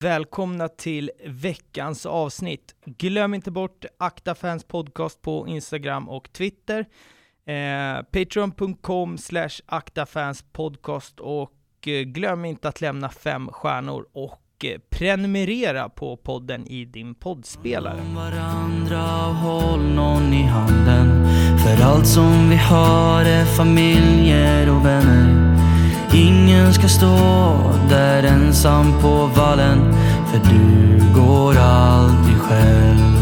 Välkomna 0.00 0.68
till 0.68 1.10
veckans 1.26 2.06
avsnitt. 2.06 2.74
Glöm 2.84 3.34
inte 3.34 3.50
bort 3.50 3.84
Akta 3.98 4.34
Fans 4.34 4.64
Podcast 4.64 5.22
på 5.22 5.48
Instagram 5.48 6.08
och 6.08 6.32
Twitter. 6.32 6.86
Eh, 7.46 8.02
Patreon.com 8.02 9.18
slash 9.18 9.50
aktafanspodcast 9.66 11.20
och 11.20 11.52
eh, 11.86 12.00
glöm 12.00 12.44
inte 12.44 12.68
att 12.68 12.80
lämna 12.80 13.08
fem 13.08 13.48
stjärnor 13.48 14.06
och 14.12 14.64
eh, 14.64 14.78
prenumerera 14.90 15.88
på 15.88 16.16
podden 16.16 16.66
i 16.66 16.84
din 16.84 17.14
poddspelare. 17.14 18.00
varandra 18.16 19.02
håll 19.32 19.94
någon 19.94 20.32
i 20.32 20.42
handen 20.42 21.26
För 21.58 21.84
allt 21.84 22.06
som 22.06 22.50
vi 22.50 22.56
har 22.56 23.24
är 23.24 23.44
familjer 23.56 24.70
och 24.70 24.86
vänner 24.86 25.47
Ingen 26.14 26.74
ska 26.74 26.88
stå 26.88 27.16
där 27.88 28.22
ensam 28.22 29.00
på 29.02 29.30
vallen 29.36 29.94
För 30.30 30.38
du 30.50 30.98
går 31.14 31.58
alltid 31.58 32.38
själv. 32.38 33.18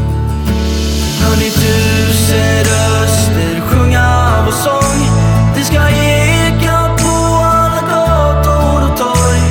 Hör 1.21 1.37
ni 1.37 1.51
tusen 1.51 2.65
röster 2.65 3.61
sjunga 3.61 4.45
vår 4.45 4.53
sång. 4.53 5.01
Det 5.55 5.65
ska 5.65 5.89
eka 5.89 6.97
på 6.99 7.15
alla 7.45 7.81
gator 7.81 8.91
och 8.91 8.99
torg. 8.99 9.43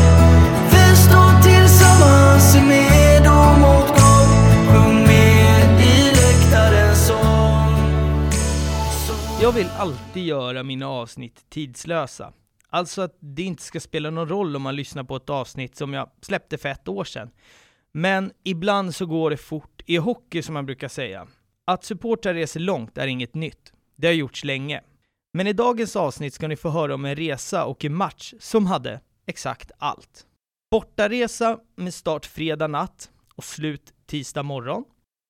Vi 0.72 0.96
står 0.96 1.42
tillsammans 1.42 2.56
i 2.56 2.62
med 2.62 3.28
och 3.28 3.60
motgång. 3.60 4.32
Sjung 4.68 5.04
med 5.04 5.82
i 5.82 6.12
läktarens 6.12 7.08
sång. 7.08 7.76
Jag 9.42 9.52
vill 9.52 9.70
alltid 9.78 10.26
göra 10.26 10.64
mina 10.64 10.88
avsnitt 10.88 11.40
tidslösa. 11.54 12.32
Alltså 12.76 13.02
att 13.02 13.18
det 13.20 13.44
inte 13.44 13.64
ska 13.64 13.80
spela 13.80 14.10
någon 14.10 14.30
roll 14.30 14.56
om 14.56 14.62
man 14.62 14.76
lyssnar 14.76 15.04
på 15.04 15.16
ett 15.16 15.30
avsnitt 15.30 15.76
som 15.76 15.94
jag 15.94 16.10
släppte 16.22 16.58
för 16.58 16.70
ett 16.70 16.88
år 16.88 17.04
sedan. 17.04 17.32
Men 17.92 18.32
ibland 18.44 18.96
så 18.96 19.06
går 19.06 19.30
det 19.30 19.38
fort 19.38 19.82
i 19.86 19.98
hockey 19.98 20.42
som 20.42 20.54
man 20.54 20.66
brukar 20.66 20.88
säga. 20.88 21.28
Att 21.66 21.84
supportrar 21.84 22.34
reser 22.34 22.60
långt 22.60 22.98
är 22.98 23.08
inget 23.08 23.36
nytt. 23.36 23.74
Det 23.96 24.08
har 24.08 24.14
gjorts 24.14 24.44
länge. 24.44 24.82
Men 25.34 25.48
i 25.48 25.54
dagens 25.54 25.96
avsnitt 25.96 26.34
ska 26.34 26.48
ni 26.48 26.56
få 26.56 26.70
höra 26.70 26.94
om 26.94 27.06
en 27.06 27.16
resa 27.16 27.66
och 27.66 27.86
en 27.86 27.96
match 27.96 28.34
som 28.40 28.66
hade 28.66 29.00
exakt 29.26 29.72
allt. 29.78 30.26
Bortaresa 30.72 31.60
med 31.76 31.94
start 31.94 32.26
fredag 32.26 32.68
natt 32.68 33.12
och 33.36 33.44
slut 33.44 33.94
tisdag 34.06 34.44
morgon. 34.44 34.84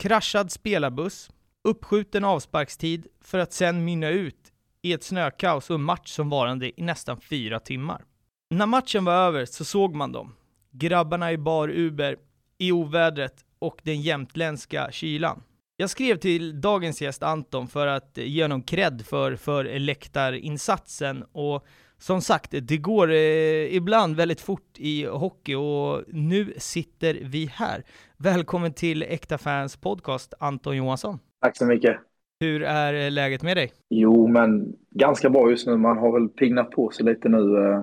Kraschad 0.03 0.51
spelarbuss. 0.51 1.29
Uppskjuten 1.63 2.23
avsparkstid 2.23 3.07
för 3.21 3.39
att 3.39 3.53
sen 3.53 3.85
mynna 3.85 4.09
ut 4.09 4.51
i 4.85 4.93
ett 4.93 5.03
snökaos 5.03 5.69
och 5.69 5.75
en 5.75 5.83
match 5.83 6.09
som 6.09 6.29
varade 6.29 6.81
i 6.81 6.83
nästan 6.83 7.21
fyra 7.21 7.59
timmar. 7.59 8.05
När 8.49 8.65
matchen 8.65 9.05
var 9.05 9.13
över 9.13 9.45
så 9.45 9.65
såg 9.65 9.95
man 9.95 10.11
dem. 10.11 10.35
Grabbarna 10.71 11.31
i 11.31 11.37
bar 11.37 11.69
Uber, 11.69 12.17
i 12.57 12.71
ovädret 12.71 13.45
och 13.59 13.81
den 13.83 14.01
jämtländska 14.01 14.91
kylan. 14.91 15.43
Jag 15.77 15.89
skrev 15.89 16.17
till 16.17 16.61
dagens 16.61 17.01
gäst 17.01 17.23
Anton 17.23 17.67
för 17.67 17.87
att 17.87 18.17
ge 18.17 18.43
honom 18.43 18.61
cred 18.61 19.05
för, 19.05 19.35
för 19.35 19.79
läktarinsatsen 19.79 21.23
och 21.31 21.65
som 21.97 22.21
sagt, 22.21 22.51
det 22.61 22.77
går 22.77 23.11
eh, 23.11 23.75
ibland 23.75 24.15
väldigt 24.15 24.41
fort 24.41 24.77
i 24.77 25.05
hockey 25.05 25.55
och 25.55 26.03
nu 26.07 26.53
sitter 26.57 27.19
vi 27.23 27.45
här. 27.45 27.83
Välkommen 28.17 28.73
till 28.73 29.03
Äkta 29.03 29.37
Fans 29.37 29.77
Podcast, 29.77 30.33
Anton 30.39 30.77
Johansson. 30.77 31.19
Tack 31.41 31.57
så 31.57 31.65
mycket. 31.65 31.97
Hur 32.39 32.63
är 32.63 33.09
läget 33.11 33.43
med 33.43 33.57
dig? 33.57 33.71
Jo, 33.89 34.27
men 34.27 34.75
ganska 34.91 35.29
bra 35.29 35.49
just 35.49 35.67
nu. 35.67 35.77
Man 35.77 35.97
har 35.97 36.11
väl 36.19 36.29
pignat 36.29 36.71
på 36.71 36.91
sig 36.91 37.05
lite 37.05 37.29
nu. 37.29 37.37
eh. 37.67 37.81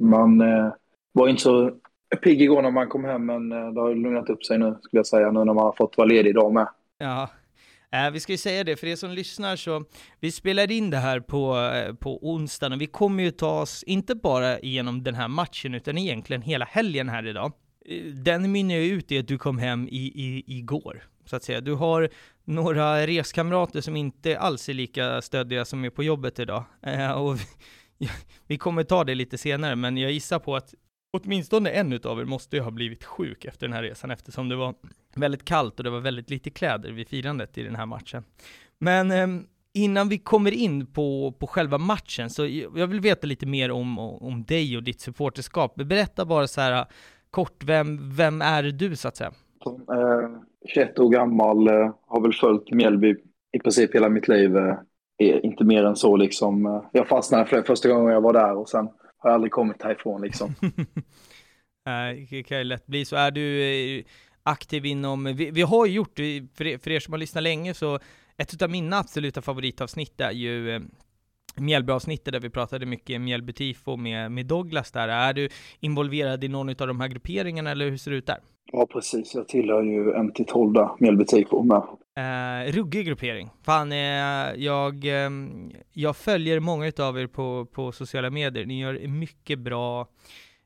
Man 0.00 0.40
eh, 0.40 0.72
var 1.12 1.28
inte 1.28 1.42
så 1.42 1.70
pigg 2.22 2.42
igår 2.42 2.62
när 2.62 2.70
man 2.70 2.88
kom 2.88 3.04
hem, 3.04 3.26
men 3.26 3.52
eh, 3.52 3.72
det 3.72 3.80
har 3.80 3.94
lugnat 3.94 4.30
upp 4.30 4.44
sig 4.44 4.58
nu, 4.58 4.76
skulle 4.82 4.98
jag 4.98 5.06
säga, 5.06 5.30
nu 5.30 5.44
när 5.44 5.54
man 5.54 5.64
har 5.64 5.72
fått 5.72 5.96
vara 5.96 6.06
ledig 6.08 6.30
idag 6.30 6.52
med. 6.52 6.68
Ja, 6.98 7.30
eh, 7.92 8.10
vi 8.12 8.20
ska 8.20 8.32
ju 8.32 8.38
säga 8.38 8.64
det, 8.64 8.76
för 8.76 8.86
er 8.86 8.96
som 8.96 9.10
lyssnar 9.10 9.56
så, 9.56 9.84
vi 10.20 10.30
spelar 10.30 10.70
in 10.72 10.90
det 10.90 10.96
här 10.96 11.20
på, 11.20 11.56
eh, 11.74 11.94
på 11.94 12.18
onsdagen 12.32 12.72
och 12.72 12.80
vi 12.80 12.86
kommer 12.86 13.22
ju 13.22 13.30
ta 13.30 13.60
oss, 13.60 13.82
inte 13.82 14.14
bara 14.14 14.58
igenom 14.58 15.02
den 15.02 15.14
här 15.14 15.28
matchen, 15.28 15.74
utan 15.74 15.98
egentligen 15.98 16.42
hela 16.42 16.64
helgen 16.64 17.08
här 17.08 17.26
idag. 17.26 17.52
Eh, 17.86 18.04
Den 18.24 18.52
mynnar 18.52 18.74
ju 18.74 18.92
ut 18.92 19.12
i 19.12 19.18
att 19.18 19.28
du 19.28 19.38
kom 19.38 19.58
hem 19.58 19.88
i, 19.88 20.12
i, 20.14 20.44
igår, 20.46 21.02
så 21.24 21.36
att 21.36 21.44
säga. 21.44 21.60
Du 21.60 21.74
har 21.74 22.08
några 22.44 23.06
reskamrater 23.06 23.80
som 23.80 23.96
inte 23.96 24.38
alls 24.38 24.68
är 24.68 24.74
lika 24.74 25.22
stöddiga 25.22 25.64
som 25.64 25.84
är 25.84 25.90
på 25.90 26.02
jobbet 26.02 26.38
idag. 26.38 26.64
Eh, 26.82 27.12
och 27.12 27.36
vi, 27.98 28.08
vi 28.46 28.58
kommer 28.58 28.84
ta 28.84 29.04
det 29.04 29.14
lite 29.14 29.38
senare, 29.38 29.76
men 29.76 29.96
jag 29.96 30.12
gissar 30.12 30.38
på 30.38 30.56
att 30.56 30.74
åtminstone 31.12 31.70
en 31.70 31.92
utav 31.92 32.20
er 32.20 32.24
måste 32.24 32.56
ju 32.56 32.62
ha 32.62 32.70
blivit 32.70 33.04
sjuk 33.04 33.44
efter 33.44 33.66
den 33.66 33.74
här 33.74 33.82
resan, 33.82 34.10
eftersom 34.10 34.48
det 34.48 34.56
var 34.56 34.74
väldigt 35.14 35.44
kallt 35.44 35.78
och 35.78 35.84
det 35.84 35.90
var 35.90 36.00
väldigt 36.00 36.30
lite 36.30 36.50
kläder 36.50 36.92
vid 36.92 37.08
firandet 37.08 37.58
i 37.58 37.62
den 37.62 37.76
här 37.76 37.86
matchen. 37.86 38.24
Men 38.78 39.10
eh, 39.10 39.26
innan 39.74 40.08
vi 40.08 40.18
kommer 40.18 40.50
in 40.50 40.86
på, 40.86 41.32
på 41.38 41.46
själva 41.46 41.78
matchen, 41.78 42.30
så 42.30 42.46
jag 42.46 42.78
jag 42.78 42.86
vill 42.86 43.00
veta 43.00 43.26
lite 43.26 43.46
mer 43.46 43.70
om, 43.70 43.98
om 43.98 44.44
dig 44.44 44.76
och 44.76 44.82
ditt 44.82 45.00
supporterskap. 45.00 45.74
Berätta 45.74 46.24
bara 46.24 46.48
så 46.48 46.60
här 46.60 46.86
kort, 47.30 47.64
vem, 47.64 48.16
vem 48.16 48.42
är 48.42 48.62
du 48.62 48.96
så 48.96 49.08
att 49.08 49.16
säga? 49.16 49.32
Som, 49.62 49.74
eh, 49.74 50.40
21 50.68 50.98
år 50.98 51.10
gammal, 51.10 51.68
eh, 51.68 51.94
har 52.06 52.20
väl 52.20 52.32
följt 52.32 52.70
Mjällby 52.70 53.16
i 53.52 53.58
princip 53.58 53.94
hela 53.94 54.08
mitt 54.08 54.28
liv. 54.28 54.56
Eh, 54.56 54.74
inte 55.42 55.64
mer 55.64 55.84
än 55.84 55.96
så 55.96 56.16
liksom. 56.16 56.66
Eh, 56.66 56.82
jag 56.92 57.08
fastnade 57.08 57.46
för 57.46 57.56
det 57.56 57.62
första 57.62 57.88
gången 57.88 58.12
jag 58.12 58.20
var 58.20 58.32
där 58.32 58.56
och 58.56 58.68
sen 58.68 58.88
har 59.18 59.30
jag 59.30 59.34
aldrig 59.34 59.52
kommit 59.52 59.82
härifrån 59.82 60.22
liksom. 60.22 60.54
Nej, 61.86 62.26
det 62.30 62.42
kan 62.42 62.58
ju 62.58 62.64
lätt 62.64 62.86
bli 62.86 63.04
så. 63.04 63.16
Är 63.16 63.30
du 63.30 63.62
eh, 63.98 64.04
aktiv 64.42 64.86
inom, 64.86 65.24
vi, 65.24 65.50
vi 65.50 65.62
har 65.62 65.86
ju 65.86 65.92
gjort, 65.92 66.16
för 66.54 66.66
er, 66.66 66.78
för 66.78 66.90
er 66.90 67.00
som 67.00 67.12
har 67.12 67.18
lyssnat 67.18 67.42
länge, 67.42 67.74
så 67.74 67.98
ett 68.36 68.62
av 68.62 68.70
mina 68.70 68.98
absoluta 68.98 69.42
favoritavsnitt 69.42 70.20
är 70.20 70.30
ju 70.30 70.70
eh, 70.70 70.80
Mjällbyavsnittet 71.56 72.32
där 72.32 72.40
vi 72.40 72.50
pratade 72.50 72.86
mycket 72.86 73.20
Mjällby 73.20 73.52
tifo 73.52 73.96
med, 73.96 74.32
med 74.32 74.46
Douglas 74.46 74.92
där. 74.92 75.08
Är 75.08 75.32
du 75.32 75.48
involverad 75.80 76.44
i 76.44 76.48
någon 76.48 76.68
av 76.68 76.86
de 76.86 77.00
här 77.00 77.08
grupperingarna 77.08 77.70
eller 77.70 77.90
hur 77.90 77.96
ser 77.96 78.10
det 78.10 78.16
ut 78.16 78.26
där? 78.26 78.38
Ja, 78.72 78.86
precis. 78.86 79.34
Jag 79.34 79.48
tillhör 79.48 79.82
ju 79.82 80.12
en 80.12 80.32
till 80.32 80.46
12 80.46 80.72
där, 80.72 80.88
Mjällby 80.98 81.24
tifo 81.24 81.62
med. 81.62 81.82
Eh, 82.16 82.72
ruggig 82.72 83.06
gruppering. 83.06 83.50
Fan, 83.62 83.92
eh, 83.92 83.98
jag, 84.56 85.04
eh, 85.04 85.30
jag 85.92 86.16
följer 86.16 86.60
många 86.60 86.86
utav 86.86 87.18
er 87.18 87.26
på, 87.26 87.66
på 87.72 87.92
sociala 87.92 88.30
medier. 88.30 88.66
Ni 88.66 88.80
gör 88.80 89.08
mycket 89.08 89.58
bra, 89.58 90.06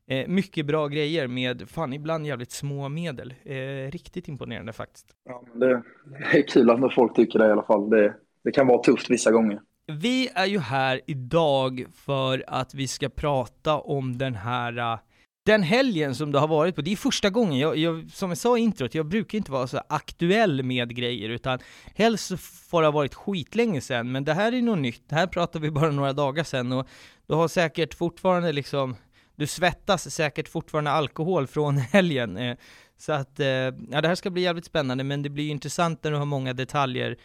eh, 0.07 0.29
mycket 0.29 0.67
bra 0.67 0.89
grejer 0.89 1.27
med, 1.27 1.69
fan, 1.69 1.93
ibland 1.93 2.27
jävligt 2.27 2.51
små 2.51 2.89
medel. 2.89 3.35
Eh, 3.45 3.91
riktigt 3.91 4.29
imponerande 4.29 4.73
faktiskt. 4.73 5.07
Ja, 5.25 5.43
det, 5.55 5.83
det 6.05 6.39
är 6.39 6.49
kul 6.49 6.71
att 6.71 6.95
folk 6.95 7.17
tycker 7.17 7.39
det 7.39 7.47
i 7.47 7.51
alla 7.53 7.63
fall. 7.63 7.91
Det, 7.91 8.15
det 8.45 8.53
kan 8.53 8.67
vara 8.67 8.83
tufft 8.83 9.11
vissa 9.11 9.31
gånger. 9.31 9.61
Vi 9.93 10.29
är 10.35 10.47
ju 10.47 10.59
här 10.59 11.01
idag 11.07 11.87
för 11.95 12.45
att 12.47 12.75
vi 12.75 12.89
ska 12.89 13.09
prata 13.09 13.79
om 13.79 14.19
den 14.19 14.35
här 14.35 14.79
äh, 14.79 14.99
den 15.47 15.63
helgen 15.63 16.15
som 16.15 16.33
det 16.33 16.39
har 16.39 16.49
varit 16.49 16.75
på, 16.75 16.83
det 16.83 16.93
är 16.93 16.97
första 16.97 17.31
gången, 17.31 17.59
jag, 17.59 17.77
jag, 17.77 18.11
som 18.11 18.31
jag 18.31 18.39
sa 18.39 18.59
i 18.59 18.61
introt, 18.61 18.95
jag 18.95 19.07
brukar 19.07 19.39
inte 19.39 19.53
vara 19.53 19.67
så 19.67 19.81
aktuell 19.89 20.63
med 20.63 20.97
grejer, 20.97 21.29
utan 21.29 21.59
helst 21.95 22.27
så 22.27 22.37
får 22.37 22.83
det 22.83 22.87
ha 22.87 22.93
varit 22.93 23.15
skitlänge 23.15 23.81
sedan, 23.81 24.13
men 24.13 24.25
det 24.25 24.35
här 24.35 24.53
är 24.53 24.63
något 24.63 24.79
nytt, 24.79 25.09
det 25.09 25.15
här 25.15 25.27
pratar 25.27 25.61
vi 25.61 25.71
bara 25.71 25.91
några 25.91 26.13
dagar 26.13 26.45
sedan, 26.45 26.73
och 26.73 26.89
du 27.27 27.35
har 27.35 27.49
säkert 27.49 27.95
fortfarande 27.95 28.53
liksom, 28.53 28.97
du 29.37 29.47
svettas 29.47 30.11
säkert 30.11 30.49
fortfarande 30.49 30.91
alkohol 30.91 31.47
från 31.47 31.77
helgen, 31.93 32.37
eh, 32.37 32.57
så 32.99 33.13
att, 33.13 33.41
eh, 33.41 33.47
ja 33.47 34.01
det 34.03 34.09
här 34.09 34.15
ska 34.15 34.31
bli 34.31 34.43
jävligt 34.43 34.65
spännande, 34.65 35.05
men 35.05 35.23
det 35.23 35.31
blir 35.31 35.45
ju 35.45 35.51
intressant 35.51 36.05
när 36.05 36.11
du 36.11 36.17
har 36.17 36.25
många 36.25 36.53
detaljer 36.53 37.17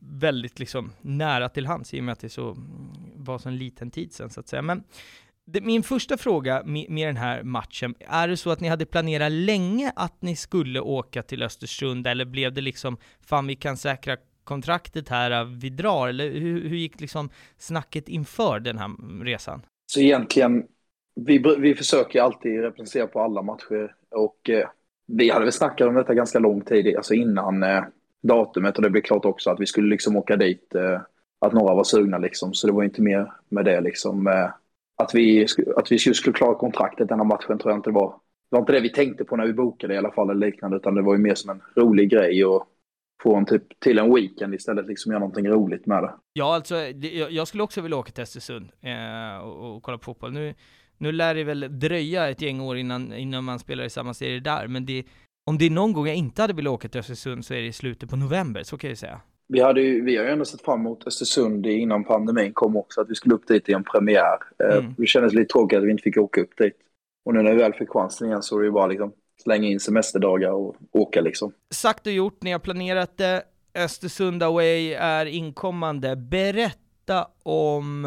väldigt 0.00 0.58
liksom 0.58 0.92
nära 1.00 1.48
till 1.48 1.66
hands 1.66 1.94
i 1.94 2.00
och 2.00 2.04
med 2.04 2.12
att 2.12 2.20
det 2.20 2.28
så, 2.28 2.50
mm, 2.50 2.64
var 3.16 3.38
så 3.38 3.48
en 3.48 3.56
liten 3.56 3.90
tid 3.90 4.12
sedan 4.12 4.30
så 4.30 4.40
att 4.40 4.48
säga. 4.48 4.62
Men 4.62 4.84
det, 5.44 5.60
min 5.60 5.82
första 5.82 6.16
fråga 6.16 6.62
med, 6.64 6.90
med 6.90 7.08
den 7.08 7.16
här 7.16 7.42
matchen, 7.42 7.94
är 8.00 8.28
det 8.28 8.36
så 8.36 8.50
att 8.50 8.60
ni 8.60 8.68
hade 8.68 8.86
planerat 8.86 9.32
länge 9.32 9.92
att 9.96 10.22
ni 10.22 10.36
skulle 10.36 10.80
åka 10.80 11.22
till 11.22 11.42
Östersund 11.42 12.06
eller 12.06 12.24
blev 12.24 12.52
det 12.52 12.60
liksom, 12.60 12.96
fan 13.20 13.46
vi 13.46 13.54
kan 13.54 13.76
säkra 13.76 14.16
kontraktet 14.44 15.08
här, 15.08 15.30
äh, 15.30 15.44
vi 15.44 15.70
drar, 15.70 16.08
eller 16.08 16.30
hur, 16.30 16.68
hur 16.68 16.76
gick 16.76 17.00
liksom 17.00 17.30
snacket 17.58 18.08
inför 18.08 18.60
den 18.60 18.78
här 18.78 18.84
mm, 18.84 19.24
resan? 19.24 19.62
Så 19.86 20.00
egentligen, 20.00 20.66
vi, 21.14 21.38
vi 21.58 21.74
försöker 21.74 22.22
alltid 22.22 22.60
representera 22.60 23.06
på 23.06 23.20
alla 23.20 23.42
matcher 23.42 23.94
och 24.10 24.50
eh, 24.50 24.68
vi 25.06 25.30
hade 25.30 25.44
väl 25.44 25.52
snackat 25.52 25.88
om 25.88 25.94
detta 25.94 26.14
ganska 26.14 26.38
lång 26.38 26.60
tid, 26.60 26.96
alltså 26.96 27.14
innan 27.14 27.62
eh, 27.62 27.84
datumet 28.22 28.76
och 28.76 28.82
det 28.82 28.90
blev 28.90 29.02
klart 29.02 29.24
också 29.24 29.50
att 29.50 29.60
vi 29.60 29.66
skulle 29.66 29.88
liksom 29.88 30.16
åka 30.16 30.36
dit, 30.36 30.74
eh, 30.74 31.00
att 31.40 31.52
några 31.52 31.74
var 31.74 31.84
sugna 31.84 32.18
liksom, 32.18 32.54
så 32.54 32.66
det 32.66 32.72
var 32.72 32.84
inte 32.84 33.02
mer 33.02 33.32
med 33.48 33.64
det 33.64 33.80
liksom. 33.80 34.26
Eh, 34.26 34.50
att, 34.96 35.14
vi, 35.14 35.46
att 35.76 35.92
vi 35.92 35.98
skulle, 35.98 36.14
skulle 36.14 36.36
klara 36.36 36.54
kontraktet 36.54 37.08
den 37.08 37.18
här 37.18 37.26
matchen 37.26 37.58
tror 37.58 37.72
jag 37.72 37.78
inte 37.78 37.90
det 37.90 37.94
var. 37.94 38.08
Det 38.50 38.56
var 38.56 38.60
inte 38.60 38.72
det 38.72 38.80
vi 38.80 38.92
tänkte 38.92 39.24
på 39.24 39.36
när 39.36 39.46
vi 39.46 39.52
bokade 39.52 39.94
i 39.94 39.98
alla 39.98 40.12
fall 40.12 40.30
eller 40.30 40.46
liknande, 40.46 40.76
utan 40.76 40.94
det 40.94 41.02
var 41.02 41.14
ju 41.14 41.20
mer 41.20 41.34
som 41.34 41.50
en 41.50 41.62
rolig 41.76 42.10
grej 42.10 42.44
och 42.44 42.66
få 43.22 43.36
en 43.36 43.46
typ 43.46 43.80
till 43.80 43.98
en 43.98 44.14
weekend 44.14 44.54
istället, 44.54 44.86
liksom 44.86 45.12
göra 45.12 45.20
någonting 45.20 45.48
roligt 45.48 45.86
med 45.86 46.02
det. 46.02 46.14
Ja, 46.32 46.54
alltså, 46.54 46.76
jag, 46.76 47.32
jag 47.32 47.48
skulle 47.48 47.62
också 47.62 47.80
vilja 47.80 47.96
åka 47.96 48.12
till 48.12 48.22
Östersund 48.22 48.68
eh, 48.80 49.44
och, 49.44 49.76
och 49.76 49.82
kolla 49.82 49.98
på 49.98 50.04
fotboll. 50.04 50.32
Nu, 50.32 50.54
Nu 50.98 51.12
lär 51.12 51.34
det 51.34 51.44
väl 51.44 51.78
dröja 51.78 52.28
ett 52.28 52.42
gäng 52.42 52.60
år 52.60 52.76
innan, 52.76 53.12
innan 53.12 53.44
man 53.44 53.58
spelar 53.58 53.84
i 53.84 53.90
samma 53.90 54.14
serie 54.14 54.40
där, 54.40 54.68
men 54.68 54.86
det, 54.86 55.04
om 55.44 55.58
det 55.58 55.66
är 55.66 55.70
någon 55.70 55.92
gång 55.92 56.06
jag 56.06 56.16
inte 56.16 56.42
hade 56.42 56.54
velat 56.54 56.70
åka 56.72 56.88
till 56.88 57.00
Östersund 57.00 57.44
så 57.44 57.54
är 57.54 57.58
det 57.58 57.66
i 57.66 57.72
slutet 57.72 58.10
på 58.10 58.16
november, 58.16 58.62
så 58.62 58.78
kan 58.78 58.90
jag 58.90 58.98
säga. 58.98 59.20
Vi, 59.48 59.60
hade 59.60 59.80
ju, 59.80 60.04
vi 60.04 60.16
har 60.16 60.24
ju 60.24 60.30
ändå 60.30 60.44
sett 60.44 60.62
fram 60.62 60.80
emot 60.80 61.06
Östersund 61.06 61.66
innan 61.66 62.04
pandemin 62.04 62.52
kom 62.52 62.76
också, 62.76 63.00
att 63.00 63.10
vi 63.10 63.14
skulle 63.14 63.34
upp 63.34 63.48
dit 63.48 63.68
i 63.68 63.72
en 63.72 63.84
premiär. 63.84 64.38
Eh, 64.58 64.78
Mm. 64.78 64.94
Det 64.98 65.06
kändes 65.06 65.32
lite 65.32 65.52
tråkigt 65.52 65.78
att 65.78 65.84
vi 65.84 65.90
inte 65.90 66.02
fick 66.02 66.16
åka 66.16 66.40
upp 66.40 66.56
dit. 66.58 66.76
Och 67.24 67.34
nu 67.34 67.42
när 67.42 67.52
vi 67.52 67.58
väl 67.58 67.72
fick 67.72 67.88
chansen 67.90 68.28
igen 68.28 68.42
så 68.42 68.56
är 68.56 68.60
det 68.60 68.66
ju 68.66 68.72
bara 68.72 68.86
liksom 68.86 69.12
slänga 69.42 69.68
in 69.68 69.80
semesterdagar 69.80 70.50
och 70.50 70.76
åka 70.92 71.20
liksom. 71.20 71.52
Sagt 71.70 72.06
och 72.06 72.12
gjort, 72.12 72.42
ni 72.42 72.52
har 72.52 72.58
planerat 72.58 73.16
det. 73.16 73.42
Östersund 73.74 74.42
Away 74.42 74.92
är 74.92 75.26
inkommande. 75.26 76.16
Berätta 76.16 77.26
om... 77.42 78.06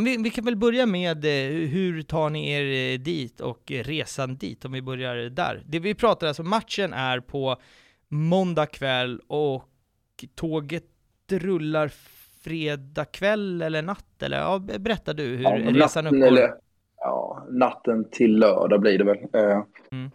vi, 0.00 0.16
vi 0.16 0.30
kan 0.30 0.44
väl 0.44 0.56
börja 0.56 0.86
med 0.86 1.24
eh, 1.24 1.68
hur 1.68 2.02
tar 2.02 2.30
ni 2.30 2.50
er 2.52 2.94
eh, 2.94 2.98
dit 2.98 3.40
och 3.40 3.72
eh, 3.72 3.82
resan 3.84 4.36
dit, 4.36 4.64
om 4.64 4.72
vi 4.72 4.82
börjar 4.82 5.16
där. 5.16 5.62
Det 5.66 5.78
vi 5.78 5.94
pratar 5.94 6.26
alltså, 6.26 6.42
matchen 6.42 6.92
är 6.92 7.20
på 7.20 7.56
måndag 8.08 8.66
kväll 8.66 9.20
och 9.26 9.64
tåget 10.34 10.84
rullar 11.30 11.88
fredag 12.44 13.04
kväll 13.04 13.62
eller 13.62 13.82
natt, 13.82 14.22
eller 14.22 14.38
ja, 14.38 14.58
berätta 14.58 15.12
du 15.12 15.22
hur 15.22 15.42
Ja, 15.42 15.56
resan 15.56 16.06
uppgår. 16.06 16.26
eller, 16.26 16.54
ja, 16.96 17.46
natten 17.50 18.10
till 18.10 18.38
lördag 18.38 18.80
blir 18.80 18.98
det 18.98 19.04
väl. 19.04 19.18
Eh, 19.32 19.62
Mm. 19.92 20.10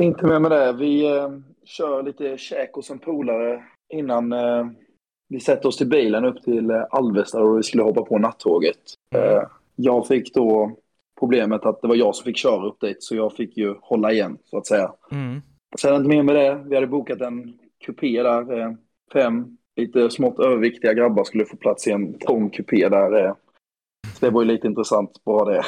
Inte 0.00 0.26
mer 0.26 0.38
med 0.38 0.50
det. 0.50 0.72
Vi 0.72 1.16
eh, 1.16 1.28
kör 1.64 2.02
lite 2.02 2.38
käk 2.38 2.72
hos 2.72 2.90
en 2.90 2.98
polare 2.98 3.62
innan 3.88 4.32
eh, 4.32 4.66
vi 5.30 5.40
sätter 5.40 5.68
oss 5.68 5.76
till 5.76 5.88
bilen 5.88 6.24
upp 6.24 6.42
till 6.42 6.70
eh, 6.70 6.84
Alvesta 6.90 7.42
och 7.42 7.58
vi 7.58 7.62
skulle 7.62 7.82
hoppa 7.82 8.02
på 8.02 8.18
nattåget. 8.18 8.76
Mm. 9.14 9.36
Eh, 9.36 9.42
jag 9.76 10.06
fick 10.06 10.34
då 10.34 10.76
problemet 11.20 11.66
att 11.66 11.82
det 11.82 11.88
var 11.88 11.94
jag 11.94 12.14
som 12.14 12.24
fick 12.24 12.36
köra 12.36 12.66
upp 12.66 12.80
dit 12.80 13.02
så 13.02 13.16
jag 13.16 13.32
fick 13.32 13.56
ju 13.56 13.74
hålla 13.80 14.12
igen 14.12 14.38
så 14.44 14.58
att 14.58 14.66
säga. 14.66 14.92
Mm. 15.10 15.42
Sen 15.78 15.94
inte 15.94 16.08
mer 16.08 16.22
med 16.22 16.34
det. 16.34 16.64
Vi 16.66 16.74
hade 16.74 16.86
bokat 16.86 17.20
en 17.20 17.58
kupé 17.86 18.22
där. 18.22 18.60
Eh, 18.60 18.72
fem 19.12 19.56
lite 19.76 20.10
smått 20.10 20.38
överviktiga 20.38 20.94
grabbar 20.94 21.24
skulle 21.24 21.44
få 21.44 21.56
plats 21.56 21.86
i 21.86 21.90
en 21.90 22.18
trång 22.18 22.50
kupé 22.50 22.88
där. 22.88 23.34
Så 24.14 24.26
det 24.26 24.30
var 24.30 24.42
ju 24.42 24.48
lite 24.48 24.66
intressant 24.66 25.24
bara 25.24 25.52
det. 25.52 25.64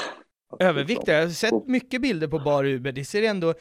Överviktiga, 0.60 1.14
jag 1.14 1.22
har 1.22 1.30
sett 1.30 1.66
mycket 1.66 2.02
bilder 2.02 2.28
på 2.28 2.38
bar 2.38 2.64
Uber, 2.64 2.92
det 2.92 3.04
ser 3.04 3.22
ändå 3.22 3.54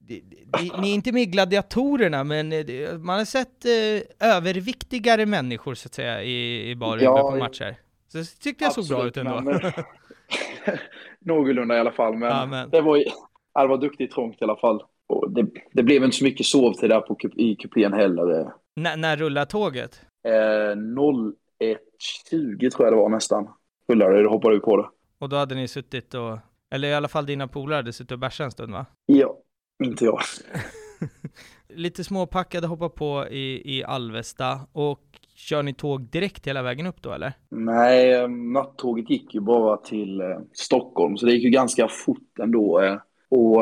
det- 0.00 0.20
det- 0.52 0.80
ni 0.80 0.90
är 0.90 0.94
inte 0.94 1.12
med 1.12 1.22
i 1.22 1.26
gladiatorerna, 1.26 2.24
men 2.24 2.52
eh, 2.52 2.64
det- 2.64 2.98
man 3.02 3.18
har 3.18 3.24
sett 3.24 3.64
eh, 3.64 4.28
överviktigare 4.36 5.26
människor 5.26 5.74
så 5.74 5.86
att 5.88 5.94
säga 5.94 6.22
i, 6.22 6.70
i 6.70 6.76
bar 6.76 6.96
Uber 6.96 7.04
Ja, 7.04 7.30
på 7.30 7.36
matcher. 7.36 7.76
Så 8.08 8.18
det 8.18 8.24
tyckte 8.24 8.64
jag 8.64 8.72
såg 8.72 8.88
bra 8.88 9.06
ut 9.06 9.16
ändå. 9.16 9.40
men- 9.40 9.60
Någorlunda 11.20 11.76
i 11.76 11.80
alla 11.80 11.92
fall, 11.92 12.16
men, 12.16 12.28
Ja, 12.28 12.46
men- 12.46 12.70
det 12.70 12.80
var 12.80 12.96
ju, 12.96 13.04
det 13.54 13.66
var 13.66 13.78
duktigt 13.78 14.12
trångt 14.12 14.36
i 14.40 14.44
alla 14.44 14.56
fall. 14.56 14.82
Och 15.06 15.30
det, 15.30 15.46
det 15.72 15.82
blev 15.82 16.04
inte 16.04 16.16
så 16.16 16.24
mycket 16.24 16.46
sovtid 16.46 16.90
där 16.90 17.00
på, 17.00 17.16
i 17.36 17.56
kupén 17.56 17.92
heller. 17.92 18.40
N- 18.40 19.00
när 19.00 19.16
rullar 19.16 19.44
tåget? 19.44 20.00
Eh, 20.28 20.30
01.20 20.76 22.70
tror 22.70 22.86
jag 22.86 22.92
det 22.92 22.96
var 22.96 23.08
nästan. 23.08 23.48
Rullade 23.88 24.22
det, 24.22 24.28
hoppade 24.28 24.54
vi 24.54 24.60
på 24.60 24.76
det. 24.76 24.88
Och 25.18 25.28
då 25.28 25.36
hade 25.36 25.54
ni 25.54 25.68
suttit 25.68 26.14
och, 26.14 26.38
eller 26.70 26.88
i 26.88 26.94
alla 26.94 27.08
fall 27.08 27.26
dina 27.26 27.48
polare 27.48 27.76
hade 27.76 27.92
suttit 27.92 28.12
och 28.12 28.18
bärsat 28.18 28.44
en 28.44 28.50
stund 28.50 28.72
va? 28.72 28.86
Ja, 29.06 29.38
inte 29.84 30.04
jag. 30.04 30.20
Lite 31.68 32.04
småpackade 32.04 32.66
hoppar 32.66 32.88
på 32.88 33.28
i, 33.28 33.76
i 33.76 33.84
Alvesta 33.84 34.60
och 34.72 35.00
kör 35.34 35.62
ni 35.62 35.74
tåg 35.74 36.02
direkt 36.02 36.46
hela 36.46 36.62
vägen 36.62 36.86
upp 36.86 37.02
då 37.02 37.12
eller? 37.12 37.32
Nej, 37.48 38.12
eh, 38.12 38.28
nattåget 38.28 39.10
gick 39.10 39.34
ju 39.34 39.40
bara 39.40 39.76
till 39.76 40.20
eh, 40.20 40.38
Stockholm, 40.52 41.16
så 41.16 41.26
det 41.26 41.32
gick 41.32 41.44
ju 41.44 41.50
ganska 41.50 41.88
fort 41.88 42.38
ändå. 42.42 42.80
Eh, 42.80 42.96
och, 43.28 43.56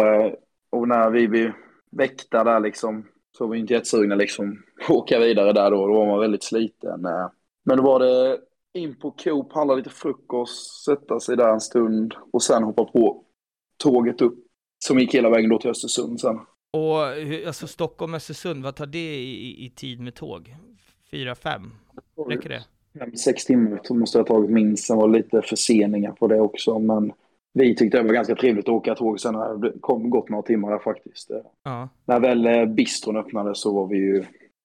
och 0.71 0.89
när 0.89 1.11
vi 1.11 1.29
blev 1.29 1.53
väckta 1.91 2.45
där 2.45 2.61
liksom, 2.61 3.07
så 3.39 3.47
var 3.47 3.53
vi 3.53 3.59
inte 3.59 3.75
jättesugna 3.75 4.15
liksom 4.15 4.63
att 4.85 4.91
åka 4.91 5.19
vidare 5.19 5.53
där 5.53 5.71
då. 5.71 5.87
Då 5.87 5.95
var 5.95 6.07
man 6.07 6.21
väldigt 6.21 6.45
sliten. 6.45 7.07
Men 7.65 7.77
då 7.77 7.83
var 7.83 8.01
det 8.01 8.39
in 8.75 8.99
på 8.99 9.11
Coop, 9.11 9.53
handla 9.53 9.75
lite 9.75 9.91
frukost, 9.91 10.85
sätta 10.85 11.21
sig 11.21 11.37
där 11.37 11.53
en 11.53 11.61
stund 11.61 12.15
och 12.33 12.43
sen 12.43 12.63
hoppa 12.63 12.85
på 12.85 13.25
tåget 13.77 14.21
upp. 14.21 14.48
Som 14.79 14.99
gick 14.99 15.15
hela 15.15 15.31
vägen 15.31 15.51
då 15.51 15.59
till 15.59 15.71
Östersund 15.71 16.21
sen. 16.21 16.41
Och 16.73 16.99
alltså 17.47 17.67
Stockholm, 17.67 18.15
Östersund, 18.15 18.65
vad 18.65 18.77
tar 18.77 18.87
det 18.87 19.15
i, 19.17 19.65
i 19.67 19.71
tid 19.71 20.01
med 20.01 20.15
tåg? 20.15 20.55
Fyra, 21.11 21.35
fem? 21.35 21.71
Räcker 22.29 22.49
det? 22.49 22.65
Fem, 22.99 23.17
sex 23.17 23.45
timmar 23.45 23.95
måste 23.95 24.19
jag 24.19 24.25
ha 24.25 24.35
tagit 24.35 24.51
minst. 24.51 24.87
Sen 24.87 24.97
var 24.97 25.09
det 25.09 25.17
lite 25.19 25.43
förseningar 25.43 26.13
på 26.13 26.27
det 26.27 26.41
också. 26.41 26.79
Men 26.79 27.13
vi 27.53 27.75
tyckte 27.77 27.99
det 27.99 28.03
var 28.03 28.15
ganska 28.15 28.35
trevligt 28.35 28.65
att 28.69 28.75
åka 28.75 28.95
tåg. 28.95 29.21
Sen 29.21 29.61
det 29.61 29.73
kom 29.81 30.11
gått 30.11 30.29
några 30.29 30.43
timmar 30.43 30.71
där 30.71 30.79
faktiskt. 30.79 31.31
Ja. 31.65 31.89
När 32.05 32.21
väl 32.21 32.47
eh, 32.47 32.65
bistron 32.65 33.17
öppnade 33.17 33.55
så 33.55 33.73
var 33.75 33.87
vi 33.87 33.97
ju... 33.97 34.25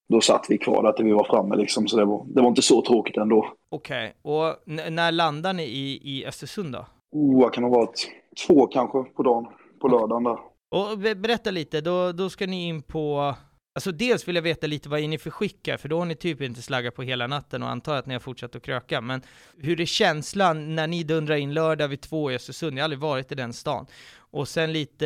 Då 0.10 0.22
satt 0.22 0.46
vi 0.50 0.58
kvar 0.58 0.84
där 0.84 0.92
till 0.92 1.06
vi 1.06 1.12
var 1.12 1.24
framme 1.24 1.56
liksom. 1.56 1.88
Så 1.88 1.98
det 1.98 2.06
var, 2.06 2.26
det 2.28 2.42
var 2.42 2.50
inte 2.50 2.62
så 2.62 2.82
tråkigt 2.82 3.18
ändå. 3.18 3.48
Okej, 3.70 4.14
och 4.22 4.48
n- 4.68 4.96
när 4.96 5.12
landar 5.12 5.54
ni 5.54 5.64
i, 5.64 6.02
i 6.04 6.26
Östersund 6.26 6.74
då? 6.74 6.86
Oh, 7.12 7.42
vad 7.42 7.54
kan 7.54 7.64
det 7.64 7.70
ha 7.70 7.76
varit? 7.78 8.12
Två 8.48 8.68
kanske 8.68 9.04
på 9.04 9.24
dagen. 9.24 9.46
På 9.84 9.90
lördagen 9.90 10.24
där. 10.24 10.38
Och 10.72 10.98
be- 10.98 11.16
berätta 11.16 11.52
lite, 11.52 11.82
då, 11.82 12.12
då 12.12 12.30
ska 12.30 12.48
ni 12.48 12.68
in 12.68 12.82
på... 12.82 13.36
Alltså 13.76 13.92
dels 13.92 14.28
vill 14.28 14.36
jag 14.36 14.42
veta 14.44 14.68
lite 14.68 14.90
vad 14.90 15.00
är 15.00 15.08
ni 15.08 15.18
för 15.18 15.30
skick 15.30 15.68
här, 15.68 15.78
för 15.78 15.90
då 15.90 16.00
har 16.00 16.06
ni 16.06 16.16
typ 16.16 16.42
inte 16.42 16.62
slaggat 16.62 16.96
på 16.96 17.02
hela 17.02 17.28
natten 17.28 17.64
och 17.64 17.70
antar 17.70 17.96
att 17.96 18.06
ni 18.06 18.14
har 18.14 18.20
fortsatt 18.20 18.56
att 18.56 18.62
kröka. 18.62 19.02
Men 19.02 19.22
hur 19.58 19.82
är 19.82 19.86
känslan 19.86 20.76
när 20.76 20.88
ni 20.88 21.04
dundrar 21.04 21.36
in 21.36 21.54
lördag 21.54 21.88
vid 21.88 22.02
två 22.02 22.32
i 22.32 22.36
Östersund? 22.36 22.78
Jag 22.78 22.82
har 22.82 22.84
aldrig 22.84 23.00
varit 23.00 23.32
i 23.32 23.36
den 23.36 23.54
stan. 23.54 23.86
Och 24.32 24.48
sen 24.48 24.74
lite 24.74 25.06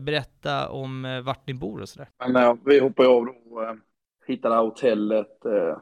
berätta 0.00 0.68
om 0.68 1.04
eh, 1.04 1.20
vart 1.20 1.46
ni 1.46 1.54
bor 1.54 1.80
och 1.80 1.88
sådär. 1.88 2.08
Men 2.18 2.36
eh, 2.36 2.54
vi 2.64 2.80
hoppade 2.80 3.08
av 3.08 3.26
då. 3.26 3.62
Eh, 3.62 3.74
hittade 4.26 4.54
det 4.54 4.58
här 4.58 4.64
hotellet. 4.64 5.44
Eh, 5.44 5.78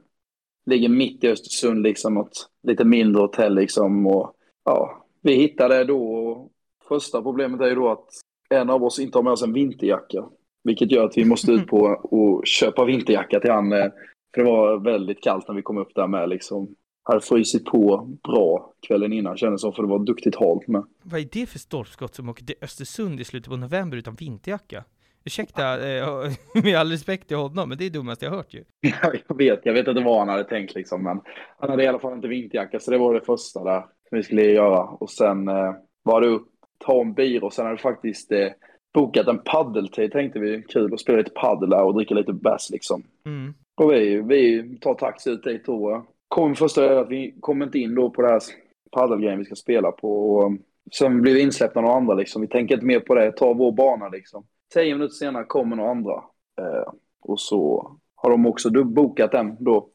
ligger 0.67 0.89
mitt 0.89 1.25
i 1.25 1.29
Östersund 1.29 1.83
liksom. 1.83 2.15
Något 2.15 2.51
lite 2.63 2.85
mindre 2.85 3.23
hotell 3.23 3.55
liksom. 3.55 4.07
Och, 4.07 4.35
ja, 4.65 5.07
vi 5.23 5.35
hittade 5.35 5.85
då. 5.85 6.15
Och 6.15 6.51
första 6.89 7.23
problemet 7.23 7.61
är 7.61 7.69
ju 7.69 7.75
då 7.75 7.91
att 7.91 8.09
en 8.51 8.71
av 8.71 8.85
oss 8.85 8.99
inte 8.99 9.19
har 9.19 9.23
med 9.23 9.33
oss 9.33 9.43
en 9.43 9.53
vinterjacka. 9.53 10.25
Vilket 10.65 10.93
gör 10.93 11.05
att 11.05 11.19
vi 11.19 11.25
måste 11.25 11.53
ut 11.53 11.67
på 11.67 11.79
och 12.03 12.47
köpa 12.47 12.85
vinterjacka 12.85 13.41
till 13.41 13.51
han. 13.51 13.73
Eh, 13.73 13.87
för 14.35 14.43
det 14.43 14.51
var 14.51 14.79
väldigt 14.79 15.23
kallt 15.23 15.49
när 15.49 15.55
vi 15.55 15.63
kom 15.63 15.79
upp 15.79 15.95
där 15.95 16.07
med 16.07 16.29
liksom. 16.29 16.75
Hade 17.03 17.21
frysit 17.21 17.65
på 17.65 18.11
bra 18.23 18.75
kvällen 18.87 19.13
innan 19.13 19.37
kändes 19.37 19.61
som 19.61 19.73
för 19.73 19.83
det 19.83 19.89
var 19.89 19.99
duktigt 19.99 20.37
halt 20.37 20.69
med. 20.69 20.85
Vad 21.03 21.21
är 21.21 21.29
det 21.33 21.47
för 21.47 21.59
stolpskott 21.59 22.15
som 22.15 22.29
åker 22.29 22.45
till 22.45 22.57
Östersund 22.63 23.21
i 23.21 23.25
slutet 23.25 23.51
på 23.51 23.57
november 23.57 23.97
utan 23.97 24.15
vinterjacka? 24.15 24.85
Ursäkta, 25.25 25.89
eh, 25.89 26.33
med 26.65 26.77
all 26.77 26.91
respekt 26.91 27.29
till 27.29 27.37
honom, 27.37 27.69
men 27.69 27.79
det 27.79 27.85
är 27.85 27.91
det 27.91 27.99
dummaste 27.99 28.25
jag 28.25 28.33
hört 28.33 28.55
ju. 28.55 28.65
jag 29.29 29.37
vet, 29.37 29.61
jag 29.63 29.73
vet 29.73 29.89
inte 29.89 30.03
vad 30.03 30.19
han 30.19 30.29
hade 30.29 30.45
tänkt 30.45 30.75
liksom, 30.75 31.03
men 31.03 31.21
han 31.59 31.71
hade 31.71 31.85
i 31.85 31.87
alla 31.87 31.99
fall 31.99 32.13
inte 32.13 32.29
vinterjacka, 32.29 32.81
så 32.81 32.91
det 32.91 32.99
var 32.99 33.15
det 33.15 33.21
första 33.21 33.65
där 33.65 33.81
som 34.09 34.19
vi 34.19 34.23
skulle 34.23 34.43
göra. 34.43 34.83
Och 34.83 35.11
sen 35.11 35.49
eh, 35.49 35.75
var 36.03 36.21
det 36.21 36.27
upp, 36.27 36.49
ta 36.87 37.01
en 37.01 37.15
bira 37.15 37.47
och 37.47 37.53
sen 37.53 37.65
hade 37.65 37.77
vi 37.77 37.83
faktiskt 37.83 38.33
eh, 38.33 38.49
bokat 38.95 39.27
en 39.27 39.39
paddeltid 39.39 40.13
tänkte 40.13 40.39
vi. 40.39 40.63
Kul 40.63 40.95
att 40.95 41.01
spela 41.01 41.19
lite 41.19 41.31
paddel 41.31 41.73
och 41.73 41.95
dricka 41.95 42.15
lite 42.15 42.33
bärs 42.33 42.71
liksom. 42.71 43.03
Mm. 43.27 43.55
Och 43.75 43.93
vi, 43.93 44.17
vi 44.17 44.69
tar 44.81 44.95
taxi 44.95 45.31
ut 45.31 45.45
dit 45.45 45.67
då. 45.67 46.07
Kom 46.29 46.55
första 46.55 47.01
att 47.01 47.09
vi 47.09 47.35
kom 47.41 47.63
inte 47.63 47.79
in 47.79 47.95
då 47.95 48.11
på 48.11 48.23
det 48.23 48.29
här 48.29 48.43
paddelgrejen 48.91 49.39
vi 49.39 49.45
ska 49.45 49.55
spela 49.55 49.93
på. 49.93 50.31
Och, 50.31 50.45
eh, 50.45 50.53
sen 50.93 51.23
blev 51.23 51.35
vi 51.35 51.41
insläppta 51.41 51.79
av 51.79 51.85
några 51.85 51.97
andra 51.97 52.15
liksom. 52.15 52.43
Vi 52.43 52.49
tänker 52.49 52.75
inte 52.75 52.87
mer 52.87 53.01
på 53.01 53.15
det, 53.15 53.33
ta 53.33 53.53
vår 53.53 53.73
bana 53.73 54.09
liksom. 54.09 54.47
Tio 54.75 54.95
minuter 54.95 55.15
senare 55.15 55.45
kommer 55.45 55.77
några 55.77 55.91
andra. 55.91 56.25
Eh, 56.61 56.93
och 57.21 57.41
så 57.41 57.91
har 58.15 58.31
de 58.31 58.47
också 58.47 58.71
bokat 58.71 59.33
den 59.33 59.57
då. 59.59 59.89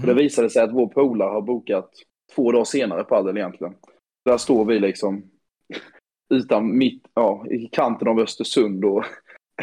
Och 0.00 0.06
det 0.06 0.14
visade 0.14 0.50
sig 0.50 0.62
att 0.62 0.72
vår 0.72 0.86
polare 0.86 1.30
har 1.30 1.40
bokat 1.40 1.90
två 2.34 2.52
dagar 2.52 2.64
senare 2.64 3.04
padel 3.04 3.36
egentligen. 3.36 3.74
Där 4.24 4.36
står 4.36 4.64
vi 4.64 4.78
liksom 4.78 5.22
utan 6.30 6.78
mitt, 6.78 7.02
ja, 7.14 7.46
i 7.50 7.68
kanten 7.72 8.08
av 8.08 8.20
Östersund 8.20 8.84
och 8.84 9.04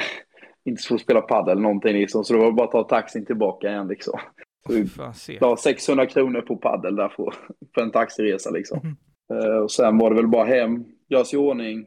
inte 0.66 0.84
får 0.84 0.98
spela 0.98 1.22
padel 1.22 1.52
eller 1.52 1.62
någonting 1.62 1.94
liksom. 1.94 2.24
Så 2.24 2.34
det 2.34 2.40
var 2.40 2.52
bara 2.52 2.66
att 2.66 2.72
ta 2.72 2.84
taxin 2.84 3.26
tillbaka 3.26 3.70
igen 3.70 3.88
liksom. 3.88 4.20
Så 4.68 4.74
vi 4.74 4.86
Fan, 4.88 5.14
se. 5.14 5.38
la 5.42 5.58
600 5.58 6.06
kronor 6.06 6.42
på 6.42 6.58
padel 6.58 6.96
där 6.96 7.10
för, 7.10 7.34
för 7.76 7.82
en 7.82 7.92
taxiresa 7.92 8.50
liksom. 8.50 8.80
Mhm. 8.84 8.98
Eh, 9.34 9.58
och 9.58 9.72
sen 9.72 9.98
var 9.98 10.10
det 10.10 10.16
väl 10.16 10.28
bara 10.28 10.46
hem, 10.46 10.86
göra 11.08 11.26
sig 11.26 11.40
i 11.40 11.42
ordning, 11.42 11.86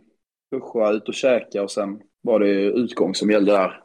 duscha, 0.53 0.91
ut 0.93 1.09
och 1.09 1.15
käka 1.15 1.63
och 1.63 1.71
sen 1.71 2.01
var 2.23 2.41
det 2.41 2.51
utgång 2.63 3.15
som 3.15 3.31
gällde 3.31 3.53
där 3.53 3.83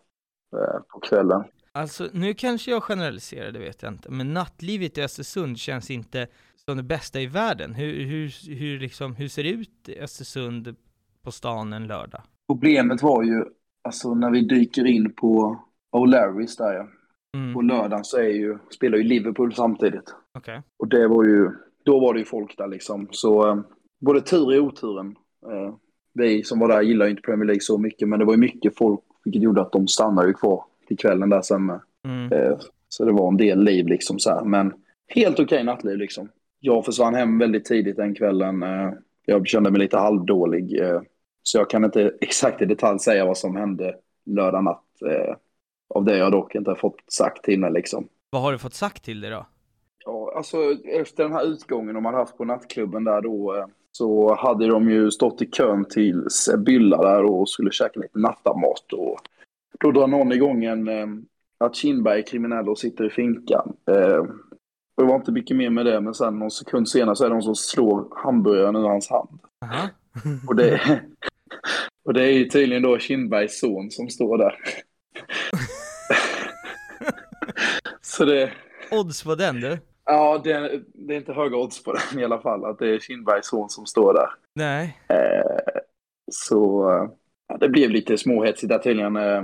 eh, 0.55 0.81
på 0.93 0.99
kvällen. 0.99 1.43
Alltså, 1.71 2.07
nu 2.13 2.33
kanske 2.33 2.71
jag 2.71 2.83
generaliserar, 2.83 3.51
det 3.51 3.59
vet 3.59 3.83
jag 3.83 3.93
inte, 3.93 4.11
men 4.11 4.33
nattlivet 4.33 4.97
i 4.97 5.01
Östersund 5.01 5.57
känns 5.57 5.91
inte 5.91 6.27
som 6.69 6.77
det 6.77 6.83
bästa 6.83 7.21
i 7.21 7.25
världen. 7.27 7.73
Hur, 7.73 8.05
hur, 8.05 8.55
hur, 8.55 8.79
liksom, 8.79 9.15
hur 9.15 9.27
ser 9.27 9.43
det 9.43 9.49
ut 9.49 9.89
i 9.89 9.99
Östersund 9.99 10.75
på 11.23 11.31
stan 11.31 11.73
en 11.73 11.87
lördag? 11.87 12.21
Problemet 12.47 13.01
var 13.03 13.23
ju, 13.23 13.43
alltså 13.81 14.13
när 14.15 14.31
vi 14.31 14.41
dyker 14.41 14.85
in 14.85 15.13
på 15.13 15.59
O'Larrys 15.91 16.57
där 16.57 16.73
ja, 16.73 16.87
Mm. 17.35 17.53
på 17.53 17.61
lördagen 17.61 18.03
så 18.03 18.17
är 18.17 18.29
ju, 18.29 18.57
spelar 18.69 18.97
ju 18.97 19.03
Liverpool 19.03 19.53
samtidigt. 19.55 20.15
Okej. 20.37 20.61
Och 20.77 20.87
det 20.87 21.07
var 21.07 21.23
ju, 21.23 21.51
då 21.83 21.99
var 21.99 22.13
det 22.13 22.19
ju 22.19 22.25
folk 22.25 22.57
där 22.57 22.67
liksom. 22.67 23.07
Så 23.11 23.49
eh, 23.49 23.59
både 23.99 24.21
tur 24.21 24.59
och 24.59 24.65
oturen. 24.65 25.15
Eh, 25.51 25.75
vi 26.13 26.43
som 26.43 26.59
var 26.59 26.67
där 26.67 26.81
gillar 26.81 27.05
ju 27.05 27.09
inte 27.11 27.21
Premier 27.21 27.45
League 27.45 27.61
så 27.61 27.77
mycket, 27.77 28.07
men 28.09 28.19
det 28.19 28.25
var 28.25 28.33
ju 28.33 28.39
mycket 28.39 28.77
folk, 28.77 28.99
vilket 29.25 29.41
gjorde 29.41 29.61
att 29.61 29.71
de 29.71 29.87
stannade 29.87 30.27
ju 30.27 30.33
kvar 30.33 30.63
till 30.87 30.97
kvällen 30.97 31.29
där 31.29 31.41
sen. 31.41 31.71
Mm. 32.05 32.31
Eh, 32.31 32.57
så 32.89 33.05
det 33.05 33.11
var 33.11 33.27
en 33.27 33.37
del 33.37 33.63
liv 33.63 33.87
liksom 33.87 34.19
så 34.19 34.29
här, 34.29 34.43
men 34.45 34.73
helt 35.07 35.39
okej 35.39 35.63
nattliv 35.63 35.97
liksom. 35.97 36.29
Jag 36.65 36.85
försvann 36.85 37.15
hem 37.15 37.39
väldigt 37.39 37.65
tidigt 37.65 37.95
den 37.95 38.15
kvällen. 38.15 38.63
Eh, 38.63 38.91
jag 39.25 39.47
kände 39.47 39.71
mig 39.71 39.79
lite 39.79 39.97
halvdålig, 39.97 40.79
eh, 40.79 41.01
så 41.43 41.57
jag 41.57 41.69
kan 41.69 41.85
inte 41.85 42.13
exakt 42.21 42.61
i 42.61 42.65
detalj 42.65 42.99
säga 42.99 43.25
vad 43.25 43.37
som 43.37 43.55
hände 43.55 43.95
lördag 44.25 44.63
natt. 44.63 45.01
Eh, 45.05 45.35
av 45.89 46.05
det 46.05 46.17
jag 46.17 46.31
dock 46.31 46.55
inte 46.55 46.71
har 46.71 46.75
fått 46.75 46.95
sagt 47.07 47.43
till 47.43 47.59
mig 47.59 47.71
liksom. 47.71 48.07
Vad 48.29 48.41
har 48.41 48.51
du 48.51 48.57
fått 48.57 48.73
sagt 48.73 49.03
till 49.03 49.21
dig 49.21 49.31
då? 49.31 49.45
Ja, 50.05 50.33
alltså 50.35 50.57
efter 50.85 51.23
den 51.23 51.33
här 51.33 51.45
utgången 51.45 51.95
de 51.95 52.05
hade 52.05 52.17
haft 52.17 52.37
på 52.37 52.45
nattklubben 52.45 53.03
där 53.03 53.21
då 53.21 53.65
så 53.91 54.35
hade 54.35 54.67
de 54.67 54.89
ju 54.89 55.11
stått 55.11 55.41
i 55.41 55.45
kön 55.45 55.85
till 55.85 56.25
Sibylla 56.29 57.01
där 57.01 57.23
och 57.23 57.49
skulle 57.49 57.71
käka 57.71 57.99
lite 57.99 58.19
nattamat. 58.19 58.93
Och 58.93 59.19
då 59.79 59.91
drar 59.91 60.07
någon 60.07 60.31
igång 60.31 60.63
en 60.63 60.87
att 61.57 61.75
Kindberg 61.75 62.19
är 62.19 62.25
kriminell 62.25 62.69
och 62.69 62.79
sitter 62.79 63.05
i 63.05 63.09
finkan. 63.09 63.73
Det 64.97 65.03
var 65.03 65.15
inte 65.15 65.31
mycket 65.31 65.57
mer 65.57 65.69
med 65.69 65.85
det, 65.85 66.01
men 66.01 66.13
sen 66.13 66.39
någon 66.39 66.51
sekund 66.51 66.89
senare 66.89 67.15
så 67.15 67.25
är 67.25 67.29
det 67.29 67.35
någon 67.35 67.43
som 67.43 67.55
slår 67.55 68.07
hamburgaren 68.23 68.75
ur 68.75 68.87
hans 68.87 69.09
hand. 69.09 69.39
Aha. 69.61 69.89
Och 70.47 70.55
det, 70.55 70.81
och 72.05 72.13
det 72.13 72.23
är 72.23 72.31
ju 72.31 72.45
tydligen 72.45 72.83
då 72.83 72.99
Kindbergs 72.99 73.59
son 73.59 73.91
som 73.91 74.09
står 74.09 74.37
där. 74.37 74.55
så 78.01 78.25
det, 78.25 78.51
Odds 78.91 79.23
på 79.23 79.35
den 79.35 79.61
du? 79.61 79.77
ja, 80.05 80.41
det, 80.43 80.81
det 80.93 81.13
är 81.13 81.17
inte 81.17 81.33
höga 81.33 81.57
odds 81.57 81.83
på 81.83 81.93
den 81.93 82.19
i 82.19 82.23
alla 82.23 82.41
fall, 82.41 82.65
att 82.65 82.79
det 82.79 82.89
är 82.89 82.99
Kindbergs 82.99 83.47
son 83.47 83.69
som 83.69 83.85
står 83.85 84.13
där. 84.13 84.29
Nej. 84.53 84.97
Eh, 85.09 85.81
så 86.31 86.89
eh, 86.91 87.09
ja, 87.47 87.57
det 87.57 87.69
blev 87.69 87.89
lite 87.89 88.17
småhetsigt 88.17 88.69
där 88.69 88.79
tydligen. 88.79 89.15
Eh, 89.15 89.43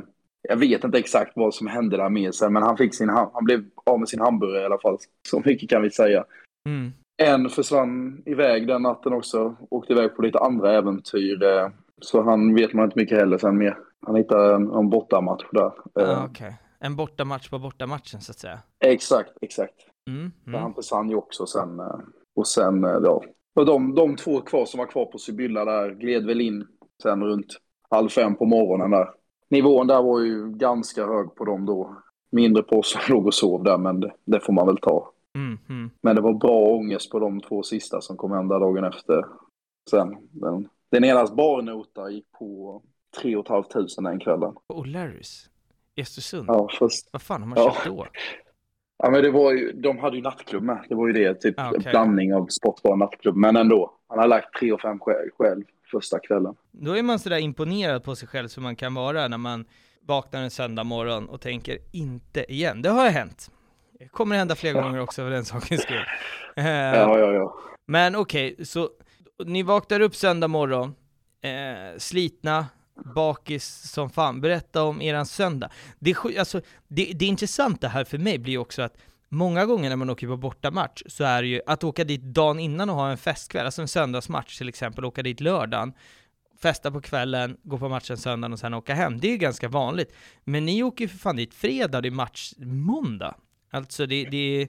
jag 0.50 0.57
vet 0.57 0.83
inte 0.83 0.98
exakt 0.98 1.31
vad 1.36 1.53
som 1.53 1.67
hände 1.67 1.98
där 1.98 2.10
med 2.10 2.36
sen, 2.36 2.53
men 2.53 2.63
han, 2.63 2.77
fick 2.77 2.95
sin, 2.95 3.10
han 3.10 3.45
blev 3.45 3.63
av 3.86 4.00
med 4.00 4.10
sin 4.10 4.19
hamburgare 4.19 4.62
i 4.62 4.65
alla 4.65 4.79
fall. 4.79 4.98
Så 5.29 5.41
mycket 5.45 5.69
kan 5.69 5.81
vi 5.81 5.91
säga. 5.91 6.25
Mm. 6.69 6.91
En 7.24 7.50
försvann 7.50 8.24
iväg 8.25 8.67
den 8.67 8.81
natten 8.81 9.13
också. 9.13 9.55
Åkte 9.69 9.93
iväg 9.93 10.15
på 10.15 10.21
lite 10.21 10.39
andra 10.39 10.74
äventyr. 10.77 11.43
eh, 11.43 11.69
Så 12.01 12.21
han 12.21 12.55
vet 12.55 12.74
man 12.74 12.86
inte 12.86 13.00
mycket 13.00 13.17
heller 13.17 13.38
sen 13.38 13.57
mer. 13.57 13.77
Han 14.05 14.15
hittade 14.15 14.55
en, 14.55 14.71
en 14.71 14.89
bortamatch 14.89 15.43
där. 15.51 15.71
Ja, 15.93 16.01
Eh, 16.01 16.25
Okej. 16.25 16.55
En 16.79 16.95
bortamatch 16.95 17.50
på 17.50 17.60
bortamatchen 17.60 18.21
så 18.21 18.31
att 18.31 18.39
säga. 18.39 18.60
Exakt, 18.86 19.31
exakt. 19.41 19.75
Mm. 20.10 20.31
Mm. 20.48 20.62
Han 20.62 20.74
försvann 20.74 21.10
ju 21.10 21.15
också 21.15 21.45
sen. 21.45 21.79
eh, 21.79 22.00
Och 22.36 22.48
sen, 22.48 22.83
ja. 22.83 23.24
Och 23.55 23.65
de, 23.65 23.95
de 23.95 24.15
två 24.15 24.41
kvar 24.41 24.65
som 24.65 24.77
var 24.77 24.88
kvar 24.88 25.05
på 25.05 25.17
Sibylla 25.17 25.65
där 25.65 25.89
gled 25.89 26.25
väl 26.25 26.41
in 26.41 26.67
sen 27.03 27.24
runt 27.24 27.57
halv 27.89 28.10
fem 28.10 28.36
på 28.36 28.45
morgonen 28.45 28.91
där. 28.91 29.10
Nivån 29.51 29.88
där 29.88 30.01
var 30.01 30.20
ju 30.20 30.50
ganska 30.51 31.05
hög 31.05 31.36
på 31.36 31.46
dem 31.46 31.65
då. 31.65 31.96
Mindre 32.31 32.63
på 32.63 32.84
som 32.84 33.01
låg 33.15 33.25
och 33.27 33.34
sov 33.34 33.63
där, 33.63 33.77
men 33.77 34.00
det, 34.00 34.12
det 34.25 34.39
får 34.39 34.53
man 34.53 34.67
väl 34.67 34.77
ta. 34.77 35.12
Mm. 35.36 35.58
Mm. 35.70 35.89
Men 36.01 36.15
det 36.15 36.22
var 36.22 36.34
bra 36.34 36.60
ångest 36.60 37.12
på 37.12 37.20
de 37.20 37.41
två 37.41 37.63
sista 37.63 38.01
som 38.01 38.17
kom 38.17 38.48
där 38.48 38.60
dagen 38.60 38.84
efter. 38.84 39.25
Sen, 39.89 40.17
den, 40.31 40.70
den 40.91 41.03
enas 41.03 41.31
barnota 41.36 42.10
gick 42.10 42.31
på 42.31 42.81
3 43.22 43.43
500 43.48 43.75
den 43.98 44.20
kvällen. 44.20 44.53
Och 44.67 44.86
O'Larrys? 44.86 45.48
i 45.96 46.01
Östersund? 46.01 46.46
Ja, 46.48 46.70
fast, 46.79 47.10
Vad 47.12 47.22
fan 47.22 47.41
har 47.41 47.48
man 47.50 47.58
Ja. 47.58 47.72
köpt 47.74 47.86
då? 47.86 48.05
ja, 49.03 49.10
men 49.10 49.24
det 49.24 49.31
var 49.31 49.51
ju, 49.51 49.72
de 49.72 49.98
hade 50.00 50.15
ju 50.17 50.22
nattklubb 50.24 50.63
med. 50.63 50.86
Det 50.89 50.96
var 50.96 51.08
ju 51.08 51.13
det, 51.13 51.34
typ 51.41 51.55
Ah, 51.60 51.70
okej. 51.75 51.91
blandning 51.91 52.34
av 52.36 52.46
sportbar 52.48 52.91
och 52.91 53.00
nattklubb. 53.00 53.36
Men 53.36 53.55
ändå, 53.55 53.93
han 54.08 54.20
har 54.20 54.27
lagt 54.27 54.60
3 54.60 54.77
5 54.77 55.00
själv, 55.00 55.29
själv 55.38 55.63
första 55.91 56.19
kvällen. 56.19 56.55
Då 56.71 56.98
är 56.98 57.03
man 57.03 57.19
sådär 57.19 57.38
imponerad 57.38 58.03
på 58.03 58.15
sig 58.15 58.27
själv 58.27 58.48
som 58.48 58.63
man 58.63 58.75
kan 58.75 58.93
vara 58.93 59.27
när 59.27 59.38
man 59.38 59.65
vaknar 60.05 60.41
en 60.41 60.51
söndag 60.51 60.83
morgon 60.83 61.29
och 61.29 61.41
tänker 61.41 61.77
inte 61.91 62.53
igen. 62.53 62.81
Det 62.81 62.89
har 62.89 63.10
hänt. 63.10 63.51
Det 64.00 64.07
kommer 64.07 64.36
hända 64.36 64.55
fler 64.55 64.74
gånger 64.74 65.00
också 65.00 65.21
för 65.21 65.29
den 65.29 65.45
sakens 65.45 65.81
skull. 65.81 66.05
Ja, 66.55 67.19
ja, 67.19 67.33
ja. 67.33 67.55
Men 67.88 68.15
okej, 68.15 68.65
så 68.65 68.89
ni 69.45 69.63
vaknar 69.63 70.00
upp 70.00 70.15
söndag 70.15 70.48
morgon, 70.48 70.95
eh, 71.41 71.98
slitna, 71.98 72.65
bakis 73.15 73.91
som 73.91 74.10
fan. 74.10 74.41
Berätta 74.41 74.83
om 74.83 75.01
eran 75.01 75.25
söndag. 75.25 75.69
Det, 76.00 76.15
alltså, 76.39 76.62
det, 76.88 77.12
det 77.15 77.25
intressanta 77.25 77.88
här 77.88 78.03
för 78.03 78.17
mig 78.17 78.38
blir 78.39 78.57
också 78.57 78.81
att 78.81 78.98
många 79.31 79.65
gånger 79.65 79.89
när 79.89 79.95
man 79.95 80.09
åker 80.09 80.27
på 80.27 80.38
bortamatch 80.38 81.01
så 81.05 81.23
är 81.23 81.41
det 81.41 81.47
ju 81.47 81.61
att 81.65 81.83
åka 81.83 82.03
dit 82.03 82.21
dagen 82.21 82.59
innan 82.59 82.89
och 82.89 82.95
ha 82.95 83.11
en 83.11 83.17
festkväll, 83.17 83.65
alltså 83.65 83.81
en 83.81 83.88
söndagsmatch 83.88 84.57
till 84.57 84.69
exempel, 84.69 85.05
åka 85.05 85.23
dit 85.23 85.41
lördagen, 85.41 85.93
festa 86.61 86.91
på 86.91 87.01
kvällen, 87.01 87.57
gå 87.63 87.77
på 87.77 87.89
matchen 87.89 88.17
söndagen 88.17 88.53
och 88.53 88.59
sen 88.59 88.73
åka 88.73 88.93
hem. 88.93 89.19
Det 89.19 89.27
är 89.27 89.31
ju 89.31 89.38
ganska 89.38 89.67
vanligt. 89.67 90.15
Men 90.43 90.65
ni 90.65 90.83
åker 90.83 91.05
ju 91.05 91.07
för 91.07 91.17
fan 91.17 91.35
dit 91.35 91.53
fredag, 91.53 92.01
det 92.01 92.09
är 92.09 92.11
match 92.11 92.53
måndag. 92.59 93.35
Alltså 93.71 94.05
det, 94.05 94.23
det 94.25 94.61
är 94.61 94.67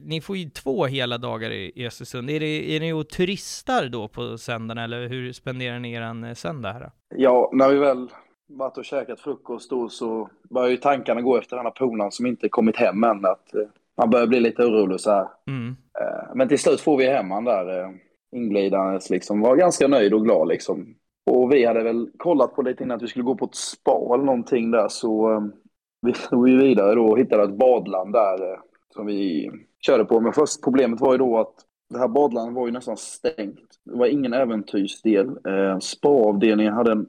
Ni 0.00 0.20
får 0.20 0.36
ju 0.36 0.50
två 0.50 0.86
hela 0.86 1.18
dagar 1.18 1.50
i, 1.50 1.86
Östersund. 1.86 2.30
Är, 2.30 2.40
det, 2.40 2.76
är 2.76 2.80
ni 2.80 2.92
och 2.92 3.08
turistar 3.08 3.88
då 3.88 4.08
på 4.08 4.38
söndagen 4.38 4.78
eller 4.84 5.08
hur 5.08 5.32
spenderar 5.32 5.78
ni 5.78 5.92
eran 5.92 6.24
eh, 6.24 6.34
söndag 6.34 6.72
här? 6.72 6.80
då? 6.80 6.90
Ja, 7.16 7.50
när 7.52 7.68
vi 7.68 7.78
väl 7.78 8.08
varit 8.48 8.78
och 8.78 8.84
käkat 8.84 9.20
frukost 9.20 9.70
då 9.70 9.88
så 9.88 10.28
börjar 10.50 10.68
ju 10.68 10.76
tankarna 10.76 11.20
gå 11.20 11.36
efter 11.36 11.56
den 11.56 11.66
här 11.66 11.72
polaren 11.72 12.12
som 12.12 12.26
inte 12.26 12.48
kommit 12.48 12.76
hem 12.76 13.04
än. 13.04 13.24
Att 13.24 13.54
eh, 13.54 13.62
man 13.98 14.10
börjar 14.10 14.26
bli 14.26 14.40
lite 14.40 14.64
orolig 14.64 15.00
så 15.00 15.10
här. 15.10 15.28
Mm. 15.46 15.76
Eh, 16.00 16.34
Men 16.34 16.48
till 16.48 16.58
slut 16.58 16.80
får 16.80 16.96
vi 16.96 17.06
hem 17.06 17.30
han 17.30 17.44
där 17.44 17.80
eh, 17.80 17.90
inglidandes 18.36 19.10
liksom. 19.10 19.40
Var 19.40 19.56
ganska 19.56 19.88
nöjd 19.88 20.14
och 20.14 20.24
glad 20.24 20.48
liksom. 20.48 20.94
Och 21.30 21.52
vi 21.52 21.66
hade 21.66 21.82
väl 21.82 22.10
kollat 22.16 22.54
på 22.54 22.62
lite 22.62 22.84
innan 22.84 22.96
att 22.96 23.02
vi 23.02 23.08
skulle 23.08 23.24
gå 23.24 23.34
på 23.34 23.44
ett 23.44 23.54
spa 23.54 24.14
eller 24.14 24.24
någonting 24.24 24.70
där 24.70 24.88
så 24.88 25.42
vi 26.06 26.12
tog 26.12 26.48
ju 26.48 26.58
vidare 26.58 26.94
då 26.94 27.06
och 27.06 27.18
hittade 27.18 27.42
ett 27.42 27.58
badland 27.58 28.12
där 28.12 28.60
som 28.94 29.06
vi 29.06 29.50
körde 29.86 30.04
på. 30.04 30.20
Men 30.20 30.32
först 30.32 30.64
problemet 30.64 31.00
var 31.00 31.12
ju 31.12 31.18
då 31.18 31.38
att 31.38 31.54
det 31.90 31.98
här 31.98 32.08
badlandet 32.08 32.54
var 32.54 32.66
ju 32.66 32.72
nästan 32.72 32.96
stängt. 32.96 33.80
Det 33.84 33.98
var 33.98 34.06
ingen 34.06 34.32
äventyrsdel. 34.32 35.38
Spa-avdelningen 35.80 36.74
hade 36.74 36.92
en, 36.92 37.06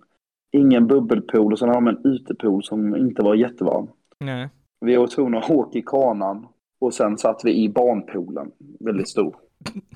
ingen 0.53 0.88
bubbelpool 0.88 1.53
och 1.53 1.60
sen 1.60 1.69
hade 1.69 1.79
de 1.79 1.88
en 1.88 2.05
utepool 2.05 2.63
som 2.63 2.95
inte 2.95 3.22
var 3.22 3.36
jättevarm. 3.36 3.88
Nej. 4.19 4.50
Vi 4.81 4.95
var 4.95 5.07
tvungna 5.07 5.38
att 5.38 5.50
åka 5.50 5.79
i 5.79 5.81
kanan 5.81 6.48
och 6.81 6.93
sen 6.93 7.17
satt 7.17 7.41
vi 7.43 7.63
i 7.63 7.69
barnpoolen, 7.69 8.51
väldigt 8.79 9.10
stor 9.10 9.36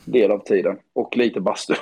del 0.05 0.31
av 0.31 0.39
tiden, 0.39 0.77
och 0.93 1.17
lite 1.17 1.41
bastu. 1.41 1.73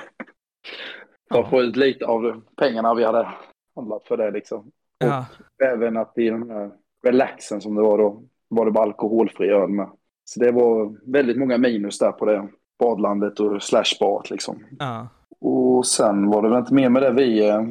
För 1.32 1.40
att 1.40 1.50
få 1.50 1.62
ut 1.62 1.76
lite 1.76 2.06
av 2.06 2.42
pengarna 2.56 2.94
vi 2.94 3.04
hade 3.04 3.28
handlat 3.76 4.08
för 4.08 4.18
det 4.18 4.32
liksom. 4.32 4.72
Ja. 4.98 5.26
Även 5.64 5.98
att 5.98 6.18
i 6.18 6.30
den 6.30 6.50
här 6.50 6.72
relaxen 7.04 7.62
som 7.62 7.76
det 7.76 7.82
var 7.82 7.98
då, 7.98 8.24
var 8.48 8.66
det 8.66 8.72
bara 8.72 8.84
alkoholfri 8.84 9.50
öl 9.50 9.70
med. 9.70 9.90
Så 10.24 10.40
det 10.40 10.52
var 10.52 10.98
väldigt 11.12 11.38
många 11.38 11.58
minus 11.58 12.00
där 12.00 12.12
på 12.12 12.26
det 12.26 12.48
badlandet 12.80 13.40
och 13.40 13.64
slash 13.64 13.84
liksom. 14.30 14.64
ja. 14.80 15.08
Och 15.40 15.86
sen 15.86 16.30
var 16.30 16.42
det 16.42 16.50
väl 16.50 16.60
inte 16.60 16.74
mer 16.74 16.90
med 16.90 17.02
det. 17.02 17.12
Vi 17.12 17.48
eh, 17.50 17.64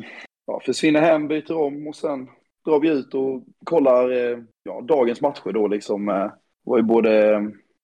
ja, 0.46 0.60
försvinner 0.66 1.00
hem, 1.00 1.28
byter 1.28 1.52
om 1.56 1.86
och 1.88 1.96
sen 1.96 2.28
drar 2.64 2.80
vi 2.80 2.88
ut 2.88 3.14
och 3.14 3.42
kollar 3.64 4.10
eh, 4.10 4.38
ja, 4.62 4.80
dagens 4.80 5.20
matcher 5.20 5.52
då 5.52 5.68
liksom. 5.68 6.08
Eh, 6.08 6.14
Det 6.14 6.70
var 6.70 6.76
ju 6.76 6.82
både, 6.82 7.34
eh, 7.34 7.40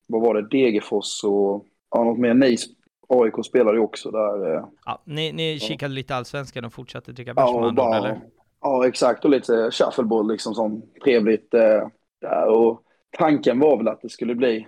vad 0.08 0.22
var 0.22 0.34
det, 0.34 0.48
Degerfors 0.48 1.24
och 1.24 1.66
ja, 1.90 2.04
något 2.04 2.18
mer. 2.18 2.34
Nice 2.34 2.66
AIK 3.08 3.34
spelade 3.46 3.76
ju 3.78 3.82
också 3.84 4.10
där. 4.10 4.54
eh. 4.56 4.64
ja. 4.84 5.02
Ni, 5.04 5.32
ni 5.32 5.58
kikade 5.58 5.94
lite 5.94 6.14
allsvenskan 6.14 6.64
och 6.64 6.72
fortsatte 6.72 7.12
dricka 7.12 7.34
bärs 7.34 7.44
Ja, 7.46 7.72
bara, 7.76 7.96
eller? 7.96 8.20
ja, 8.60 8.86
exakt. 8.86 9.24
Och 9.24 9.30
lite 9.30 9.70
shuffleboard 9.70 10.30
liksom 10.32 10.54
som 10.54 10.82
trevligt. 11.04 11.54
Eh, 11.54 11.88
där. 12.20 12.46
Och 12.48 12.82
tanken 13.18 13.58
var 13.58 13.76
väl 13.76 13.88
att 13.88 14.02
det 14.02 14.08
skulle 14.08 14.34
bli 14.34 14.66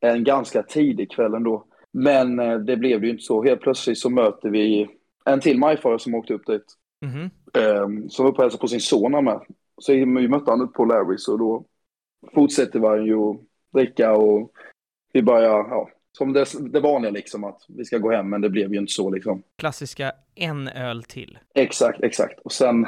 en 0.00 0.24
ganska 0.24 0.62
tidig 0.62 1.10
kväll 1.10 1.34
ändå. 1.34 1.64
Men 1.92 2.38
eh, 2.38 2.58
det 2.58 2.76
blev 2.76 3.00
det 3.00 3.06
ju 3.06 3.12
inte 3.12 3.24
så. 3.24 3.42
Helt 3.42 3.60
plötsligt 3.60 3.98
så 3.98 4.10
möter 4.10 4.50
vi 4.50 4.88
en 5.24 5.40
till 5.40 5.58
majfarare 5.58 5.98
som 5.98 6.14
åkte 6.14 6.34
upp 6.34 6.46
dit. 6.46 6.64
Mhm. 7.00 7.30
eh, 7.54 8.08
som 8.08 8.24
var 8.24 8.32
och 8.32 8.38
hälsade 8.38 8.60
på 8.60 8.68
sin 8.68 8.80
son 8.80 9.24
med. 9.24 9.40
Så 9.80 9.92
vi 9.92 10.06
mötte 10.06 10.50
han 10.50 10.60
upp 10.60 10.72
på 10.72 10.84
Larrys 10.84 11.28
och 11.28 11.38
då 11.38 11.64
fortsätter 12.34 12.80
man 12.80 13.06
ju 13.06 13.16
att 13.16 13.36
dricka 13.72 14.12
och 14.12 14.50
vi 15.12 15.22
börjar, 15.22 15.50
ja, 15.50 15.88
som 16.18 16.32
det, 16.32 16.46
det 16.60 16.80
vanliga 16.80 17.10
liksom 17.10 17.44
att 17.44 17.62
vi 17.68 17.84
ska 17.84 17.98
gå 17.98 18.10
hem 18.10 18.30
men 18.30 18.40
det 18.40 18.50
blev 18.50 18.72
ju 18.72 18.78
inte 18.78 18.92
så 18.92 19.10
liksom. 19.10 19.42
Klassiska 19.56 20.12
en 20.34 20.68
öl 20.68 21.02
till. 21.02 21.38
Exakt, 21.54 22.02
exakt. 22.02 22.40
Och 22.40 22.52
sen, 22.52 22.86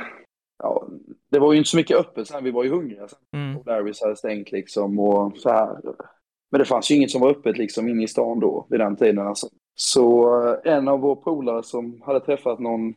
ja, 0.58 0.88
det 1.30 1.38
var 1.38 1.52
ju 1.52 1.58
inte 1.58 1.70
så 1.70 1.76
mycket 1.76 1.96
öppet 1.96 2.28
sen, 2.28 2.44
vi 2.44 2.50
var 2.50 2.64
ju 2.64 2.70
hungriga 2.70 3.08
sen. 3.08 3.18
Mm. 3.32 3.56
Och 3.56 3.66
Larrys 3.66 4.02
hade 4.02 4.16
stängt 4.16 4.52
liksom 4.52 4.98
och 4.98 5.36
så 5.36 5.50
här. 5.50 5.76
Men 6.50 6.58
det 6.58 6.64
fanns 6.64 6.90
ju 6.90 6.94
inget 6.94 7.10
som 7.10 7.20
var 7.20 7.30
öppet 7.30 7.58
liksom 7.58 7.88
inne 7.88 8.04
i 8.04 8.08
stan 8.08 8.40
då 8.40 8.66
vid 8.70 8.80
den 8.80 8.96
tiden 8.96 9.18
alltså. 9.18 9.48
Så 9.74 10.36
eh, 10.48 10.72
en 10.72 10.88
av 10.88 11.00
våra 11.00 11.16
polare 11.16 11.62
som 11.62 12.02
hade 12.06 12.20
träffat 12.20 12.58
någon 12.58 12.94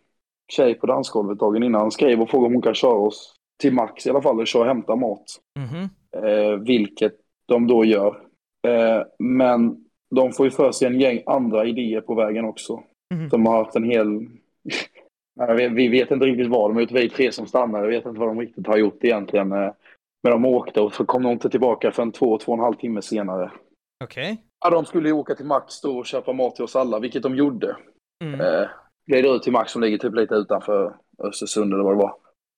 tjej 0.51 0.75
på 0.75 0.87
dansgolvet 0.87 1.39
dagen 1.39 1.63
innan 1.63 1.91
skrev 1.91 2.21
och 2.21 2.29
frågade 2.29 2.47
om 2.47 2.53
hon 2.53 2.61
kan 2.61 2.75
köra 2.75 2.97
oss 2.97 3.33
till 3.61 3.73
Max 3.73 4.07
i 4.07 4.09
alla 4.09 4.21
fall 4.21 4.39
och 4.39 4.47
köra 4.47 4.61
och 4.61 4.67
hämta 4.67 4.95
mat. 4.95 5.25
Mhm. 5.59 5.89
Eh, 6.25 6.55
vilket 6.55 7.13
de 7.45 7.67
då 7.67 7.85
gör. 7.85 8.21
Eh, 8.67 9.03
men 9.19 9.85
de 10.15 10.31
får 10.31 10.45
ju 10.45 10.51
för 10.51 10.71
sig 10.71 10.87
en 10.87 10.99
gäng 10.99 11.23
andra 11.25 11.65
idéer 11.65 12.01
på 12.01 12.15
vägen 12.15 12.45
också. 12.45 12.83
Mm. 13.13 13.29
Som 13.29 13.45
har 13.45 13.63
haft 13.63 13.75
en 13.75 13.83
hel... 13.83 14.27
vi 15.71 15.87
vet 15.87 16.11
inte 16.11 16.25
riktigt 16.25 16.47
vad 16.47 16.69
de 16.69 16.73
har 16.73 16.81
gjort, 16.81 16.91
vi 16.91 17.09
tre 17.09 17.31
som 17.31 17.47
stannade, 17.47 17.87
vet 17.87 18.05
inte 18.05 18.19
vad 18.19 18.29
de 18.29 18.39
riktigt 18.39 18.67
har 18.67 18.77
gjort 18.77 19.03
egentligen. 19.03 19.51
Eh, 19.51 19.71
men 20.23 20.31
de 20.31 20.45
åkte 20.45 20.81
och 20.81 20.93
så 20.93 21.05
kom 21.05 21.23
de 21.23 21.31
inte 21.31 21.49
tillbaka 21.49 21.91
förrän 21.91 22.11
två, 22.11 22.37
två 22.37 22.51
och 22.51 22.57
en 22.57 22.63
halv 22.63 22.75
timme 22.75 23.01
senare. 23.01 23.51
Okej. 24.03 24.31
Okay. 24.31 24.37
Ja, 24.65 24.69
de 24.69 24.85
skulle 24.85 25.09
ju 25.09 25.13
åka 25.13 25.35
till 25.35 25.45
Max 25.45 25.81
då 25.81 25.97
och 25.97 26.05
köpa 26.05 26.33
mat 26.33 26.55
till 26.55 26.63
oss 26.63 26.75
alla, 26.75 26.99
vilket 26.99 27.23
de 27.23 27.35
gjorde. 27.35 27.75
Mm. 28.23 28.41
Eh, 28.41 28.69
glider 29.11 29.35
ut 29.35 29.43
till 29.43 29.51
Max 29.51 29.71
som 29.71 29.81
ligger 29.81 29.97
typ 29.97 30.15
lite 30.15 30.35
utanför 30.35 30.95
Östersund 31.23 31.73
eller 31.73 31.83
vad 31.83 31.93
det 31.93 32.01
var. 32.01 32.15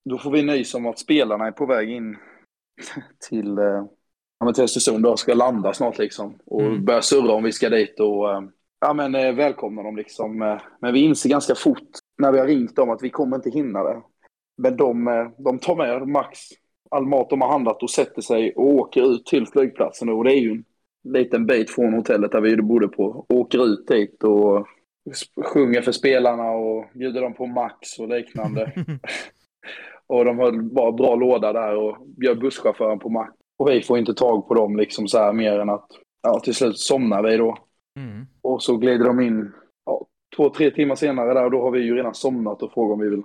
Då 0.10 0.18
får 0.18 0.32
vi 0.32 0.44
nys 0.44 0.74
om 0.74 0.86
att 0.86 1.00
spelarna 1.00 1.48
är 1.48 1.52
på 1.52 1.66
väg 1.66 1.90
in 1.90 2.18
till, 3.30 3.58
eh, 3.58 3.86
ja, 4.40 4.54
till 4.54 4.64
Östersund 4.64 5.06
och 5.06 5.20
ska 5.20 5.34
landa 5.34 5.74
snart 5.74 5.98
liksom. 5.98 6.40
Och 6.46 6.62
mm. 6.62 6.86
börja 6.86 7.02
surra 7.02 7.34
om 7.34 7.44
vi 7.44 7.52
ska 7.52 7.70
dit 7.70 8.00
och 8.00 8.32
eh, 8.32 8.42
ja, 8.82 8.94
men, 8.94 9.16
eh, 9.16 9.34
välkomna 9.36 9.84
dem 9.84 9.96
liksom. 9.96 10.60
Men 10.80 10.94
vi 10.94 11.00
inser 11.00 11.30
ganska 11.30 11.56
fort 11.56 11.90
när 12.18 12.32
vi 12.32 12.40
har 12.40 12.48
ringt 12.48 12.76
dem 12.76 12.90
att 12.90 13.04
vi 13.04 13.10
kommer 13.10 13.36
inte 13.36 13.50
hinna 13.50 13.84
det. 13.84 14.02
Men 14.58 14.78
de, 14.78 15.06
de 15.38 15.60
tar 15.60 15.76
med 15.76 16.08
Max 16.08 16.40
all 16.90 17.06
mat 17.06 17.30
de 17.30 17.42
har 17.42 17.50
handlat 17.50 17.84
och 17.84 17.90
sätter 17.90 18.22
sig 18.22 18.54
och 18.56 18.74
åker 18.74 19.14
ut 19.14 19.26
till 19.26 19.48
flygplatsen. 19.48 20.10
Och 20.10 20.24
det 20.24 20.34
är 20.34 20.40
ju 20.40 20.52
en 20.52 20.64
liten 21.04 21.46
bit 21.46 21.70
från 21.70 21.94
hotellet 21.94 22.32
där 22.32 22.42
vi 22.42 22.58
bodde 22.58 22.88
på. 22.88 23.26
Åker 23.30 23.66
ut 23.66 23.88
dit 23.88 24.24
och 24.24 24.68
sjunger 25.46 25.82
för 25.82 25.92
spelarna 25.92 26.52
och 26.52 26.86
bjuder 26.94 27.22
dem 27.22 27.34
på 27.34 27.46
Max 27.46 28.00
och 28.00 28.10
liknande. 28.10 28.72
och 30.08 30.26
de 30.26 30.40
har 30.40 30.52
bara 30.52 30.92
bra 30.92 31.16
låda 31.16 31.54
där 31.54 31.76
och 31.76 31.98
bjöd 32.08 32.40
busschauffören 32.40 33.00
på 33.00 33.10
Max. 33.10 33.34
Och 33.58 33.70
vi 33.70 33.82
får 33.82 34.00
inte 34.00 34.14
tag 34.14 34.48
på 34.48 34.54
dem 34.54 34.78
liksom 34.78 35.08
så 35.08 35.18
här 35.18 35.34
mer 35.34 35.60
än 35.60 35.70
att 35.70 35.88
ja, 36.22 36.40
till 36.40 36.56
slut 36.56 36.80
somnar 36.80 37.24
vi 37.24 37.38
då. 37.38 37.58
Mm. 38.00 38.26
Och 38.42 38.64
så 38.64 38.78
glider 38.78 39.06
de 39.06 39.20
in 39.20 39.52
ja, 39.86 40.08
två, 40.36 40.50
tre 40.50 40.72
timmar 40.72 40.96
senare 40.96 41.34
där 41.34 41.46
och 41.46 41.52
då 41.52 41.62
har 41.62 41.72
vi 41.72 41.80
ju 41.80 41.96
redan 41.96 42.14
somnat 42.14 42.62
och 42.62 42.74
frågar 42.74 42.94
om 42.94 43.00
vi 43.00 43.10
vill 43.10 43.24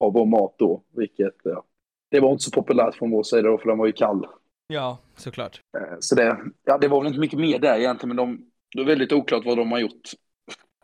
ha 0.00 0.10
vår 0.10 0.26
mat 0.26 0.54
då. 0.58 0.82
Vilket 0.96 1.34
ja, 1.44 1.64
det 2.10 2.20
var 2.20 2.32
inte 2.32 2.44
så 2.44 2.50
populärt 2.50 2.94
från 2.94 3.10
vår 3.10 3.22
sida 3.22 3.48
då 3.48 3.58
för 3.58 3.68
den 3.68 3.78
var 3.78 3.86
ju 3.86 3.92
kall. 3.92 4.26
Ja, 4.66 4.98
såklart. 5.16 5.60
Eh, 5.78 5.96
så 6.00 6.14
det, 6.14 6.38
ja, 6.64 6.78
det 6.78 6.88
var 6.88 7.00
väl 7.00 7.08
inte 7.08 7.20
mycket 7.20 7.38
mer 7.38 7.58
där 7.58 7.78
egentligen 7.78 8.16
men 8.16 8.16
de, 8.16 8.46
det 8.74 8.80
är 8.80 8.86
väldigt 8.86 9.12
oklart 9.12 9.44
vad 9.44 9.56
de 9.56 9.72
har 9.72 9.78
gjort. 9.78 10.10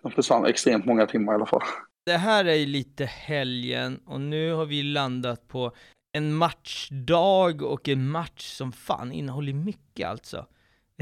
De 0.06 0.12
försvann 0.12 0.46
extremt 0.46 0.84
många 0.84 1.06
timmar 1.06 1.32
i 1.32 1.34
alla 1.34 1.46
fall. 1.46 1.62
Det 2.04 2.16
här 2.16 2.44
är 2.44 2.54
ju 2.54 2.66
lite 2.66 3.04
helgen 3.04 4.00
och 4.06 4.20
nu 4.20 4.52
har 4.52 4.66
vi 4.66 4.82
landat 4.82 5.48
på 5.48 5.72
en 6.12 6.34
matchdag 6.34 7.62
och 7.62 7.88
en 7.88 8.08
match 8.08 8.44
som 8.44 8.72
fan 8.72 9.12
innehåller 9.12 9.52
mycket 9.52 10.08
alltså. 10.08 10.46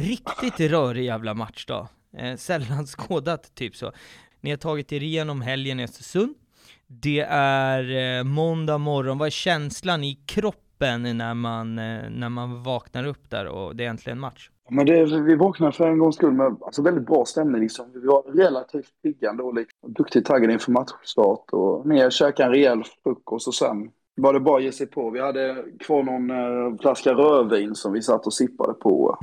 Riktigt 0.01 0.61
rörig 0.71 1.05
jävla 1.05 1.35
matchdag. 1.35 1.89
Eh, 2.17 2.37
sällan 2.37 2.87
skådat 2.99 3.55
typ 3.55 3.77
så. 3.77 3.93
Ni 4.41 4.51
har 4.51 4.57
tagit 4.57 4.93
er 4.93 5.03
igenom 5.03 5.41
helgen 5.41 5.81
i 5.81 5.85
Östersund. 5.85 6.35
Det 6.87 7.21
är 7.31 8.19
eh, 8.19 8.25
måndag 8.25 8.79
morgon. 8.79 9.19
Vad 9.19 9.27
är 9.27 9.31
känslan 9.31 10.05
i 10.05 10.15
kroppen 10.27 10.64
när 10.79 11.35
man, 11.35 11.79
eh, 11.79 12.11
när 12.11 12.29
man 12.29 12.63
vaknar 12.63 13.07
upp 13.07 13.31
där 13.31 13.47
och 13.47 13.77
det 13.77 13.85
är 13.85 13.91
äntligen 13.91 14.21
match? 14.21 14.51
Men 14.71 14.87
det, 14.87 15.21
vi 15.21 15.35
vaknade 15.35 15.73
för 15.73 15.89
en 15.89 15.99
gångs 15.99 16.17
skull 16.17 16.33
med 16.33 16.57
alltså, 16.61 16.83
väldigt 16.83 17.07
bra 17.07 17.25
stämning. 17.25 17.61
Liksom. 17.61 17.87
Vi 17.95 18.07
var 18.07 18.23
relativt 18.23 19.03
piggande 19.03 19.43
och 19.43 19.55
liksom, 19.55 19.93
duktigt 19.93 20.27
taggade 20.27 20.53
inför 20.53 20.73
matchstart. 20.73 21.51
Och 21.53 21.87
ner, 21.87 22.11
käka 22.11 22.45
en 22.45 22.51
rejäl 22.51 22.83
frukost 23.03 23.49
och 23.49 23.55
sen 23.55 23.91
var 24.17 24.33
det 24.33 24.41
bara 24.41 24.57
att 24.57 24.65
ge 24.65 24.73
sig 24.73 24.87
på. 24.87 25.11
Vi 25.11 25.21
hade 25.21 25.65
kvar 25.81 26.03
någon 26.03 26.31
eh, 26.31 26.79
flaska 26.81 27.13
rödvin 27.13 27.75
som 27.75 27.93
vi 27.93 28.03
satt 28.03 28.27
och 28.27 28.35
sippade 28.35 28.75
på. 28.75 29.19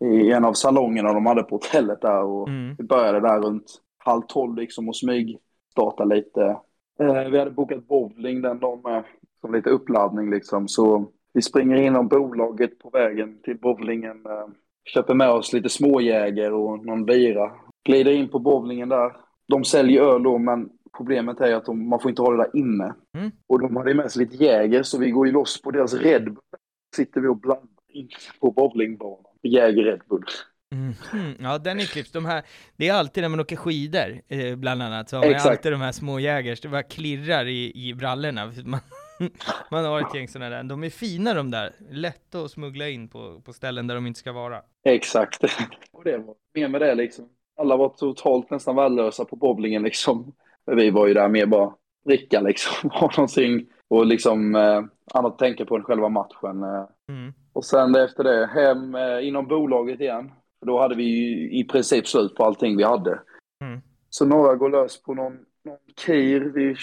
I 0.00 0.32
en 0.32 0.44
av 0.44 0.52
salongerna 0.52 1.12
de 1.12 1.26
hade 1.26 1.42
på 1.42 1.54
hotellet 1.54 2.00
där. 2.00 2.22
Och 2.22 2.48
mm. 2.48 2.74
Vi 2.78 2.84
började 2.84 3.20
där 3.20 3.40
runt 3.40 3.82
halv 3.98 4.22
tolv 4.22 4.56
liksom 4.56 4.88
och 4.88 4.96
smyg 4.96 5.38
starta 5.70 6.04
lite. 6.04 6.56
Eh, 7.00 7.30
vi 7.30 7.38
hade 7.38 7.50
bokat 7.50 7.88
bowling 7.88 8.42
den 8.42 8.58
dagen 8.58 8.80
med, 8.84 9.04
som 9.46 9.54
lite 9.54 9.70
uppladdning 9.70 10.30
liksom. 10.30 10.68
Så 10.68 11.08
vi 11.34 11.42
springer 11.42 11.76
inom 11.76 12.08
bolaget 12.08 12.78
på 12.78 12.90
vägen 12.90 13.42
till 13.42 13.58
bowlingen. 13.58 14.26
Eh, 14.26 14.48
köper 14.94 15.14
med 15.14 15.30
oss 15.30 15.52
lite 15.52 15.68
småjäger 15.68 16.52
och 16.52 16.84
någon 16.84 17.04
bira. 17.04 17.52
Glider 17.84 18.12
in 18.12 18.28
på 18.28 18.38
bowlingen 18.38 18.88
där. 18.88 19.12
De 19.48 19.64
säljer 19.64 20.02
öl 20.02 20.22
då, 20.22 20.38
men 20.38 20.68
problemet 20.96 21.40
är 21.40 21.54
att 21.54 21.64
de, 21.64 21.88
man 21.88 22.00
får 22.00 22.08
inte 22.08 22.22
ha 22.22 22.30
det 22.30 22.36
där 22.36 22.56
inne. 22.56 22.94
Mm. 23.18 23.30
Och 23.46 23.60
de 23.60 23.76
hade 23.76 23.94
med 23.94 24.12
sig 24.12 24.24
lite 24.24 24.44
jäger, 24.44 24.82
så 24.82 24.98
vi 24.98 25.10
går 25.10 25.26
ju 25.26 25.32
loss 25.32 25.62
på 25.62 25.70
deras 25.70 25.94
Red 25.94 26.24
Bull. 26.24 26.36
Sitter 26.96 27.20
vi 27.20 27.28
och 27.28 27.40
blandar 27.40 27.68
in 27.92 28.08
på 28.40 28.50
bowlingbanan. 28.50 29.32
Jäger 29.42 29.82
Red 29.82 30.00
Bull. 30.08 30.24
Mm. 30.72 30.94
Ja, 31.40 31.58
den 31.58 31.80
är 31.80 31.84
klippt. 31.84 32.12
De 32.12 32.24
här, 32.24 32.42
det 32.76 32.88
är 32.88 32.94
alltid 32.94 33.22
när 33.22 33.28
man 33.28 33.40
åker 33.40 33.56
skidor, 33.56 34.20
eh, 34.28 34.56
bland 34.56 34.82
annat, 34.82 35.08
så 35.08 35.16
har 35.16 35.26
man 35.26 35.40
alltid 35.40 35.72
de 35.72 35.80
här 35.80 35.92
små 35.92 36.20
jägers, 36.20 36.60
det 36.60 36.68
bara 36.68 36.82
klirrar 36.82 37.46
i, 37.46 37.88
i 37.88 37.94
brallorna. 37.94 38.52
Man, 38.64 38.80
man 39.70 39.84
har 39.84 40.00
ett 40.00 40.14
gäng 40.14 40.28
sådana 40.28 40.56
där. 40.56 40.62
De 40.62 40.84
är 40.84 40.90
fina 40.90 41.34
de 41.34 41.50
där, 41.50 41.72
lätta 41.90 42.40
att 42.40 42.50
smuggla 42.50 42.88
in 42.88 43.08
på, 43.08 43.40
på 43.40 43.52
ställen 43.52 43.86
där 43.86 43.94
de 43.94 44.06
inte 44.06 44.20
ska 44.20 44.32
vara. 44.32 44.62
Exakt. 44.84 45.44
Och 45.92 46.04
det 46.04 46.18
var 46.18 46.34
mer 46.54 46.68
med 46.68 46.80
det 46.80 46.94
liksom. 46.94 47.28
Alla 47.56 47.76
var 47.76 47.88
totalt 47.88 48.50
nästan 48.50 48.76
värdelösa 48.76 49.24
på 49.24 49.36
bowlingen 49.36 49.82
liksom. 49.82 50.32
Vi 50.66 50.90
var 50.90 51.06
ju 51.06 51.14
där 51.14 51.28
mer 51.28 51.46
bara 51.46 51.74
dricka 52.06 52.40
liksom, 52.40 52.90
ha 52.92 53.10
någonting 53.16 53.66
och 53.88 54.06
liksom 54.06 54.54
eh, 54.54 54.82
annat 55.14 55.32
att 55.32 55.38
tänka 55.38 55.64
på 55.64 55.76
än 55.76 55.82
själva 55.82 56.08
matchen. 56.08 56.62
Eh. 56.62 56.86
Mm. 57.08 57.32
Och 57.52 57.64
sen 57.64 57.94
efter 57.94 58.24
det, 58.24 58.46
hem 58.46 58.94
eh, 58.94 59.28
inom 59.28 59.46
bolaget 59.46 60.00
igen. 60.00 60.32
För 60.58 60.66
då 60.66 60.80
hade 60.80 60.94
vi 60.94 61.04
ju 61.04 61.50
i 61.60 61.64
princip 61.64 62.06
slut 62.06 62.34
på 62.34 62.44
allting 62.44 62.76
vi 62.76 62.82
hade. 62.82 63.20
Mm. 63.64 63.80
Så 64.10 64.26
några 64.26 64.54
går 64.54 64.70
lös 64.70 65.02
på 65.02 65.14
någon, 65.14 65.38
någon 65.66 65.78
kir. 65.96 66.40
Vi, 66.40 66.76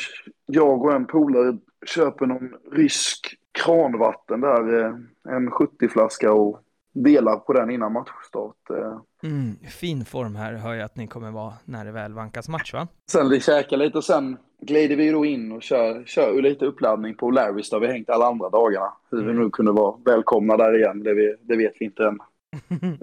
jag 0.45 0.85
och 0.85 0.93
en 0.93 1.05
polare 1.05 1.57
köper 1.85 2.25
någon 2.25 2.53
rysk 2.71 3.37
kranvatten 3.51 4.41
där, 4.41 4.79
eh, 4.79 4.95
en 5.35 5.49
70-flaska 5.49 6.31
och 6.31 6.59
delar 6.93 7.37
på 7.37 7.53
den 7.53 7.71
innan 7.71 7.93
matchstart. 7.93 8.69
Eh. 8.69 9.29
Mm, 9.29 9.55
fin 9.69 10.05
form 10.05 10.35
här 10.35 10.53
hör 10.53 10.73
jag 10.73 10.85
att 10.85 10.95
ni 10.95 11.07
kommer 11.07 11.31
vara 11.31 11.53
när 11.65 11.85
det 11.85 11.91
väl 11.91 12.13
vankas 12.13 12.49
match 12.49 12.73
va? 12.73 12.87
Sen 13.11 13.29
vi 13.29 13.39
käkar 13.39 13.77
lite 13.77 13.97
och 13.97 14.03
sen 14.03 14.37
glider 14.61 14.95
vi 14.95 15.11
då 15.11 15.25
in 15.25 15.51
och 15.51 15.63
kör, 15.63 16.03
kör 16.05 16.41
lite 16.41 16.65
uppladdning 16.65 17.15
på 17.15 17.31
Larrys 17.31 17.69
där 17.69 17.79
vi 17.79 17.87
hängt 17.87 18.09
alla 18.09 18.25
andra 18.25 18.49
dagarna. 18.49 18.93
Hur 19.11 19.21
mm. 19.21 19.37
vi 19.37 19.43
nu 19.43 19.49
kunde 19.49 19.71
vara 19.71 19.97
välkomna 20.05 20.57
där 20.57 20.77
igen, 20.77 21.03
det, 21.03 21.13
vi, 21.13 21.35
det 21.41 21.57
vet 21.57 21.73
vi 21.79 21.85
inte 21.85 22.03
än. 22.03 22.19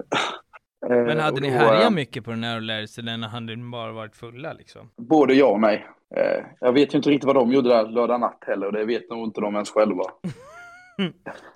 Men 0.89 1.19
hade 1.19 1.37
eh, 1.37 1.41
ni 1.41 1.49
härjat 1.49 1.83
eh, 1.83 1.89
mycket 1.89 2.25
på 2.25 2.31
den 2.31 2.43
här 2.43 2.59
O'Larrys 2.59 2.99
eller 2.99 3.27
hade 3.27 3.55
ni 3.55 3.71
bara 3.71 3.91
varit 3.91 4.15
fulla 4.15 4.53
liksom? 4.53 4.89
Både 4.97 5.33
ja 5.33 5.45
och 5.45 5.59
nej. 5.59 5.87
Eh, 6.15 6.45
jag 6.59 6.73
vet 6.73 6.93
ju 6.93 6.97
inte 6.97 7.09
riktigt 7.09 7.27
vad 7.27 7.35
de 7.35 7.51
gjorde 7.51 7.69
där 7.69 7.87
lördag 7.87 8.19
natt 8.19 8.43
heller 8.47 8.67
och 8.67 8.73
det 8.73 8.85
vet 8.85 9.09
nog 9.09 9.23
inte 9.23 9.41
de 9.41 9.53
ens 9.53 9.69
själva. 9.69 10.03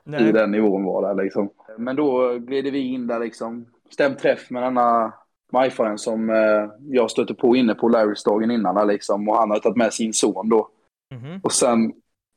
I 0.19 0.31
den 0.31 0.51
nivån 0.51 0.83
var 0.83 1.15
det 1.15 1.23
liksom. 1.23 1.49
Men 1.77 1.95
då 1.95 2.37
gled 2.37 2.63
vi 2.63 2.79
in 2.79 3.07
där 3.07 3.19
liksom. 3.19 3.65
Stämd 3.89 4.19
träff 4.19 4.49
med 4.49 4.63
denna 4.63 5.13
majfaren 5.51 5.97
som 5.97 6.29
jag 6.79 7.11
stötte 7.11 7.33
på 7.33 7.55
inne 7.55 7.75
på 7.75 7.89
Larrys 7.89 8.23
dagen 8.23 8.51
innan 8.51 8.75
där 8.75 8.85
liksom. 8.85 9.29
Och 9.29 9.37
han 9.37 9.51
har 9.51 9.59
tagit 9.59 9.77
med 9.77 9.93
sin 9.93 10.13
son 10.13 10.49
då. 10.49 10.69
Mm 11.11 11.23
-hmm. 11.23 11.41
Och 11.43 11.51
sen, 11.51 11.93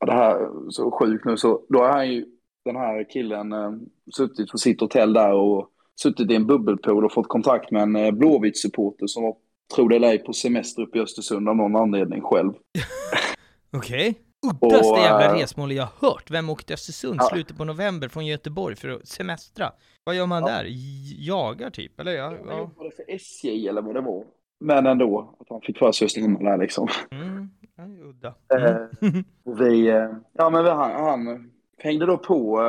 det 0.07 0.13
här 0.13 0.35
är 0.35 0.71
så 0.71 0.91
sjukt 0.91 1.25
nu, 1.25 1.37
så 1.37 1.61
då 1.69 1.79
har 1.79 1.89
han 1.89 2.13
ju, 2.13 2.27
den 2.65 2.77
här 2.77 3.11
killen, 3.11 3.55
suttit 4.17 4.51
på 4.51 4.59
sitt 4.59 4.81
hotell 4.81 5.13
där 5.13 5.33
och 5.33 5.71
suttit 6.03 6.31
i 6.31 6.35
en 6.35 6.47
bubbelpool 6.47 7.05
och 7.05 7.13
fått 7.13 7.29
kontakt 7.29 7.71
med 7.71 7.83
en 7.83 7.97
eh, 7.97 8.11
Blåvitt-supporter 8.11 9.07
som 9.07 9.23
var, 9.23 9.37
tro 9.75 9.89
det 9.89 9.97
eller 9.97 10.09
ej, 10.09 10.19
på 10.19 10.33
semester 10.33 10.83
uppe 10.83 10.99
i 10.99 11.01
Östersund 11.01 11.49
av 11.49 11.57
någon 11.57 11.77
anledning 11.77 12.23
själv. 12.23 12.53
Okej. 13.77 14.11
Okay. 14.11 14.15
Uddaste 14.63 15.01
jävla 15.01 15.25
äh, 15.25 15.33
resmål 15.33 15.73
jag 15.73 15.89
hört. 16.01 16.31
Vem 16.31 16.51
åkte 16.51 16.67
till 16.67 16.75
Östersund 16.75 17.21
ja. 17.21 17.29
slutet 17.33 17.57
på 17.57 17.65
november 17.65 18.09
från 18.09 18.27
Göteborg 18.27 18.77
för 18.77 18.89
att 18.89 19.09
semestra? 19.09 19.73
Vad 20.05 20.15
gör 20.15 20.27
man 20.27 20.43
ja. 20.43 20.49
där? 20.49 20.67
Jagar 21.19 21.71
typ? 21.71 22.01
Eller 22.01 22.13
ja? 22.13 22.35
ja. 22.47 22.59
Jobbade 22.59 22.91
för 22.91 23.05
SJ 23.09 23.69
eller 23.69 23.83
vad 23.83 23.95
det 23.95 24.01
var. 24.01 24.25
Men 24.61 24.87
ändå, 24.87 25.37
att 25.41 25.47
han 25.51 25.61
fick 25.61 25.79
för 25.79 25.93
sig 25.93 26.05
att 26.05 26.11
stanna 26.11 26.51
där 26.51 26.59
liksom. 26.59 26.89
Mm. 27.11 27.51
Ja, 27.77 27.85
udda. 27.85 28.35
Mm. 29.01 29.25
vi, 29.59 29.89
eh, 29.89 30.11
ja 30.33 30.51
men 30.51 30.65
han, 30.65 30.91
han 30.91 31.51
hängde 31.79 32.07
då 32.07 32.19
på 32.19 32.61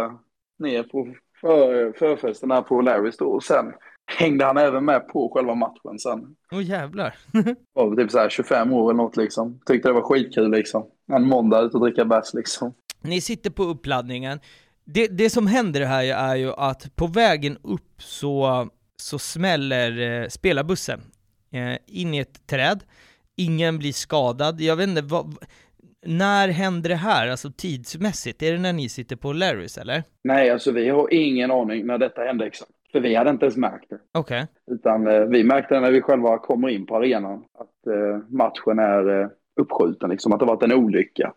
ner 0.59 0.83
på 0.83 1.13
för, 1.41 1.93
förfesten 1.99 2.51
här 2.51 2.61
på 2.61 2.81
Larrys 2.81 3.17
då. 3.17 3.25
Och 3.25 3.43
sen 3.43 3.73
hängde 4.17 4.45
han 4.45 4.57
även 4.57 4.85
med 4.85 5.07
på 5.07 5.31
själva 5.33 5.55
matchen 5.55 5.99
sen. 5.99 6.35
Åh 6.51 6.59
oh, 6.59 6.63
jävlar. 6.63 7.15
var 7.73 7.95
typ 7.95 8.11
så 8.11 8.19
här 8.19 8.29
25 8.29 8.73
år 8.73 8.89
eller 8.89 9.03
något 9.03 9.17
liksom. 9.17 9.59
Tyckte 9.65 9.89
det 9.89 9.93
var 9.93 10.01
skitkul 10.01 10.51
liksom. 10.51 10.85
En 11.11 11.27
måndag 11.27 11.61
ut 11.61 11.73
och 11.73 11.81
dricka 11.81 12.05
bärs 12.05 12.33
liksom. 12.33 12.73
Ni 13.01 13.21
sitter 13.21 13.49
på 13.49 13.63
uppladdningen. 13.63 14.39
Det, 14.85 15.07
det 15.07 15.29
som 15.29 15.47
händer 15.47 15.85
här 15.85 16.03
är 16.03 16.35
ju 16.35 16.53
att 16.53 16.95
på 16.95 17.07
vägen 17.07 17.57
upp 17.63 18.01
så, 18.01 18.67
så 18.97 19.19
smäller 19.19 20.21
eh, 20.21 20.27
spelarbussen 20.27 21.01
eh, 21.51 21.77
in 21.87 22.13
i 22.13 22.17
ett 22.17 22.47
träd. 22.47 22.83
Ingen 23.35 23.79
blir 23.79 23.93
skadad. 23.93 24.61
Jag 24.61 24.75
vet 24.75 24.89
inte, 24.89 25.01
vad, 25.01 25.35
när 26.05 26.47
händer 26.47 26.89
det 26.89 26.95
här, 26.95 27.27
alltså 27.27 27.51
tidsmässigt? 27.57 28.43
Är 28.43 28.51
det 28.51 28.59
när 28.59 28.73
ni 28.73 28.89
sitter 28.89 29.15
på 29.15 29.33
Larrys 29.33 29.77
eller? 29.77 30.03
Nej, 30.23 30.49
alltså 30.49 30.71
vi 30.71 30.89
har 30.89 31.13
ingen 31.13 31.51
aning 31.51 31.85
när 31.85 31.97
detta 31.97 32.21
hände 32.21 32.45
exakt. 32.45 32.71
För 32.91 32.99
vi 32.99 33.15
hade 33.15 33.29
inte 33.29 33.45
ens 33.45 33.57
märkt 33.57 33.89
det. 33.89 33.99
Okej. 34.13 34.47
Utan 34.71 35.07
eh, 35.07 35.21
vi 35.21 35.43
märkte 35.43 35.73
det 35.73 35.79
när 35.79 35.91
vi 35.91 36.01
själva 36.01 36.37
kommer 36.37 36.69
in 36.69 36.85
på 36.85 36.95
arenan. 36.95 37.43
Att 37.57 37.87
eh, 37.87 38.17
matchen 38.29 38.79
är 38.79 39.21
eh, 39.21 39.29
uppskjuten, 39.61 40.09
liksom. 40.09 40.33
Att 40.33 40.39
det 40.39 40.45
varit 40.45 40.63
en 40.63 40.73
olycka. 40.73 41.33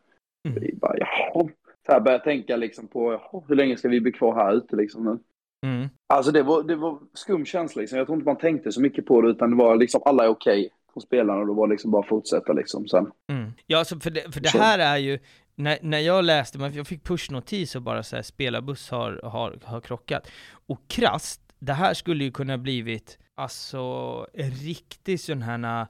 Mm. 0.48 0.60
Vi 0.60 0.74
bara, 0.74 0.94
jaha. 0.98 1.48
Så 1.86 1.92
här 1.92 2.00
började 2.00 2.18
jag 2.18 2.24
tänka 2.24 2.56
liksom 2.56 2.88
på, 2.88 3.12
jaha, 3.12 3.42
hur 3.48 3.56
länge 3.56 3.76
ska 3.76 3.88
vi 3.88 4.00
bli 4.00 4.12
kvar 4.12 4.34
här 4.34 4.54
ute 4.54 4.76
liksom 4.76 5.04
nu? 5.04 5.18
Mm. 5.66 5.88
Alltså 6.06 6.32
det 6.32 6.42
var, 6.42 6.62
det 6.62 6.76
var 6.76 6.98
skum 7.14 7.44
känsla 7.44 7.80
liksom. 7.80 7.98
Jag 7.98 8.06
tror 8.06 8.16
inte 8.16 8.28
man 8.28 8.36
tänkte 8.36 8.72
så 8.72 8.80
mycket 8.80 9.06
på 9.06 9.22
det 9.22 9.30
utan 9.30 9.50
det 9.50 9.56
var 9.56 9.76
liksom 9.76 10.02
alla 10.04 10.24
är 10.24 10.28
okej 10.28 10.70
från 10.92 11.00
spelarna 11.00 11.40
och 11.40 11.46
det 11.46 11.52
var 11.52 11.68
liksom 11.68 11.90
bara 11.90 12.02
att 12.02 12.08
fortsätta 12.08 12.52
liksom 12.52 12.88
sen. 12.88 13.10
Mm. 13.30 13.52
Ja, 13.66 13.78
alltså 13.78 14.00
för 14.00 14.10
det, 14.10 14.34
för 14.34 14.40
det 14.40 14.48
här 14.48 14.78
är 14.78 14.96
ju, 14.96 15.18
när, 15.54 15.78
när 15.82 15.98
jag 15.98 16.24
läste, 16.24 16.58
jag 16.58 16.86
fick 16.86 17.04
pushnotis 17.04 17.76
och 17.76 17.82
bara 17.82 18.02
så 18.02 18.16
här, 18.16 18.22
spelarbuss 18.22 18.90
har, 18.90 19.20
har, 19.24 19.58
har 19.64 19.80
krockat. 19.80 20.30
Och 20.66 20.88
krasst, 20.88 21.40
det 21.58 21.72
här 21.72 21.94
skulle 21.94 22.24
ju 22.24 22.30
kunna 22.30 22.58
blivit, 22.58 23.18
alltså, 23.34 23.78
en 24.34 24.50
riktig 24.50 25.20
sån 25.20 25.42
här, 25.42 25.86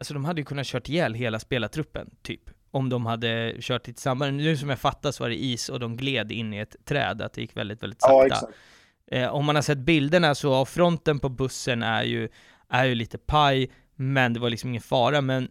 alltså 0.00 0.14
de 0.14 0.24
hade 0.24 0.40
ju 0.40 0.44
kunnat 0.44 0.66
kört 0.66 0.88
ihjäl 0.88 1.14
hela 1.14 1.38
spelartruppen, 1.38 2.10
typ. 2.22 2.50
Om 2.70 2.88
de 2.88 3.06
hade 3.06 3.56
kört 3.60 3.88
samband. 3.96 4.36
Nu 4.36 4.56
som 4.56 4.68
jag 4.68 4.78
fattar 4.78 5.12
så 5.12 5.24
var 5.24 5.28
det 5.28 5.42
is 5.42 5.68
och 5.68 5.80
de 5.80 5.96
gled 5.96 6.32
in 6.32 6.54
i 6.54 6.58
ett 6.58 6.76
träd, 6.84 7.22
att 7.22 7.32
det 7.32 7.40
gick 7.40 7.56
väldigt, 7.56 7.82
väldigt 7.82 8.00
sakta. 8.00 8.14
Ja, 8.14 8.26
exakt. 8.26 8.52
Eh, 9.06 9.34
om 9.34 9.44
man 9.44 9.54
har 9.54 9.62
sett 9.62 9.78
bilderna 9.78 10.34
så 10.34 10.54
av 10.54 10.64
fronten 10.64 11.18
på 11.18 11.28
bussen 11.28 11.82
är 11.82 12.02
ju, 12.02 12.28
är 12.68 12.84
ju 12.84 12.94
lite 12.94 13.18
paj, 13.18 13.70
men 13.96 14.32
det 14.32 14.40
var 14.40 14.50
liksom 14.50 14.70
ingen 14.70 14.82
fara. 14.82 15.20
Men 15.20 15.48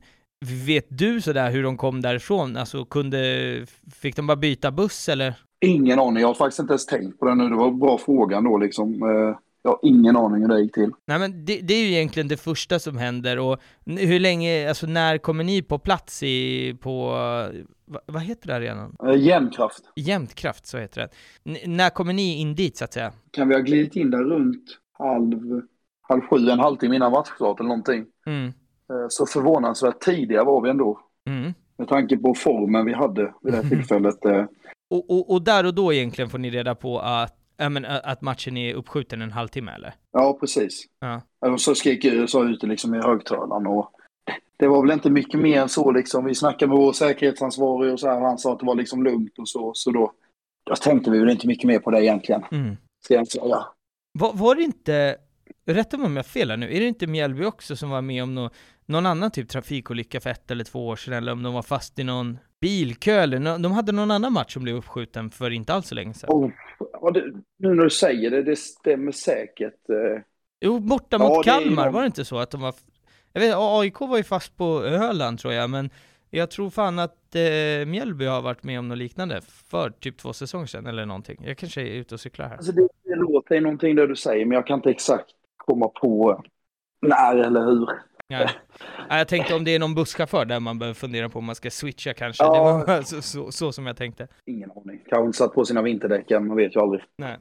vet 0.68 0.86
du 0.90 1.22
sådär 1.22 1.52
hur 1.52 1.64
de 1.64 1.78
kom 1.78 2.02
därifrån? 2.02 2.58
Alltså 2.58 2.86
kunde, 2.86 3.66
fick 4.02 4.16
de 4.16 4.28
bara 4.28 4.38
byta 4.38 4.72
buss 4.72 5.10
eller? 5.10 5.34
Ingen 5.66 6.00
aning. 6.00 6.22
Jag 6.22 6.28
har 6.28 6.34
faktiskt 6.34 6.60
inte 6.60 6.72
ens 6.74 6.86
tänkt 6.86 7.20
på 7.20 7.26
det 7.26 7.36
nu. 7.36 7.50
Det 7.50 7.56
var 7.56 7.68
en 7.68 7.80
bra 7.80 7.98
fråga 7.98 8.38
ändå 8.38 8.58
liksom. 8.58 8.94
Eh, 8.94 9.38
Jag 9.64 9.72
har 9.72 9.80
ingen 9.84 10.16
aning 10.18 10.42
hur 10.42 10.48
det 10.48 10.62
gick 10.62 10.74
till. 10.74 10.92
Nej 11.08 11.20
men 11.20 11.46
det, 11.46 11.60
det 11.62 11.74
är 11.74 11.86
ju 11.86 11.92
egentligen 11.94 12.28
det 12.28 12.38
första 12.38 12.80
som 12.80 12.98
händer 12.98 13.40
och 13.40 13.62
hur 13.86 14.20
länge, 14.20 14.70
alltså 14.70 14.88
när 14.88 15.18
kommer 15.18 15.44
ni 15.44 15.62
på 15.62 15.80
plats 15.80 16.24
i, 16.24 16.74
på, 16.82 17.10
va, 17.86 18.00
vad 18.06 18.22
heter 18.22 18.48
det 18.48 18.56
arenan? 18.56 18.96
Eh, 19.08 19.22
Jämnkraft. 19.22 19.82
Jämtkraft, 19.96 20.66
så 20.66 20.78
heter 20.78 21.02
det. 21.02 21.10
N- 21.52 21.76
när 21.78 21.90
kommer 21.90 22.14
ni 22.14 22.38
in 22.40 22.56
dit 22.56 22.78
så 22.78 22.84
att 22.86 22.94
säga? 22.94 23.14
Kan 23.32 23.48
vi 23.50 23.56
ha 23.56 23.62
glidit 23.62 23.96
in 23.96 24.12
där 24.12 24.24
runt 24.24 24.64
halv, 24.98 25.62
halv 26.12 26.22
sju, 26.22 26.50
en 26.50 26.60
halvtimme 26.60 26.96
innan 26.96 27.12
matchstart 27.12 27.60
eller 27.60 27.68
någonting. 27.68 28.06
Mm, 28.26 28.54
Eh, 28.92 29.06
Så 29.10 29.26
förvånansvärt 29.26 30.00
tidiga 30.00 30.44
var 30.44 30.62
vi 30.62 30.70
ändå. 30.70 31.00
mm. 31.30 31.54
Med 31.78 31.88
tanke 31.88 32.18
på 32.18 32.34
formen 32.34 32.86
vi 32.86 32.94
hade 32.94 33.34
vid 33.42 33.54
det 33.54 33.58
här 33.58 33.70
tillfället. 33.70 34.26
eh. 34.26 34.46
Och, 34.90 35.10
och, 35.10 35.32
och 35.32 35.42
där 35.42 35.66
och 35.66 35.74
då 35.76 35.94
egentligen 35.94 36.30
får 36.30 36.38
ni 36.38 36.50
reda 36.50 36.76
på 36.76 37.00
att, 37.00 37.36
ja, 37.58 37.70
men, 37.70 37.86
ä- 37.86 38.02
att 38.04 38.22
matchen 38.22 38.58
är 38.58 38.74
uppskjuten 38.74 39.22
en 39.22 39.32
halvtimme 39.32 39.72
eller? 39.72 39.94
Ja, 40.12 40.38
precis. 40.40 40.84
Ja. 41.00 41.22
Och 41.52 41.62
så 41.62 41.76
skrek 41.76 42.06
jag 42.06 42.30
så 42.30 42.44
ute 42.46 42.68
liksom 42.68 42.96
i 42.96 42.98
högtalaren 43.02 43.68
och 43.68 43.92
det 44.58 44.68
var 44.68 44.82
väl 44.82 44.92
inte 44.92 45.10
mycket 45.10 45.40
mer 45.40 45.62
än 45.62 45.70
så 45.70 45.92
liksom. 45.92 46.26
Vi 46.26 46.36
snackade 46.36 46.70
med 46.70 46.78
vår 46.78 46.94
säkerhetsansvarig 46.94 47.94
och 47.94 48.00
så 48.00 48.08
här 48.08 48.22
och 48.22 48.28
han 48.28 48.38
sa 48.38 48.54
att 48.54 48.60
det 48.60 48.66
var 48.66 48.76
liksom 48.76 49.04
lugnt 49.04 49.38
och 49.40 49.50
så. 49.50 49.72
Så 49.74 49.92
då, 49.92 50.12
då 50.64 50.76
tänkte 50.76 51.12
vi 51.12 51.20
väl 51.20 51.30
inte 51.30 51.48
mycket 51.48 51.68
mer 51.68 51.80
på 51.80 51.92
det 51.92 52.04
egentligen. 52.04 52.44
Mm. 52.52 52.78
Ska 53.04 53.14
jag 53.14 53.28
säga. 53.28 53.66
Var, 54.20 54.34
var 54.34 54.56
det 54.56 54.62
inte, 54.64 55.16
rätta 55.66 55.98
mig 55.98 56.06
om 56.06 56.16
jag 56.16 56.26
fel 56.26 56.50
här 56.50 56.58
nu, 56.58 56.76
är 56.76 56.80
det 56.80 56.86
inte 56.88 57.08
Mjällby 57.08 57.46
också 57.46 57.76
som 57.76 57.90
var 57.90 58.02
med 58.02 58.24
om 58.24 58.36
nå, 58.36 58.50
någon 58.86 59.06
annan 59.06 59.32
typ 59.32 59.50
trafikolycka 59.50 60.20
för 60.22 60.30
ett 60.30 60.52
eller 60.52 60.64
två 60.64 60.88
år 60.88 60.96
sedan, 60.96 61.14
eller 61.14 61.32
om 61.32 61.44
de 61.44 61.54
var 61.54 61.62
fast 61.62 62.00
i 62.00 62.04
någon 62.04 62.38
bilkö 62.62 63.12
eller 63.14 63.58
de 63.60 63.72
hade 63.72 63.92
någon 63.92 64.12
annan 64.12 64.34
match 64.34 64.54
som 64.54 64.64
blev 64.64 64.76
uppskjuten 64.76 65.30
för 65.32 65.52
inte 65.52 65.74
alls 65.74 65.88
så 65.88 65.96
länge 65.96 66.14
sedan? 66.14 66.30
Oh, 66.30 66.52
ja, 67.02 67.12
det, 67.12 67.24
nu 67.58 67.74
när 67.76 67.84
du 67.84 67.90
säger 67.90 68.32
det, 68.32 68.44
det 68.44 68.56
stämmer 68.56 69.12
säkert. 69.12 69.90
eh. 69.90 70.22
Jo, 70.62 70.80
borta 70.80 71.08
Ja, 71.12 71.18
mot 71.20 71.44
det 71.46 71.52
Kalmar, 71.52 71.86
någon- 71.86 71.94
var 71.94 72.02
det 72.02 72.06
inte 72.08 72.26
så 72.26 72.38
att 72.40 72.52
de 72.52 72.62
var... 72.62 72.74
Jag 73.34 73.42
vet, 73.42 73.56
AIK 73.58 74.00
var 74.00 74.18
ju 74.18 74.24
fast 74.24 74.58
på 74.58 74.84
Öland 74.84 75.40
tror 75.40 75.54
jag, 75.54 75.70
men 75.70 75.90
jag 76.30 76.52
tror 76.52 76.70
fan 76.70 77.00
att 77.00 77.36
eh, 77.36 77.86
Mjällby 77.88 78.26
har 78.26 78.42
varit 78.42 78.64
med 78.64 78.80
om 78.80 78.88
något 78.88 78.98
liknande 78.98 79.42
för 79.66 79.90
typ 79.90 80.18
två 80.18 80.34
säsonger 80.34 80.66
sedan 80.66 80.86
eller 80.88 81.06
någonting. 81.06 81.42
Jag 81.46 81.58
kanske 81.58 81.82
är 81.82 81.86
ute 81.86 82.14
och 82.16 82.20
cyklar 82.20 82.48
här. 82.48 82.56
Alltså 82.56 82.72
det, 82.72 82.88
det 83.04 83.16
låter 83.16 83.62
någonting 83.62 83.96
det 83.96 84.08
du 84.08 84.16
säger, 84.16 84.46
men 84.46 84.56
jag 84.56 84.68
kan 84.68 84.80
inte 84.80 84.90
exakt 84.90 85.26
komma 85.66 85.88
på 85.88 86.44
när 87.02 87.36
eller 87.36 87.66
hur. 87.66 87.90
Ja. 88.28 88.50
Ja, 89.10 89.18
jag 89.18 89.28
tänkte 89.28 89.56
om 89.56 89.64
det 89.64 89.76
är 89.76 89.80
någon 89.80 89.96
busschaufför 89.96 90.46
där 90.46 90.60
man 90.60 90.80
behöver 90.80 90.94
fundera 90.94 91.30
på 91.30 91.40
om 91.40 91.46
man 91.46 91.56
ska 91.56 91.72
switcha 91.72 92.14
kanske. 92.14 92.44
Ja. 92.44 92.84
Det 92.88 92.94
var 92.94 93.02
så, 93.04 93.22
så, 93.22 93.52
så 93.52 93.72
som 93.72 93.86
jag 93.86 93.98
tänkte. 93.98 94.28
Ingen 94.46 94.72
aning. 94.72 95.00
Kanske 95.10 95.26
inte 95.26 95.38
satt 95.38 95.54
på 95.54 95.66
sina 95.66 95.82
vinterdäck 95.82 96.32
än, 96.32 96.48
man 96.48 96.58
vet 96.58 96.76
ju 96.76 96.80
aldrig. 96.80 97.04
Nej. 97.18 97.38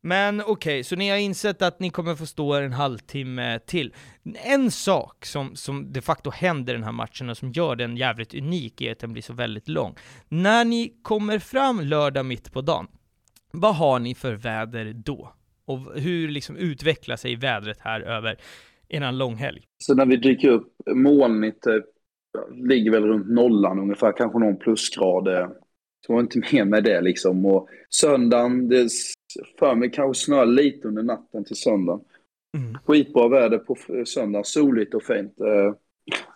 Men 0.00 0.42
okej, 0.46 0.84
så 0.84 0.96
ni 0.96 1.10
har 1.10 1.16
insett 1.16 1.62
att 1.62 1.80
ni 1.80 1.90
kommer 1.90 2.14
få 2.14 2.26
stå 2.26 2.54
en 2.54 2.72
halvtimme 2.72 3.58
till. 3.58 3.94
En 4.44 4.70
sak 4.70 5.26
som, 5.26 5.56
som 5.56 5.92
de 5.92 6.00
facto 6.00 6.30
händer 6.30 6.72
i 6.72 6.76
den 6.76 6.84
här 6.84 6.92
matchen 6.92 7.28
och 7.30 7.36
som 7.36 7.52
gör 7.52 7.76
den 7.76 7.96
jävligt 7.96 8.34
unik 8.34 8.80
är 8.80 8.92
att 8.92 8.98
den 8.98 9.12
blir 9.12 9.22
så 9.22 9.32
väldigt 9.32 9.68
lång. 9.68 9.94
När 10.28 10.64
ni 10.64 10.94
kommer 11.02 11.38
fram 11.38 11.80
lördag 11.80 12.26
mitt 12.26 12.52
på 12.52 12.60
dagen, 12.60 12.86
vad 13.52 13.76
har 13.76 13.98
ni 13.98 14.14
för 14.14 14.32
väder 14.32 14.92
då? 14.92 15.32
Och 15.68 16.00
hur 16.00 16.28
liksom 16.28 16.56
utvecklar 16.56 17.16
sig 17.16 17.36
vädret 17.36 17.78
här 17.80 18.00
över 18.00 18.36
eran 18.88 19.18
långhelg? 19.18 19.62
Så 19.84 19.94
när 19.94 20.06
vi 20.06 20.16
dyker 20.16 20.48
upp, 20.48 20.72
molnigt 20.94 21.66
eh, 21.66 21.74
ligger 22.68 22.90
väl 22.90 23.04
runt 23.04 23.28
nollan 23.28 23.78
ungefär, 23.78 24.12
kanske 24.12 24.38
någon 24.38 24.56
plusgrad. 24.56 25.28
eh. 25.28 25.48
Så 26.06 26.12
var 26.12 26.20
inte 26.20 26.42
mer 26.52 26.64
med 26.64 26.84
det 26.84 27.00
liksom. 27.00 27.46
Och 27.46 27.68
söndagen, 27.90 28.68
det 28.68 28.88
för 29.58 29.74
mig 29.74 29.90
kanske 29.90 30.24
snöar 30.24 30.46
lite 30.46 30.88
under 30.88 31.02
natten 31.02 31.44
till 31.44 31.56
söndagen. 31.56 32.00
Mm. 32.56 32.78
Skitbra 32.84 33.28
väder 33.28 33.58
på 33.58 33.76
söndagen, 34.04 34.44
soligt 34.44 34.94
och 34.94 35.02
fint. 35.02 35.40
Eh, 35.40 35.74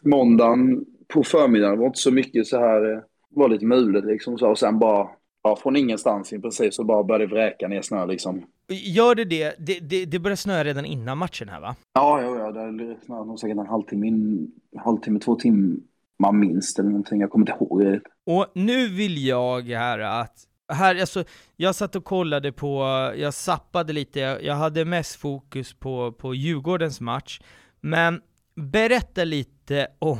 måndagen 0.02 0.84
på 1.08 1.24
förmiddagen 1.24 1.78
var 1.78 1.86
inte 1.86 1.98
så 1.98 2.10
mycket 2.10 2.46
så 2.46 2.58
här, 2.58 3.04
var 3.28 3.48
lite 3.48 3.64
mulet 3.64 4.04
liksom. 4.04 4.34
Och 4.34 4.58
sen 4.58 4.78
bara, 4.78 5.08
ja 5.42 5.56
från 5.56 5.76
ingenstans 5.76 6.32
i 6.32 6.38
princip 6.38 6.74
så 6.74 6.84
bara 6.84 7.04
började 7.04 7.26
det 7.26 7.34
vräka 7.34 7.68
ner 7.68 7.82
snö 7.82 8.06
liksom. 8.06 8.46
Gör 8.68 9.14
det 9.14 9.24
det? 9.24 9.54
Det, 9.58 9.78
det, 9.80 10.04
det 10.04 10.18
börjar 10.18 10.36
snöa 10.36 10.64
redan 10.64 10.84
innan 10.84 11.18
matchen 11.18 11.48
här 11.48 11.60
va? 11.60 11.76
Ja, 11.92 12.22
ja, 12.22 12.38
ja, 12.38 12.52
det 12.52 12.96
snöade 13.04 13.26
nog 13.26 13.40
säkert 13.40 13.58
en 13.58 13.66
halvtimme, 13.66 14.06
in, 14.06 14.50
halvtimme, 14.76 15.20
två 15.20 15.34
timmar 15.34 16.32
minst 16.32 16.78
eller 16.78 16.88
någonting. 16.88 17.20
Jag 17.20 17.30
kommer 17.30 17.42
inte 17.50 17.64
ihåg 17.64 17.84
det. 17.84 18.00
Och 18.26 18.46
nu 18.54 18.88
vill 18.88 19.26
jag 19.26 19.62
här 19.68 19.98
att, 19.98 20.34
här, 20.72 21.00
alltså, 21.00 21.24
jag 21.56 21.74
satt 21.74 21.96
och 21.96 22.04
kollade 22.04 22.52
på, 22.52 22.82
jag 23.16 23.34
sappade 23.34 23.92
lite, 23.92 24.20
jag, 24.20 24.44
jag 24.44 24.54
hade 24.54 24.84
mest 24.84 25.16
fokus 25.16 25.74
på, 25.74 26.12
på 26.12 26.34
Djurgårdens 26.34 27.00
match, 27.00 27.40
men 27.80 28.20
berätta 28.54 29.24
lite 29.24 29.86
om 29.98 30.18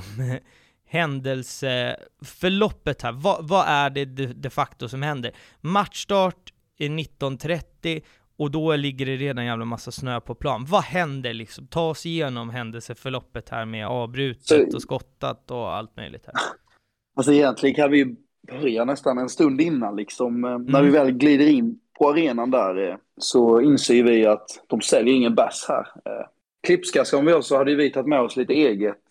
händelseförloppet 0.93 3.03
här. 3.03 3.13
Vad, 3.13 3.49
vad 3.49 3.65
är 3.69 3.91
det 3.91 4.05
de, 4.05 4.27
de 4.27 4.51
facto 4.51 4.89
som 4.89 5.03
händer? 5.03 5.33
Matchstart 5.61 6.53
är 6.79 6.89
19.30 6.89 8.03
och 8.37 8.51
då 8.51 8.77
ligger 8.77 9.07
det 9.07 9.17
redan 9.17 9.47
jävla 9.47 9.65
massa 9.65 9.91
snö 9.91 10.21
på 10.21 10.35
plan. 10.35 10.65
Vad 10.69 10.83
händer 10.83 11.35
liksom? 11.35 11.67
Ta 11.67 11.91
oss 11.91 12.07
igenom 12.07 12.51
händelseförloppet 12.51 13.49
här 13.49 13.65
med 13.65 13.87
avbrutet 13.87 14.75
och 14.75 14.83
skottat 14.83 15.51
och 15.51 15.75
allt 15.75 15.97
möjligt 15.97 16.27
här. 16.27 16.35
Alltså 17.17 17.33
egentligen 17.33 17.75
kan 17.75 17.91
vi 17.91 17.99
ju 17.99 18.17
börja 18.49 18.85
nästan 18.85 19.19
en 19.19 19.29
stund 19.29 19.61
innan 19.61 19.97
liksom. 19.97 20.45
Eh, 20.45 20.59
När 20.59 20.83
vi 20.83 20.91
väl 20.91 21.13
glider 21.13 21.49
in 21.49 21.79
på 21.99 22.11
arenan 22.11 22.51
där 22.51 22.91
eh, 22.91 22.97
så 23.19 23.61
inser 23.61 24.03
vi 24.03 24.27
att 24.27 24.47
de 24.67 24.81
säljer 24.81 25.15
ingen 25.15 25.35
bärs 25.35 25.65
här. 25.69 25.87
Eh, 26.05 26.27
Klipska 26.67 27.05
som 27.05 27.27
vi 27.27 27.33
har 27.33 27.41
så 27.41 27.57
hade 27.57 27.75
vi 27.75 27.91
tagit 27.91 28.09
med 28.09 28.21
oss 28.21 28.37
lite 28.37 28.53
eget 28.53 29.03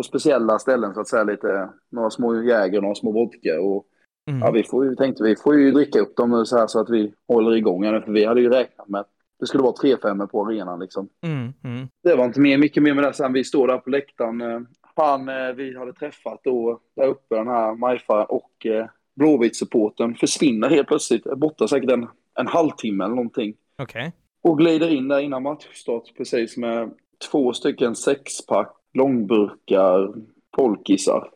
på 0.00 0.04
speciella 0.04 0.58
ställen 0.58 0.94
så 0.94 1.00
att 1.00 1.08
säga. 1.08 1.24
Lite, 1.24 1.68
några 1.90 2.10
små 2.10 2.42
Jäger, 2.42 2.80
några 2.80 2.94
små 2.94 3.12
vodka 3.12 3.60
och 3.60 3.86
Mm. 4.30 4.40
ja, 4.40 4.50
vi 4.50 4.62
får 4.62 4.84
ju, 4.84 4.94
tänkte 4.96 5.22
vi 5.22 5.36
får 5.36 5.54
ju 5.56 5.70
dricka 5.70 6.00
upp 6.00 6.16
dem 6.16 6.46
så 6.46 6.58
här 6.58 6.66
så 6.66 6.80
att 6.80 6.90
vi 6.90 7.12
håller 7.28 7.56
igång 7.56 7.84
här, 7.84 8.00
för 8.00 8.12
vi 8.12 8.24
hade 8.24 8.40
ju 8.40 8.48
räknat 8.48 8.88
med 8.88 9.00
att 9.00 9.08
det 9.40 9.46
skulle 9.46 9.62
vara 9.62 9.72
3-5 9.72 10.26
på 10.26 10.46
arenan 10.46 10.80
liksom. 10.80 11.08
Mm, 11.22 11.52
mm. 11.64 11.88
Det 12.02 12.14
var 12.14 12.24
inte 12.24 12.40
mer, 12.40 12.58
mycket 12.58 12.82
mer 12.82 12.94
med 12.94 13.04
det 13.04 13.12
sen. 13.14 13.32
Vi 13.32 13.44
står 13.44 13.68
där 13.68 13.78
på 13.78 13.90
läktaren. 13.90 14.40
eh, 14.40 14.60
Han 14.96 15.28
eh, 15.28 15.52
vi 15.56 15.78
hade 15.78 15.92
träffat 15.92 16.40
då 16.44 16.80
där 16.96 17.06
uppe, 17.06 17.34
den 17.36 17.48
här 17.48 17.74
Majfa 17.74 18.24
och 18.24 18.66
eh, 18.66 18.86
Blåvitt-supporten 19.14 20.14
försvinner 20.14 20.68
helt 20.68 20.88
plötsligt. 20.88 21.26
Är 21.26 21.34
borta 21.36 21.68
säkert 21.68 21.90
en, 21.90 22.06
en 22.38 22.46
halvtimme 22.46 23.04
eller 23.04 23.14
någonting. 23.14 23.54
Okej. 23.82 24.12
Och 24.42 24.58
glider 24.58 24.88
in 24.88 25.08
där 25.08 25.18
innan 25.20 25.42
matchstart 25.42 26.16
precis 26.16 26.56
med 26.56 26.90
två 27.30 27.52
stycken 27.52 27.96
sexpack, 27.96 28.76
långburkar, 28.94 30.14
polkisar. 30.56 31.30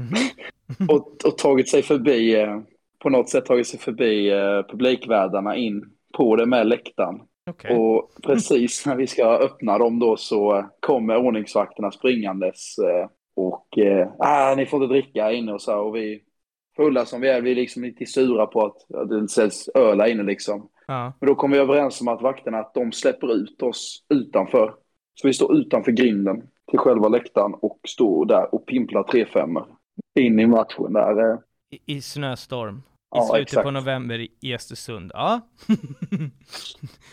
Mhm. 0.00 0.88
och, 0.88 1.24
och 1.24 1.38
tagit 1.38 1.68
sig 1.68 1.82
förbi, 1.82 2.34
eh, 2.34 2.60
på 2.98 3.10
något 3.10 3.28
sätt 3.28 3.46
tagit 3.46 3.66
sig 3.66 3.80
förbi 3.80 4.30
eh, 4.30 4.62
publikvärdarna 4.70 5.56
in 5.56 5.84
på 6.16 6.36
det 6.36 6.46
med 6.46 6.66
läktaren. 6.66 7.20
Okej. 7.50 7.76
Och 7.76 8.10
precis 8.22 8.86
när 8.86 8.96
vi 8.96 9.06
ska 9.06 9.24
öppna 9.24 9.78
dem 9.78 9.98
då 9.98 10.16
så 10.16 10.70
kommer 10.80 11.16
ordningsvakterna 11.16 11.90
springandes 11.90 12.78
eh, 12.78 13.08
och 13.34 13.78
ah, 14.18 14.54
ni 14.54 14.66
får 14.66 14.82
inte 14.82 14.94
dricka 14.94 15.32
inne 15.32 15.52
och 15.52 15.62
så 15.62 15.70
här, 15.70 15.78
och 15.78 15.96
vi 15.96 16.22
fulla 16.76 17.06
som 17.06 17.20
vi 17.20 17.28
är, 17.28 17.40
vi 17.40 17.50
är 17.50 17.54
liksom 17.54 17.82
lite 17.82 18.06
sura 18.06 18.46
på 18.46 18.66
att, 18.66 18.94
att 18.94 19.08
det 19.08 19.18
inte 19.18 19.32
säljs 19.32 19.68
öl 19.74 20.00
här 20.00 20.08
inne 20.08 20.22
liksom. 20.22 20.68
Ja. 20.86 21.12
Men 21.20 21.28
då 21.28 21.34
kom 21.34 21.50
vi 21.50 21.58
överens 21.58 22.00
om 22.00 22.08
att 22.08 22.22
vakterna 22.22 22.58
att 22.58 22.74
de 22.74 22.92
släpper 22.92 23.34
ut 23.34 23.62
oss 23.62 24.04
utanför. 24.08 24.74
Så 25.14 25.28
vi 25.28 25.34
står 25.34 25.56
utanför 25.56 25.92
grinden 25.92 26.42
till 26.70 26.78
själva 26.78 27.08
läktaren 27.08 27.54
och 27.54 27.78
står 27.88 28.26
där 28.26 28.54
och 28.54 28.66
pimplar 28.66 29.02
3-5 29.02 29.64
in 30.20 30.40
i 30.40 30.46
matchen 30.46 30.92
där. 30.92 31.30
eh. 31.32 31.38
I, 31.70 31.96
I 31.96 32.00
snöstorm. 32.00 32.76
I 32.76 32.80
Ja, 33.10 33.22
slutet 33.22 33.42
exakt. 33.48 33.64
på 33.64 33.70
november 33.70 34.26
i- 34.40 34.54
Östersund. 34.54 35.10
Ja. 35.14 35.40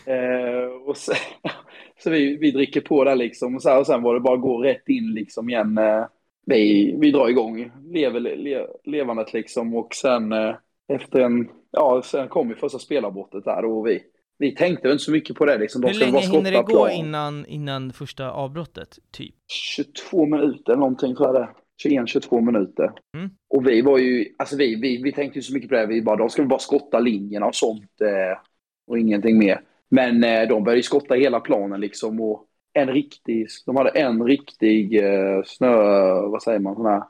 Eh, 0.06 0.88
och 0.88 0.96
sen, 0.96 1.16
så 2.02 2.10
vi, 2.10 2.36
vi 2.36 2.50
dricker 2.50 2.80
på 2.80 3.04
där 3.04 3.16
liksom 3.16 3.54
och, 3.54 3.62
så 3.62 3.68
här, 3.68 3.78
och 3.80 3.86
sen 3.86 4.02
var 4.02 4.14
det 4.14 4.20
bara 4.20 4.34
att 4.34 4.40
gå 4.42 4.62
rätt 4.62 4.88
in 4.88 5.12
liksom 5.12 5.48
igen. 5.50 5.78
Eh, 5.78 6.04
vi, 6.46 6.96
vi 7.00 7.10
drar 7.10 7.28
igång 7.28 7.70
lever, 7.84 8.20
le, 8.20 8.66
levandet 8.84 9.32
liksom 9.32 9.74
och 9.74 9.94
sen 9.94 10.32
eh, 10.32 10.54
efter 10.88 11.20
en, 11.20 11.48
ja 11.70 12.02
sen 12.04 12.28
kom 12.28 12.48
ju 12.48 12.54
första 12.54 12.78
spelarbrottet 12.78 13.44
där 13.44 13.64
och 13.64 13.86
vi, 13.86 14.02
vi 14.38 14.54
tänkte 14.54 14.88
väl 14.88 14.92
inte 14.92 15.04
så 15.04 15.10
mycket 15.10 15.36
på 15.36 15.44
det 15.44 15.58
liksom. 15.58 15.80
De 15.80 15.88
Hur 15.88 15.98
länge 15.98 16.20
hinner 16.20 16.52
det 16.52 16.62
gå 16.62 16.90
innan, 16.90 17.46
innan 17.46 17.92
första 17.92 18.30
avbrottet, 18.30 18.98
typ? 19.10 19.34
22 19.76 20.26
minuter 20.26 20.76
någonting 20.76 21.16
tror 21.16 21.34
jag 21.34 21.34
det. 21.34 21.48
21-22 21.84 22.40
minuter. 22.40 22.92
Mm. 23.16 23.30
Och 23.48 23.66
vi 23.66 23.82
var 23.82 23.98
ju, 23.98 24.26
alltså 24.38 24.56
vi, 24.56 24.74
vi, 24.74 25.02
vi 25.02 25.12
tänkte 25.12 25.38
ju 25.38 25.42
så 25.42 25.54
mycket 25.54 25.68
på 25.68 25.74
det, 25.74 25.86
vi 25.86 26.02
bara, 26.02 26.16
de 26.16 26.30
skulle 26.30 26.46
bara 26.46 26.58
skotta 26.58 26.98
linjerna 26.98 27.46
och 27.46 27.54
sånt 27.54 28.00
eh, 28.00 28.38
och 28.86 28.98
ingenting 28.98 29.38
mer. 29.38 29.60
Men 29.88 30.24
eh, 30.24 30.48
de 30.48 30.64
började 30.64 30.78
ju 30.78 30.82
skotta 30.82 31.14
hela 31.14 31.40
planen 31.40 31.80
liksom 31.80 32.20
och 32.20 32.44
en 32.72 32.88
riktig, 32.88 33.46
de 33.66 33.76
hade 33.76 33.90
en 33.90 34.24
riktig 34.24 35.04
eh, 35.04 35.42
snö, 35.44 35.76
vad 36.20 36.42
säger 36.42 36.58
man, 36.58 36.74
sån 36.74 36.86
här, 36.86 37.02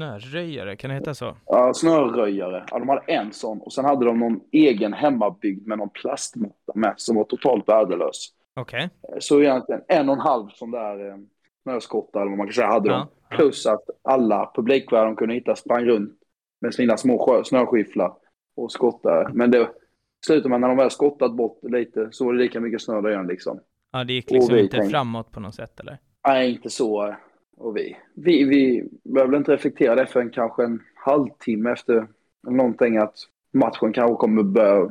Snöröjare, 0.00 0.76
kan 0.76 0.90
det 0.90 0.94
heta 0.94 1.14
så? 1.14 1.36
ja, 1.46 1.74
snöröjare. 1.74 2.64
Ja, 2.70 2.78
de 2.78 2.88
hade 2.88 3.02
en 3.06 3.32
sån 3.32 3.60
och 3.60 3.72
sen 3.72 3.84
hade 3.84 4.04
de 4.06 4.18
någon 4.18 4.40
egen 4.52 4.92
hemmabyggd 4.92 5.66
med 5.66 5.78
någon 5.78 5.90
plastmatta 5.90 6.72
med 6.74 6.94
som 6.96 7.16
var 7.16 7.24
totalt 7.24 7.68
värdelös. 7.68 8.28
Okej. 8.56 8.90
Så 9.18 9.40
egentligen 9.40 9.82
en 9.88 10.08
och 10.08 10.14
en 10.14 10.20
halv 10.20 10.48
sån 10.48 10.70
där 10.70 11.08
eh, 11.08 11.16
snöskotta 11.62 12.20
eller 12.20 12.30
vad 12.30 12.38
man 12.38 12.46
kan 12.46 12.54
säga 12.54 12.66
hade 12.66 12.88
de. 12.88 12.94
Ja, 12.94 13.08
ja. 13.30 13.36
Plus 13.36 13.66
att 13.66 13.84
alla 14.02 14.52
publikvärden 14.54 15.06
de 15.06 15.16
kunde 15.16 15.34
hitta 15.34 15.56
sprang 15.56 15.84
runt 15.84 16.18
med 16.60 16.74
sina 16.74 16.96
små 16.96 17.42
snöskyfflar 17.44 18.12
och 18.56 18.72
skottade. 18.72 19.30
Men 19.34 19.50
det 19.50 19.68
slutade 20.26 20.48
med 20.48 20.60
när 20.60 20.68
de 20.68 20.76
väl 20.76 20.90
skottat 20.90 21.32
bort 21.36 21.58
lite 21.62 22.08
så 22.10 22.24
var 22.24 22.32
det 22.32 22.38
lika 22.38 22.60
mycket 22.60 22.82
snö 22.82 23.00
där 23.00 23.10
igen 23.10 23.26
liksom. 23.26 23.60
Ja, 23.92 24.04
det 24.04 24.12
gick 24.12 24.30
liksom 24.30 24.56
inte 24.56 24.76
tänkte- 24.76 24.90
framåt 24.90 25.32
på 25.32 25.40
något 25.40 25.54
sätt, 25.54 25.80
eller? 25.80 25.98
Nej, 26.28 26.52
inte 26.52 26.70
så. 26.70 27.14
Och 27.60 27.76
vi, 27.76 27.96
vi, 28.14 28.44
vi 28.44 28.88
behöver 29.04 29.36
inte 29.36 29.52
reflektera 29.52 29.94
det 29.94 30.06
förrän 30.06 30.30
kanske 30.30 30.64
en 30.64 30.82
halvtimme 30.94 31.72
efter 31.72 32.06
någonting 32.42 32.96
att 32.96 33.14
matchen 33.52 33.92
kanske 33.92 34.16
kommer 34.16 34.42
börja, 34.42 34.90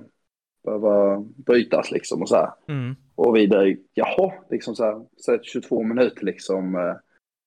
behöva 0.63 1.19
brytas 1.19 1.91
liksom 1.91 2.21
och 2.21 2.29
så 2.29 2.35
här. 2.35 2.49
Mm. 2.67 2.95
Och 3.15 3.35
vi 3.35 3.47
där, 3.47 3.77
jaha, 3.93 4.33
liksom 4.49 4.75
så 4.75 4.83
här, 4.83 5.05
så 5.17 5.31
här 5.31 5.39
22 5.43 5.83
minuter 5.83 6.25
liksom. 6.25 6.75
eh, 6.75 6.95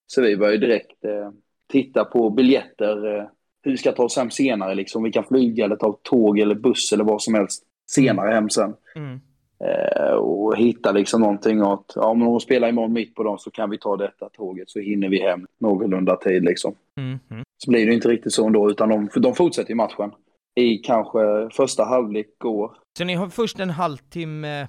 Så 0.07 0.21
vi 0.21 0.37
började 0.37 0.57
direkt 0.57 1.05
eh, 1.05 1.31
titta 1.71 2.05
på 2.05 2.29
biljetter, 2.29 3.17
eh, 3.17 3.25
hur 3.61 3.71
vi 3.71 3.77
ska 3.77 3.91
ta 3.91 4.03
oss 4.03 4.17
hem 4.17 4.31
senare 4.31 4.75
liksom. 4.75 5.03
Vi 5.03 5.11
kan 5.11 5.23
flyga 5.23 5.65
eller 5.65 5.75
ta 5.75 5.99
tåg 6.03 6.39
eller 6.39 6.55
buss 6.55 6.93
eller 6.93 7.03
vad 7.03 7.21
som 7.21 7.33
helst 7.33 7.63
senare 7.91 8.33
hem 8.33 8.49
sen. 8.49 8.75
Mm. 8.95 9.19
Eh, 9.65 10.13
och 10.13 10.57
hitta 10.57 10.91
liksom 10.91 11.21
någonting 11.21 11.61
att, 11.61 11.91
ja 11.95 12.05
om 12.05 12.19
de 12.19 12.39
spelar 12.39 12.69
imorgon 12.69 12.93
mitt 12.93 13.15
på 13.15 13.23
dagen 13.23 13.39
så 13.39 13.51
kan 13.51 13.69
vi 13.69 13.77
ta 13.77 13.97
detta 13.97 14.29
tåget 14.29 14.69
så 14.69 14.79
hinner 14.79 15.09
vi 15.09 15.21
hem 15.21 15.47
någorlunda 15.59 16.15
tid 16.15 16.43
liksom. 16.43 16.75
Mm. 16.97 17.19
Så 17.57 17.71
blir 17.71 17.87
det 17.87 17.93
inte 17.93 18.07
riktigt 18.07 18.33
så 18.33 18.47
ändå, 18.47 18.69
utan 18.69 18.89
de, 18.89 19.09
de 19.15 19.35
fortsätter 19.35 19.69
ju 19.69 19.75
matchen. 19.75 20.11
I 20.55 20.77
kanske 20.77 21.49
första 21.51 21.83
halvlek 21.83 22.27
går 22.37 22.77
Så 22.97 23.03
ni 23.03 23.13
har 23.13 23.29
först 23.29 23.59
en 23.59 23.69
halvtimme 23.69 24.67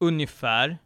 ungefär, 0.00 0.78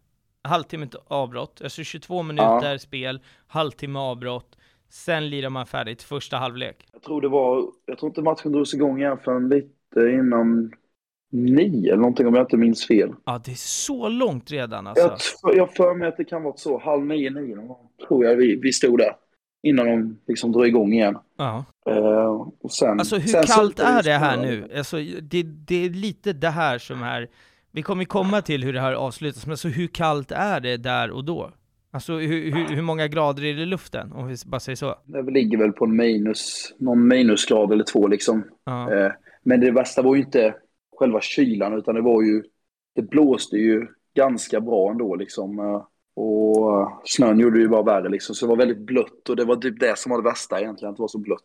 halvtimme 0.45 0.89
avbrott, 1.07 1.61
alltså 1.65 1.83
22 1.83 2.23
minuter 2.23 2.79
spel, 2.79 3.21
halvtimme 3.47 3.99
avbrott, 3.99 4.57
sen 4.89 5.31
lirar 5.31 5.51
man 5.51 5.67
färdigt 5.67 6.03
första 6.03 6.37
halvlek. 6.37 6.89
Jag 6.93 7.03
tror 7.03 7.21
det 7.21 7.29
var, 7.29 7.65
jag 7.87 7.99
tror 7.99 8.11
inte 8.11 8.23
matchen 8.23 8.53
drogs 8.53 8.75
igång 8.75 8.99
igen 8.99 9.19
förrän 9.25 9.49
lite 9.49 10.01
innan 10.01 10.73
nio 11.33 11.89
eller 11.89 11.97
någonting 11.97 12.27
om 12.27 12.35
jag 12.35 12.43
inte 12.43 12.57
minns 12.57 12.87
fel. 12.87 13.13
Ja, 13.25 13.41
det 13.45 13.51
är 13.51 13.55
så 13.57 14.09
långt 14.09 14.51
redan 14.51 14.87
alltså. 14.87 15.17
Jag, 15.43 15.57
jag 15.57 15.75
för 15.75 15.95
mig 15.95 16.09
att 16.09 16.17
det 16.17 16.25
kan 16.25 16.43
vara 16.43 16.57
så, 16.57 16.79
halv 16.79 17.07
nio, 17.07 17.31
nio 17.31 17.57
någon 17.57 17.69
gång, 17.69 17.89
tror 18.09 18.25
jag 18.25 18.37
vi, 18.37 18.57
vi 18.57 18.73
stod 18.73 18.99
där. 18.99 19.13
Innan 19.63 19.87
de 19.87 20.19
liksom 20.29 20.53
drog 20.53 20.67
igång 20.67 20.93
igen. 20.93 21.19
Ja. 21.39 21.65
Eh, 21.91 22.49
och 22.61 22.73
sen, 22.73 22.99
Alltså 22.99 23.17
hur 23.17 23.29
sen 23.29 23.43
kallt 23.43 23.81
är 23.81 24.03
det 24.03 24.13
här 24.13 24.37
nu? 24.37 24.69
Alltså, 24.77 24.97
det, 25.23 25.43
det 25.43 25.85
är 25.85 25.91
lite 25.91 26.33
det 26.33 26.49
här 26.49 26.79
som 26.79 27.03
är, 27.03 27.29
vi 27.73 27.83
kommer 27.83 28.05
komma 28.05 28.43
till 28.43 28.65
hur 28.65 28.73
det 28.73 28.81
här 28.81 28.93
avslutas, 28.93 29.47
men 29.47 29.53
alltså 29.53 29.69
hur 29.69 29.87
kallt 29.87 30.33
är 30.33 30.61
det 30.61 30.77
där 30.77 31.11
och 31.11 31.25
då? 31.25 31.51
Alltså 31.91 32.13
hur, 32.13 32.53
hur, 32.53 32.75
hur 32.75 32.83
många 32.83 33.09
grader 33.09 33.45
är 33.45 33.55
det 33.55 33.63
i 33.63 33.67
luften? 33.67 34.13
Om 34.13 34.27
vi 34.27 34.37
bara 34.47 34.61
säger 34.61 34.77
så. 34.77 34.95
Det 35.05 35.31
ligger 35.31 35.59
väl 35.59 35.73
på 35.73 35.85
en 35.85 35.97
minus, 35.97 36.75
någon 36.79 37.09
minusgrad 37.09 37.73
eller 37.73 37.85
två 37.85 38.07
liksom. 38.07 38.45
Ja. 38.65 38.95
Eh, 38.95 39.13
men 39.43 39.61
det 39.61 39.71
värsta 39.71 40.03
var 40.03 40.15
ju 40.15 40.23
inte 40.23 40.55
själva 40.97 41.21
kylan 41.21 41.79
utan 41.79 41.95
det 41.95 42.01
var 42.01 42.23
ju, 42.23 42.43
det 42.95 43.03
blåste 43.03 43.57
ju 43.57 43.87
ganska 44.15 44.61
bra 44.61 44.91
ändå 44.91 45.15
liksom. 45.15 45.59
Eh, 45.59 45.87
och 46.17 46.81
eh, 46.81 46.89
snön 47.05 47.39
gjorde 47.39 47.57
det 47.57 47.63
ju 47.63 47.69
bara 47.69 47.83
värre 47.83 48.09
liksom. 48.09 48.35
Så 48.35 48.47
det 48.47 48.51
var 48.51 48.57
väldigt 48.57 48.87
blött 48.87 49.29
och 49.29 49.37
det 49.37 49.45
var 49.45 49.57
typ 49.57 49.81
det 49.81 49.99
som 49.99 50.11
var 50.11 50.23
det 50.23 50.29
värsta 50.29 50.61
egentligen, 50.61 50.91
att 50.91 50.97
det 50.97 51.03
var 51.03 51.09
så 51.09 51.19
blött. 51.19 51.41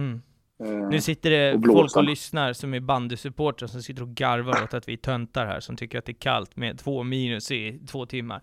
Mm. 0.00 0.22
Eh, 0.64 0.88
Nu 0.88 1.00
sitter 1.00 1.30
det 1.30 1.54
och 1.54 1.66
folk 1.66 1.96
och 1.96 2.04
lyssnar 2.04 2.52
som 2.52 2.74
är 2.74 2.80
bandysupportrar 2.80 3.68
som 3.68 3.82
sitter 3.82 4.02
och 4.02 4.08
garvar 4.08 4.64
åt 4.64 4.74
att 4.74 4.88
vi 4.88 4.92
är 4.92 4.96
töntar 4.96 5.46
här, 5.46 5.60
som 5.60 5.76
tycker 5.76 5.98
att 5.98 6.04
det 6.04 6.12
är 6.12 6.14
kallt 6.14 6.56
med 6.56 6.78
två 6.78 7.02
minus 7.02 7.50
i 7.50 7.80
två 7.90 8.06
timmar. 8.06 8.42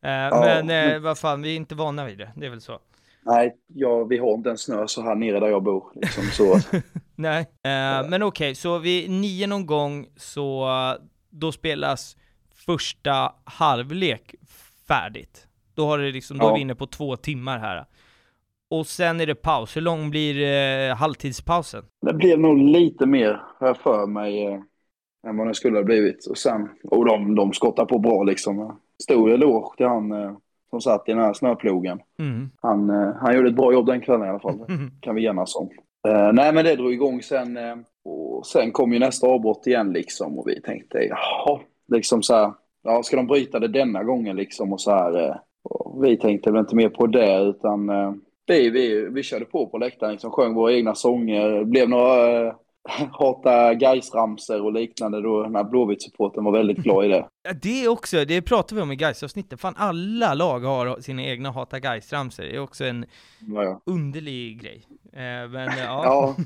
Eh, 0.00 0.30
men 0.30 0.70
eh, 0.70 0.98
vad 0.98 1.18
fan, 1.18 1.42
vi 1.42 1.52
är 1.52 1.56
inte 1.56 1.74
vana 1.74 2.06
vid 2.06 2.18
det, 2.18 2.32
det 2.36 2.46
är 2.46 2.50
väl 2.50 2.60
så. 2.60 2.78
Nej, 3.26 3.56
ja, 3.66 4.04
vi 4.04 4.18
har 4.18 4.34
inte 4.34 4.50
en 4.50 4.58
snö 4.58 4.86
så 4.86 5.02
här 5.02 5.14
nere 5.14 5.40
där 5.40 5.48
jag 5.48 5.62
bor. 5.62 5.92
Liksom, 5.94 6.24
så. 6.24 6.58
Nej, 7.16 7.40
eh, 7.40 8.08
men 8.08 8.22
okej, 8.22 8.54
så 8.54 8.78
vid 8.78 9.10
nio 9.10 9.46
någon 9.46 9.66
gång 9.66 10.06
så 10.16 10.68
då 11.30 11.52
spelas 11.52 12.16
första 12.54 13.32
halvlek 13.44 14.34
färdigt. 14.88 15.46
Då 15.74 15.86
har 15.86 15.98
det 15.98 16.10
liksom, 16.12 16.38
då 16.38 16.44
är 16.46 16.48
Ja. 16.50 16.54
vi 16.54 16.60
inne 16.60 16.74
på 16.74 16.86
två 16.86 17.16
timmar 17.16 17.58
här. 17.58 17.84
Och 18.70 18.86
sen 18.86 19.20
är 19.20 19.26
det 19.26 19.34
paus. 19.34 19.76
Hur 19.76 19.80
lång 19.80 20.10
blir 20.10 20.42
eh, 20.90 20.96
halvtidspausen? 20.96 21.84
Det 22.06 22.14
blev 22.14 22.38
nog 22.40 22.58
lite 22.58 23.06
mer, 23.06 23.42
har 23.60 23.66
jag 23.66 23.76
för 23.76 24.06
mig, 24.06 24.44
eh, 24.46 24.60
än 25.26 25.36
vad 25.36 25.46
det 25.46 25.54
skulle 25.54 25.78
ha 25.78 25.84
blivit. 25.84 26.26
Och 26.26 26.38
sen, 26.38 26.68
och 26.84 27.04
de, 27.04 27.34
de 27.34 27.52
skottar 27.52 27.84
på 27.84 27.98
bra 27.98 28.22
liksom. 28.22 28.80
Stor 29.02 29.30
eloge 29.32 29.76
till 29.76 29.86
han 29.86 30.12
eh, 30.12 30.32
som 30.74 30.80
satt 30.80 31.08
i 31.08 31.12
den 31.12 31.20
här 31.20 31.32
snöplogen. 31.32 32.00
Mm. 32.18 32.50
Han, 32.62 32.90
eh, 32.90 33.14
han 33.20 33.36
gjorde 33.36 33.48
ett 33.48 33.56
bra 33.56 33.72
jobb 33.72 33.86
den 33.86 34.00
kvällen 34.00 34.26
i 34.26 34.30
alla 34.30 34.40
fall. 34.40 34.58
Mm. 34.68 34.90
kan 35.00 35.14
vi 35.14 35.26
enas 35.26 35.56
om. 35.56 35.68
Eh, 36.08 36.32
nej, 36.32 36.52
men 36.52 36.64
det 36.64 36.76
drog 36.76 36.92
igång 36.92 37.22
sen. 37.22 37.56
Eh, 37.56 37.76
och 38.04 38.46
sen 38.46 38.72
kom 38.72 38.92
ju 38.92 38.98
nästa 38.98 39.26
avbrott 39.26 39.66
igen 39.66 39.92
liksom. 39.92 40.38
Och 40.38 40.48
vi 40.48 40.60
tänkte, 40.60 40.98
jaha, 40.98 41.60
liksom 41.92 42.22
så 42.22 42.34
här. 42.34 42.52
Ja, 42.82 43.02
ska 43.02 43.16
de 43.16 43.26
bryta 43.26 43.58
det 43.58 43.68
denna 43.68 44.04
gången 44.04 44.36
liksom? 44.36 44.72
Och 44.72 44.80
så 44.80 44.90
här. 44.90 45.28
Eh, 45.28 45.36
och 45.64 46.04
vi 46.04 46.16
tänkte 46.16 46.50
väl 46.50 46.60
inte 46.60 46.76
mer 46.76 46.88
på 46.88 47.06
det, 47.06 47.40
utan 47.42 47.90
vi, 48.46 48.70
vi, 48.70 49.08
vi 49.10 49.22
körde 49.22 49.44
på 49.44 49.66
på 49.66 49.78
läktaren, 49.78 50.12
liksom, 50.12 50.30
sjöng 50.30 50.54
våra 50.54 50.72
egna 50.72 50.94
sånger. 50.94 51.64
Blev 51.64 51.88
några 51.88 52.54
hata 53.12 53.74
Gais-ramsor 53.74 54.60
och 54.62 54.72
liknande 54.72 55.20
då 55.22 55.42
den 55.42 55.54
här 55.56 55.64
Blåvitt-supporten 55.64 56.44
var 56.44 56.52
väldigt 56.52 56.78
glad 56.78 57.04
i 57.04 57.08
det. 57.08 57.28
Ja, 57.42 57.52
Det 57.62 57.84
är 57.84 57.88
också, 57.88 58.24
det 58.24 58.42
pratar 58.42 58.76
vi 58.76 58.82
om 58.82 58.92
i 58.92 58.96
Gais-avsnittet, 58.96 59.60
fan 59.60 59.74
alla 59.76 60.34
lag 60.34 60.60
har 60.60 61.00
sina 61.00 61.22
egna 61.22 61.50
Hata 61.50 61.78
Gais-ramsor, 61.78 62.42
det 62.42 62.56
är 62.56 62.60
också 62.60 62.84
en 62.84 63.06
Ja, 63.38 63.62
ja. 63.64 63.80
underlig 63.86 64.60
grej. 64.62 64.86
Eh, 65.12 65.48
men 65.50 65.68
eh, 65.68 65.78
ja. 65.84 66.04
Ja, 66.04 66.36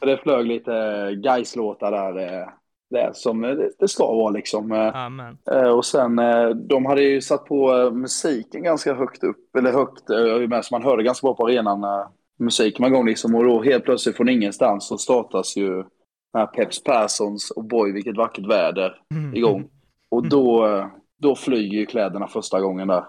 det 0.00 0.18
flög 0.18 0.46
lite 0.46 0.70
Gais-låtar 1.14 1.90
där. 1.90 2.40
Eh, 2.40 2.48
det 2.90 3.10
som 3.16 3.40
det, 3.40 3.70
det 3.78 3.88
ska 3.88 4.06
vara 4.06 4.30
liksom. 4.30 4.72
Eh, 4.72 4.96
Amen. 4.96 5.38
Eh, 5.52 5.68
Och 5.68 5.84
sen, 5.84 6.18
eh, 6.18 6.48
de 6.48 6.86
hade 6.86 7.02
ju 7.02 7.20
satt 7.20 7.44
på 7.44 7.72
eh, 7.76 7.90
musiken 7.92 8.62
ganska 8.62 8.94
högt 8.94 9.24
upp, 9.24 9.56
eller 9.56 9.72
högt, 9.72 10.10
eh, 10.10 10.60
så 10.60 10.74
man 10.74 10.82
hörde 10.82 11.02
ganska 11.02 11.24
bra 11.26 11.34
på 11.34 11.44
arenan 11.46 11.80
när 11.80 12.06
musiken 12.38 12.86
igång 12.86 13.06
liksom. 13.06 13.34
Och 13.34 13.44
då 13.44 13.62
helt 13.62 13.84
plötsligt 13.84 14.16
från 14.16 14.28
ingenstans 14.28 14.88
så 14.88 14.98
startas 14.98 15.56
ju 15.56 15.70
den 15.76 15.84
här 16.40 16.46
Peps 16.46 16.82
Perssons 16.82 17.50
och 17.50 17.64
Boy 17.64 17.92
vilket 17.92 18.16
vackert 18.16 18.46
väder 18.46 19.00
Mm. 19.14 19.34
igång. 19.36 19.64
Och 20.08 20.28
då, 20.28 20.66
eh, 20.66 20.86
då 21.18 21.36
flyger 21.36 21.78
ju 21.78 21.86
kläderna 21.86 22.26
första 22.26 22.60
gången 22.60 22.88
där. 22.88 23.04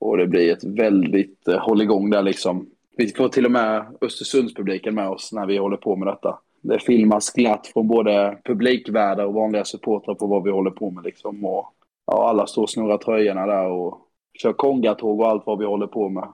Och 0.00 0.16
det 0.16 0.26
blir 0.26 0.52
ett 0.52 0.64
väldigt 0.64 1.48
eh, 1.48 1.58
håll 1.58 1.82
igång 1.82 2.10
där 2.10 2.22
liksom. 2.22 2.66
Vi 2.96 3.08
får 3.08 3.28
till 3.28 3.44
och 3.44 3.50
med 3.50 3.86
Östersundspubliken 4.00 4.94
med 4.94 5.08
oss 5.08 5.32
när 5.32 5.46
vi 5.46 5.56
håller 5.58 5.76
på 5.76 5.96
med 5.96 6.08
detta. 6.08 6.38
Det 6.62 6.78
filmas 6.78 7.32
glatt 7.32 7.66
från 7.66 7.88
både 7.88 8.38
publikvärdar 8.44 9.24
och 9.24 9.34
vanliga 9.34 9.64
supportrar 9.64 10.14
på 10.14 10.26
vad 10.26 10.42
vi 10.42 10.50
håller 10.50 10.70
på 10.70 10.90
med 10.90 11.04
liksom. 11.04 11.44
Och, 11.44 11.72
ja, 12.06 12.28
alla 12.28 12.46
står 12.46 12.62
och 12.62 12.70
snurrar 12.70 12.98
tröjorna 12.98 13.46
där 13.46 13.70
och 13.70 14.00
kör 14.42 14.52
kongatåg 14.52 15.20
och 15.20 15.28
allt 15.28 15.42
vad 15.46 15.58
vi 15.58 15.64
håller 15.64 15.86
på 15.86 16.08
med. 16.08 16.28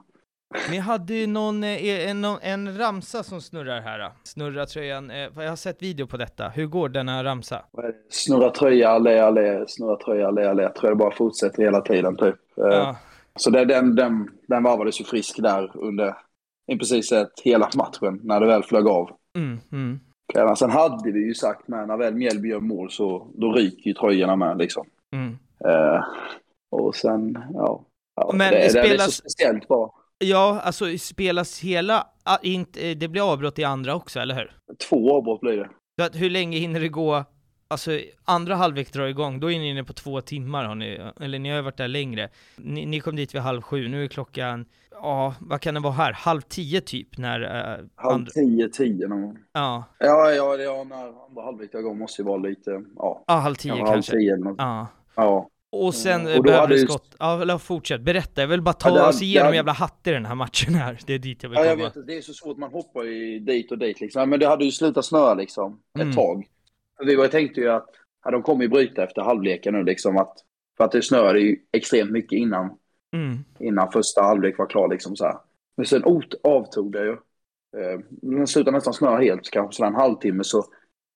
Ni 0.71 0.77
hade 0.77 1.13
ju 1.13 1.27
någon, 1.27 1.63
eh, 1.63 2.09
en, 2.09 2.25
en 2.25 2.77
ramsa 2.77 3.23
som 3.23 3.41
snurrar 3.41 3.81
här. 3.81 4.11
Snurra 4.23 4.65
tröjan. 4.65 5.11
Eh, 5.11 5.29
jag 5.35 5.49
har 5.49 5.55
sett 5.55 5.81
video 5.81 6.07
på 6.07 6.17
detta. 6.17 6.49
Hur 6.49 6.65
går 6.65 6.89
denna 6.89 7.23
ramsa? 7.23 7.65
Snurra 8.09 8.49
tröja, 8.49 8.89
allé, 8.89 9.19
allé, 9.19 9.65
snurra 9.67 9.95
tröja, 9.95 10.27
allé, 10.27 10.45
allé. 10.45 10.63
Jag 10.63 10.75
tror 10.75 10.89
det 10.89 10.95
bara 10.95 11.15
fortsätter 11.15 11.63
hela 11.63 11.81
tiden 11.81 12.17
typ. 12.17 12.35
Eh, 12.57 12.65
ja. 12.65 12.95
Så 13.35 13.49
det, 13.49 13.65
den, 13.65 13.95
den, 13.95 14.29
den 14.47 14.63
varvades 14.63 15.01
ju 15.01 15.05
frisk 15.05 15.41
där 15.41 15.71
under 15.73 16.15
i 16.67 16.77
precis 16.77 17.09
sett 17.09 17.39
hela 17.43 17.69
matchen 17.75 18.19
när 18.23 18.39
det 18.39 18.47
väl 18.47 18.63
flög 18.63 18.87
av. 18.87 19.09
Mm, 19.37 19.59
mm. 19.71 19.99
Sen 20.57 20.69
hade 20.69 21.11
vi 21.11 21.19
ju 21.19 21.33
sagt 21.33 21.67
med 21.67 21.87
när 21.87 21.97
väl 21.97 22.15
Mjällby 22.15 22.49
gör 22.49 22.59
mål 22.59 22.91
så 22.91 23.27
då 23.33 23.53
ryker 23.53 23.87
ju 23.87 23.93
tröjorna 23.93 24.35
med 24.35 24.57
liksom. 24.57 24.85
Mm. 25.13 25.37
Uh, 25.65 26.03
och 26.71 26.95
sen, 26.95 27.37
ja. 27.53 27.85
ja 28.15 28.31
Men 28.33 28.53
det, 28.53 28.69
spelas... 28.69 28.89
det 28.89 28.93
är 28.93 28.97
så 28.97 29.11
speciellt 29.11 29.67
bra. 29.67 29.93
Ja, 30.17 30.61
alltså 30.63 30.97
spelas 30.97 31.59
hela, 31.59 32.07
inte, 32.41 32.93
det 32.93 33.07
blir 33.07 33.31
avbrott 33.31 33.59
i 33.59 33.63
andra 33.63 33.95
också, 33.95 34.19
eller 34.19 34.35
hur? 34.35 34.51
Två 34.89 35.17
avbrott 35.17 35.41
blir 35.41 35.57
det. 35.57 35.69
Så 35.99 36.05
att 36.05 36.15
hur 36.15 36.29
länge 36.29 36.57
hinner 36.57 36.79
det 36.79 36.89
gå 36.89 37.25
Alltså 37.67 37.99
andra 38.25 38.55
halvlek 38.55 38.93
drar 38.93 39.07
igång, 39.07 39.39
då 39.39 39.51
är 39.51 39.59
ni 39.59 39.69
inne 39.69 39.83
på 39.83 39.93
två 39.93 40.21
timmar 40.21 40.65
har 40.65 40.75
ni, 40.75 41.11
eller 41.21 41.39
ni 41.39 41.49
har 41.49 41.61
varit 41.61 41.77
där 41.77 41.87
längre. 41.87 42.29
Ni, 42.55 42.85
ni 42.85 42.99
kom 42.99 43.15
dit 43.15 43.35
vid 43.35 43.41
halv 43.41 43.61
sju, 43.61 43.87
nu 43.87 44.03
är 44.03 44.07
klockan, 44.07 44.65
ja, 44.91 45.33
vad 45.39 45.61
kan 45.61 45.73
det 45.73 45.79
vara 45.79 45.93
här? 45.93 46.13
Halv 46.13 46.41
tio 46.41 46.81
typ 46.81 47.17
när... 47.17 47.41
Uh, 47.41 47.87
halv 47.95 48.13
andra... 48.13 48.31
tio, 48.31 48.69
tio 48.69 49.07
någon 49.07 49.21
gång. 49.21 49.37
Ja. 49.53 49.83
Ja, 49.99 50.31
ja, 50.31 50.57
ja, 50.57 50.83
när 50.83 51.25
andra 51.25 51.41
halvlek 51.43 51.71
drar 51.71 51.79
igång 51.79 51.97
måste 51.97 52.21
ju 52.21 52.25
vara 52.25 52.37
lite, 52.37 52.81
ja. 52.95 53.23
Ja, 53.27 53.33
halv 53.33 53.55
tio 53.55 53.71
kanske. 53.71 53.91
Halv 53.91 54.01
tio 54.01 54.33
eller 54.33 54.43
något. 54.43 54.55
Ja. 54.57 54.87
Ja. 55.15 55.49
Och 55.83 55.95
sen 55.95 56.27
mm. 56.27 56.41
behöver 56.41 56.77
skott. 56.77 57.15
Ja, 57.19 57.41
eller 57.41 57.57
fortsätt. 57.57 58.01
Berätta, 58.01 58.41
jag 58.41 58.47
vill 58.47 58.61
bara 58.61 58.73
ta 58.73 58.97
ja, 58.97 59.09
oss 59.09 59.21
igenom 59.21 59.45
hade... 59.45 59.55
jävla 59.55 59.71
hatt 59.71 60.07
i 60.07 60.11
den 60.11 60.25
här 60.25 60.35
matchen 60.35 60.73
här. 60.73 60.99
Det 61.05 61.13
är 61.13 61.19
dit 61.19 61.43
jag 61.43 61.49
vill 61.49 61.57
komma. 61.57 61.67
Ja, 61.67 61.71
jag 61.71 61.93
vet, 61.95 62.07
det 62.07 62.17
är 62.17 62.21
så 62.21 62.33
svårt, 62.33 62.57
man 62.57 62.71
hoppar 62.71 63.03
ju 63.03 63.39
dit 63.39 63.71
och 63.71 63.77
dit 63.77 64.01
liksom. 64.01 64.29
Men 64.29 64.39
det 64.39 64.47
hade 64.47 64.65
ju 64.65 64.71
slutat 64.71 65.05
snöa 65.05 65.33
liksom, 65.33 65.79
ett 65.95 66.01
mm. 66.01 66.15
tag. 66.15 66.47
Vi 67.05 67.15
var, 67.15 67.27
tänkte 67.27 67.61
ju 67.61 67.69
att 67.69 67.89
ja, 68.23 68.31
de 68.31 68.41
kommer 68.41 68.63
ju 68.63 68.69
bryta 68.69 69.03
efter 69.03 69.21
halvleken 69.21 69.73
nu 69.73 69.83
liksom. 69.83 70.17
Att, 70.17 70.33
för 70.77 70.83
att 70.83 70.91
det 70.91 71.01
snöade 71.01 71.39
ju 71.39 71.57
extremt 71.71 72.11
mycket 72.11 72.37
innan, 72.37 72.77
mm. 73.13 73.37
innan 73.59 73.91
första 73.91 74.21
halvlek 74.21 74.57
var 74.57 74.65
klar 74.65 74.87
liksom 74.87 75.15
så 75.15 75.25
här. 75.25 75.37
Men 75.77 75.85
sen 75.85 76.03
avtog 76.43 76.91
det 76.91 77.05
ju. 77.05 77.11
Eh, 77.77 77.99
den 78.09 78.47
slutade 78.47 78.77
nästan 78.77 78.93
snöa 78.93 79.17
helt, 79.17 79.49
kanske 79.49 79.75
sådär 79.75 79.89
en 79.89 79.95
halvtimme. 79.95 80.43
Så 80.43 80.63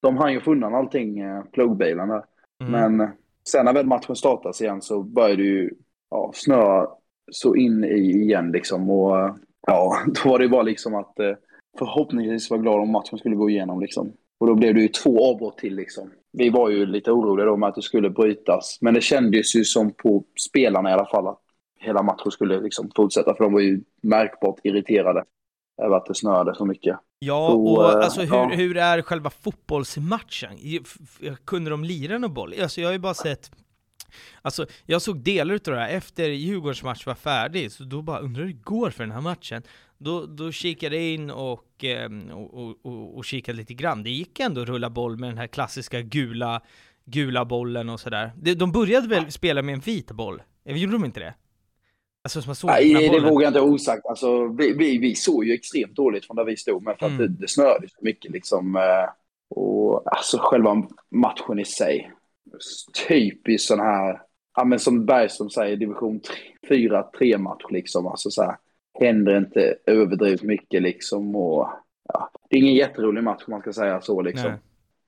de 0.01 0.17
hann 0.17 0.33
ju 0.33 0.41
få 0.41 0.51
undan 0.51 0.75
allting, 0.75 1.19
eh, 1.19 1.43
plogbilen 1.43 2.07
där. 2.07 2.23
Mm. 2.63 2.97
Men 2.97 3.11
sen 3.51 3.65
när 3.65 3.73
väl 3.73 3.85
matchen 3.85 4.15
startas 4.15 4.61
igen 4.61 4.81
så 4.81 5.03
börjar 5.03 5.37
det 5.37 5.43
ju 5.43 5.69
ja, 6.11 6.31
snöa 6.33 6.87
så 7.31 7.55
in 7.55 7.83
i 7.83 7.97
igen 7.97 8.51
liksom. 8.51 8.89
Och 8.89 9.37
ja, 9.67 10.03
då 10.23 10.29
var 10.29 10.39
det 10.39 10.49
bara 10.49 10.61
liksom 10.61 10.95
att 10.95 11.19
eh, 11.19 11.35
förhoppningsvis 11.79 12.49
vara 12.49 12.61
glad 12.61 12.79
om 12.79 12.91
matchen 12.91 13.19
skulle 13.19 13.35
gå 13.35 13.49
igenom 13.49 13.81
liksom. 13.81 14.13
Och 14.39 14.47
då 14.47 14.55
blev 14.55 14.73
det 14.73 14.81
ju 14.81 14.87
två 14.87 15.31
avbrott 15.31 15.57
till 15.57 15.75
liksom. 15.75 16.11
Vi 16.31 16.49
var 16.49 16.69
ju 16.69 16.85
lite 16.85 17.11
oroliga 17.11 17.45
då 17.45 17.57
med 17.57 17.69
att 17.69 17.75
det 17.75 17.81
skulle 17.81 18.09
brytas. 18.09 18.77
Men 18.81 18.93
det 18.93 19.01
kändes 19.01 19.55
ju 19.55 19.63
som 19.63 19.91
på 19.91 20.23
spelarna 20.49 20.89
i 20.89 20.93
alla 20.93 21.05
fall 21.05 21.27
att 21.27 21.41
hela 21.79 22.03
matchen 22.03 22.31
skulle 22.31 22.59
liksom 22.59 22.91
fortsätta. 22.95 23.35
För 23.35 23.43
de 23.43 23.53
var 23.53 23.59
ju 23.59 23.81
märkbart 24.01 24.59
irriterade 24.63 25.23
över 25.85 25.97
att 25.97 26.05
det 26.05 26.15
snöade 26.15 26.55
så 26.55 26.65
mycket. 26.65 26.99
Ja, 27.19 27.47
och 27.47 27.91
äh, 27.91 28.03
alltså 28.03 28.21
hur, 28.21 28.35
ja. 28.35 28.49
hur 28.49 28.77
är 28.77 29.01
själva 29.01 29.29
fotbollsmatchen? 29.29 30.57
Kunde 31.45 31.69
de 31.69 31.83
lira 31.83 32.17
någon 32.17 32.33
boll? 32.33 32.53
Alltså 32.61 32.81
jag 32.81 32.87
har 32.87 32.93
ju 32.93 32.99
bara 32.99 33.13
sett 33.13 33.51
Alltså, 34.41 34.65
jag 34.85 35.01
såg 35.01 35.17
delar 35.17 35.55
utav 35.55 35.73
det 35.73 35.79
här 35.79 35.89
efter 35.89 36.29
Djurgårdens 36.29 36.83
match 36.83 37.05
var 37.05 37.15
färdig, 37.15 37.71
så 37.71 37.83
då 37.83 38.01
bara 38.01 38.19
undrar 38.19 38.43
hur 38.43 38.53
det 38.53 38.61
går 38.63 38.89
för 38.89 39.03
den 39.03 39.11
här 39.11 39.21
matchen. 39.21 39.63
Då, 39.97 40.25
då 40.25 40.51
kikade 40.51 40.95
jag 40.95 41.05
in 41.05 41.31
och, 41.31 41.83
ehm, 41.83 42.29
och, 42.31 42.53
och, 42.53 42.75
och, 42.81 43.17
och 43.17 43.25
kikade 43.25 43.57
lite 43.57 43.73
grann. 43.73 44.03
Det 44.03 44.09
gick 44.09 44.39
ändå 44.39 44.61
att 44.61 44.67
rulla 44.67 44.89
boll 44.89 45.17
med 45.17 45.29
den 45.29 45.37
här 45.37 45.47
klassiska 45.47 46.01
gula, 46.01 46.61
gula 47.05 47.45
bollen 47.45 47.89
och 47.89 47.99
sådär. 47.99 48.31
De 48.55 48.71
började 48.71 49.07
väl 49.07 49.31
spela 49.31 49.61
med 49.61 49.73
en 49.73 49.79
vit 49.79 50.11
boll? 50.11 50.41
Gjorde 50.65 50.93
de 50.93 51.05
inte 51.05 51.19
det? 51.19 51.33
Alltså 52.29 52.41
som 52.41 52.55
såg 52.55 52.69
Nej, 52.69 53.09
det 53.09 53.19
vågar 53.19 53.43
jag 53.43 53.49
inte 53.49 53.61
osagt. 53.61 54.05
Alltså, 54.05 54.47
vi, 54.47 54.73
vi, 54.73 54.97
vi 54.97 55.15
såg 55.15 55.45
ju 55.45 55.53
extremt 55.53 55.95
dåligt 55.95 56.25
från 56.25 56.35
där 56.35 56.45
vi 56.45 56.57
stod 56.57 56.83
med 56.83 56.97
för 56.99 57.05
att 57.05 57.11
mm. 57.11 57.21
det, 57.21 57.41
det 57.41 57.47
snöade 57.47 57.89
så 57.89 57.97
mycket 58.01 58.31
liksom. 58.31 58.75
Eh, 58.75 59.09
och 59.49 60.03
alltså 60.05 60.37
själva 60.41 60.87
matchen 61.11 61.59
i 61.59 61.65
sig. 61.65 62.11
Typiskt 63.07 63.67
sån 63.67 63.79
här, 63.79 64.21
ja 64.55 64.63
men 64.63 64.79
som 64.79 65.05
Bergström 65.05 65.49
säger, 65.49 65.75
division 65.77 66.21
4-3 66.69 67.37
match 67.37 67.63
liksom. 67.69 68.07
Alltså 68.07 68.31
så 68.31 68.43
här, 68.43 68.57
händer 68.99 69.37
inte 69.37 69.75
överdrivet 69.85 70.43
mycket 70.43 70.81
liksom 70.81 71.35
och 71.35 71.69
ja, 72.13 72.31
det 72.49 72.55
är 72.55 72.61
ingen 72.61 72.75
jätterolig 72.75 73.23
match 73.23 73.43
om 73.47 73.51
man 73.51 73.61
ska 73.61 73.73
säga 73.73 74.01
så 74.01 74.21
liksom. 74.21 74.49
Nej. 74.49 74.59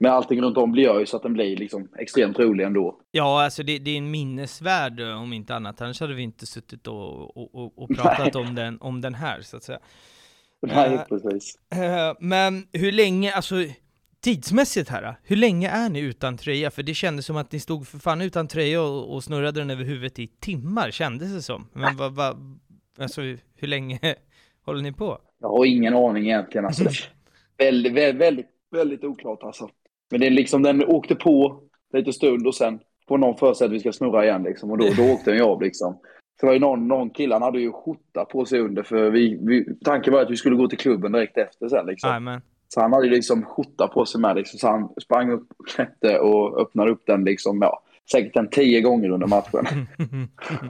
Men 0.01 0.11
allting 0.11 0.41
runt 0.41 0.57
om 0.57 0.75
gör 0.75 0.99
ju 0.99 1.05
så 1.05 1.17
att 1.17 1.23
den 1.23 1.33
blir 1.33 1.57
liksom 1.57 1.87
extremt 1.99 2.39
rolig 2.39 2.65
ändå. 2.65 2.99
Ja, 3.11 3.43
alltså 3.43 3.63
det, 3.63 3.79
det 3.79 3.91
är 3.91 3.97
en 3.97 4.11
minnesvärd 4.11 4.99
eh, 4.99 5.21
om 5.21 5.33
inte 5.33 5.55
annat. 5.55 5.81
Annars 5.81 5.99
hade 5.99 6.13
vi 6.13 6.21
inte 6.21 6.45
suttit 6.45 6.87
och, 6.87 7.37
och, 7.37 7.83
och 7.83 7.89
pratat 7.97 8.35
om 8.35 8.55
den, 8.55 8.77
om 8.81 9.01
den 9.01 9.13
här 9.13 9.41
så 9.41 9.57
att 9.57 9.63
säga. 9.63 9.79
Nej, 10.61 10.93
uh, 10.93 11.03
precis. 11.03 11.57
Uh, 11.75 12.17
men 12.19 12.67
hur 12.73 12.91
länge, 12.91 13.33
alltså 13.33 13.55
tidsmässigt 14.21 14.89
här, 14.89 15.15
hur 15.23 15.35
länge 15.35 15.69
är 15.69 15.89
ni 15.89 15.99
utan 15.99 16.37
tröja? 16.37 16.71
För 16.71 16.83
det 16.83 16.93
kändes 16.93 17.25
som 17.25 17.37
att 17.37 17.51
ni 17.51 17.59
stod 17.59 17.87
för 17.87 17.97
fan 17.97 18.21
utan 18.21 18.47
tröja 18.47 18.81
och, 18.81 19.13
och 19.13 19.23
snurrade 19.23 19.61
den 19.61 19.69
över 19.69 19.83
huvudet 19.83 20.19
i 20.19 20.27
timmar, 20.27 20.91
kändes 20.91 21.33
det 21.33 21.41
som. 21.41 21.67
Men 21.73 21.97
vad, 21.97 22.15
vad, 22.15 22.59
alltså 22.99 23.21
hur 23.55 23.67
länge 23.67 23.99
håller 24.65 24.81
ni 24.81 24.91
på? 24.91 25.17
Jag 25.39 25.49
har 25.49 25.65
ingen 25.65 25.95
aning 25.95 26.23
egentligen 26.23 26.65
alltså. 26.65 26.83
väldigt, 27.57 27.93
väldigt, 27.93 28.21
väldigt, 28.21 28.47
väldigt 28.71 29.03
oklart 29.03 29.43
alltså. 29.43 29.69
Men 30.11 30.19
det 30.19 30.27
är 30.27 30.31
liksom, 30.31 30.63
den 30.63 30.85
åkte 30.85 31.15
på 31.15 31.59
lite 31.93 32.13
stund 32.13 32.47
och 32.47 32.55
sen 32.55 32.79
får 33.07 33.17
någon 33.17 33.37
för 33.37 33.53
sig 33.53 33.65
att 33.65 33.71
vi 33.71 33.79
ska 33.79 33.91
snurra 33.91 34.25
igen 34.25 34.43
liksom. 34.43 34.71
Och 34.71 34.77
då, 34.77 34.85
då 34.97 35.03
åkte 35.03 35.31
den 35.31 35.39
ju 35.39 35.45
av 35.45 35.61
liksom. 35.61 35.99
Så 36.39 36.45
var 36.45 36.53
ju 36.53 36.59
någon, 36.59 36.87
någon 36.87 37.09
kille, 37.09 37.35
han 37.35 37.41
hade 37.41 37.59
ju 37.59 37.71
skjorta 37.71 38.25
på 38.25 38.45
sig 38.45 38.59
under 38.59 38.83
för 38.83 39.11
vi, 39.11 39.39
vi, 39.41 39.65
tanken 39.85 40.13
var 40.13 40.21
att 40.21 40.29
vi 40.29 40.37
skulle 40.37 40.55
gå 40.55 40.67
till 40.67 40.77
klubben 40.77 41.11
direkt 41.11 41.37
efter 41.37 41.69
sen 41.69 41.85
liksom. 41.85 42.09
Amen. 42.09 42.41
Så 42.67 42.81
han 42.81 42.93
hade 42.93 43.05
ju 43.05 43.11
liksom 43.11 43.45
skjorta 43.45 43.87
på 43.87 44.05
sig 44.05 44.21
med 44.21 44.35
liksom. 44.35 44.59
Så 44.59 44.67
han 44.67 44.89
sprang 45.01 45.31
upp, 45.31 45.47
klättre 45.75 46.19
och 46.19 46.61
öppnade 46.61 46.91
upp 46.91 47.03
den 47.05 47.23
liksom, 47.23 47.61
ja, 47.61 47.83
säkert 48.11 48.35
en 48.35 48.49
tio 48.49 48.81
gånger 48.81 49.09
under 49.09 49.27
matchen. 49.27 49.65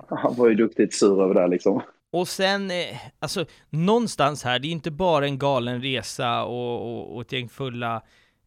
han 0.09 0.35
var 0.35 0.49
ju 0.49 0.55
duktigt 0.55 0.93
sur 0.93 1.23
över 1.23 1.33
det 1.33 1.47
liksom. 1.47 1.81
Och 2.13 2.27
sen, 2.27 2.71
eh, 2.71 2.97
alltså 3.19 3.45
någonstans 3.69 4.43
här, 4.43 4.59
det 4.59 4.67
är 4.67 4.71
inte 4.71 4.91
bara 4.91 5.25
en 5.25 5.37
galen 5.37 5.81
resa 5.81 6.43
och, 6.43 6.81
och, 6.81 7.15
och 7.15 7.21
ett 7.21 7.31
gäng 7.31 7.49
fulla 7.49 8.01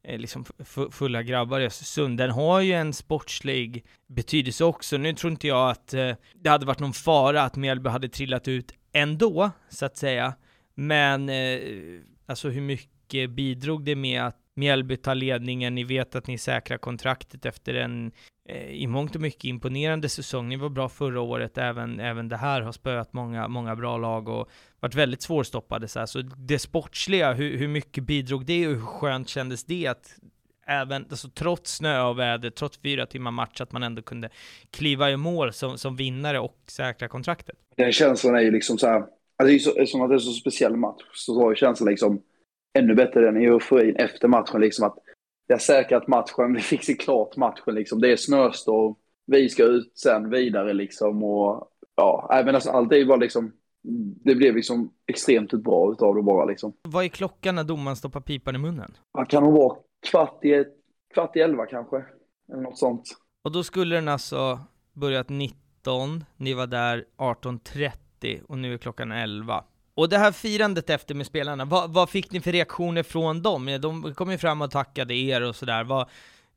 Eh, 0.04 0.18
liksom 0.18 0.44
fulla 0.90 1.22
grabbar 1.22 1.60
i 1.60 1.66
Östersund. 1.66 2.18
Den 2.18 2.30
har 2.30 2.60
ju 2.60 2.72
en 2.72 2.92
sportslig 2.92 3.84
betydelse 4.06 4.64
också. 4.64 4.96
Nu 4.96 5.12
tror 5.12 5.30
inte 5.30 5.48
jag 5.48 5.70
att 5.70 5.94
eh, 5.94 6.12
det 6.34 6.50
hade 6.50 6.66
varit 6.66 6.80
någon 6.80 6.92
fara 6.92 7.42
att 7.42 7.56
Mjällby 7.56 7.90
hade 7.90 8.08
trillat 8.08 8.48
ut 8.48 8.72
ändå, 8.92 9.50
så 9.68 9.86
att 9.86 9.96
säga. 9.96 10.34
Men 10.74 11.28
eh, 11.28 11.60
alltså 12.26 12.48
hur 12.48 12.60
mycket 12.60 13.30
bidrog 13.30 13.84
det 13.84 13.96
med 13.96 14.22
att 14.22 14.36
Mjällby 14.56 14.96
tar 14.96 15.14
ledningen, 15.14 15.74
ni 15.74 15.84
vet 15.84 16.14
att 16.14 16.26
ni 16.26 16.38
säkrar 16.38 16.78
kontraktet 16.78 17.46
efter 17.46 17.74
en 17.74 18.12
i 18.68 18.86
mångt 18.86 19.14
och 19.14 19.20
mycket 19.20 19.44
imponerande 19.44 20.08
säsong. 20.08 20.48
Ni 20.48 20.56
var 20.56 20.68
bra 20.68 20.88
förra 20.88 21.20
året, 21.20 21.58
även, 21.58 22.00
även 22.00 22.28
det 22.28 22.36
här 22.36 22.60
har 22.60 22.72
spöat 22.72 23.12
många, 23.12 23.48
många 23.48 23.76
bra 23.76 23.96
lag 23.96 24.28
och 24.28 24.50
varit 24.84 24.94
väldigt 24.94 25.22
svårstoppade. 25.22 25.88
Så, 25.88 25.98
här. 25.98 26.06
så 26.06 26.22
det 26.22 26.58
sportsliga, 26.58 27.32
hur, 27.32 27.58
hur 27.58 27.68
mycket 27.68 28.04
bidrog 28.04 28.46
det 28.46 28.66
och 28.66 28.74
hur 28.74 28.80
skönt 28.80 29.28
kändes 29.28 29.64
det 29.64 29.86
att 29.86 30.14
även, 30.66 31.06
alltså, 31.10 31.28
trots 31.28 31.76
snö 31.76 32.02
och 32.02 32.18
väder, 32.18 32.50
trots 32.50 32.78
fyra 32.78 33.06
timmar 33.06 33.30
match, 33.30 33.60
att 33.60 33.72
man 33.72 33.82
ändå 33.82 34.02
kunde 34.02 34.28
kliva 34.70 35.10
i 35.10 35.16
mål 35.16 35.52
som, 35.52 35.78
som 35.78 35.96
vinnare 35.96 36.38
och 36.38 36.58
säkra 36.66 37.08
kontraktet? 37.08 37.56
Den 37.76 37.92
känslan 37.92 38.34
är 38.34 38.40
ju 38.40 38.50
liksom 38.50 38.78
så 38.78 38.86
här, 38.86 38.96
alltså 38.96 39.44
det 39.44 39.54
är 39.54 39.58
så, 39.58 39.70
eftersom 39.70 40.02
att 40.02 40.08
det 40.08 40.12
är 40.12 40.16
en 40.16 40.20
så 40.20 40.32
speciell 40.32 40.76
match, 40.76 41.02
så 41.12 41.40
var 41.40 41.50
ju 41.50 41.56
känslan 41.56 41.90
liksom 41.90 42.22
ännu 42.78 42.94
bättre 42.94 43.28
än 43.28 43.36
euforin 43.36 43.96
efter 43.96 44.28
matchen. 44.28 44.60
Liksom 44.60 44.86
att 44.86 44.98
vi 45.48 45.54
har 45.54 45.58
säkrat 45.58 46.08
matchen, 46.08 46.54
vi 46.54 46.60
fick 46.60 46.84
se 46.84 46.94
klart 46.94 47.36
matchen. 47.36 47.74
Liksom. 47.74 48.00
Det 48.00 48.12
är 48.12 48.16
snöstorm, 48.16 48.94
vi 49.26 49.48
ska 49.48 49.64
ut 49.64 49.92
sen 49.98 50.30
vidare 50.30 50.72
liksom. 50.72 51.24
Och, 51.24 51.68
ja, 51.96 52.30
även 52.32 52.54
alltså, 52.54 52.70
allt 52.70 52.92
är 52.92 52.96
ju 52.96 53.06
bara 53.06 53.16
liksom, 53.16 53.52
det 54.24 54.34
blev 54.34 54.56
liksom 54.56 54.92
extremt 55.06 55.52
bra 55.52 55.92
utav 55.92 56.14
det 56.14 56.22
bara 56.22 56.44
liksom. 56.44 56.72
Vad 56.82 57.04
är 57.04 57.08
klockan 57.08 57.54
när 57.54 57.64
domaren 57.64 57.96
stoppar 57.96 58.20
pipan 58.20 58.54
i 58.54 58.58
munnen? 58.58 58.96
Vad 59.12 59.28
kan 59.28 59.42
hon 59.42 59.54
vara? 59.54 59.76
Kvart 60.10 60.44
i, 60.44 60.64
kvart 61.14 61.36
i 61.36 61.40
elva 61.40 61.66
kanske? 61.66 61.96
Eller 62.52 62.62
något 62.62 62.78
sånt. 62.78 63.02
Och 63.44 63.52
då 63.52 63.62
skulle 63.62 63.94
den 63.94 64.08
alltså 64.08 64.60
börjat 64.92 65.28
19, 65.28 66.24
ni 66.36 66.54
var 66.54 66.66
där 66.66 67.04
18.30 67.16 68.42
och 68.42 68.58
nu 68.58 68.74
är 68.74 68.78
klockan 68.78 69.12
11. 69.12 69.64
Och 69.94 70.08
det 70.08 70.18
här 70.18 70.32
firandet 70.32 70.90
efter 70.90 71.14
med 71.14 71.26
spelarna, 71.26 71.64
vad, 71.64 71.92
vad 71.92 72.10
fick 72.10 72.32
ni 72.32 72.40
för 72.40 72.52
reaktioner 72.52 73.02
från 73.02 73.42
dem? 73.42 73.78
De 73.80 74.14
kom 74.14 74.30
ju 74.30 74.38
fram 74.38 74.62
och 74.62 74.70
tackade 74.70 75.14
er 75.14 75.48
och 75.48 75.56
sådär. 75.56 76.06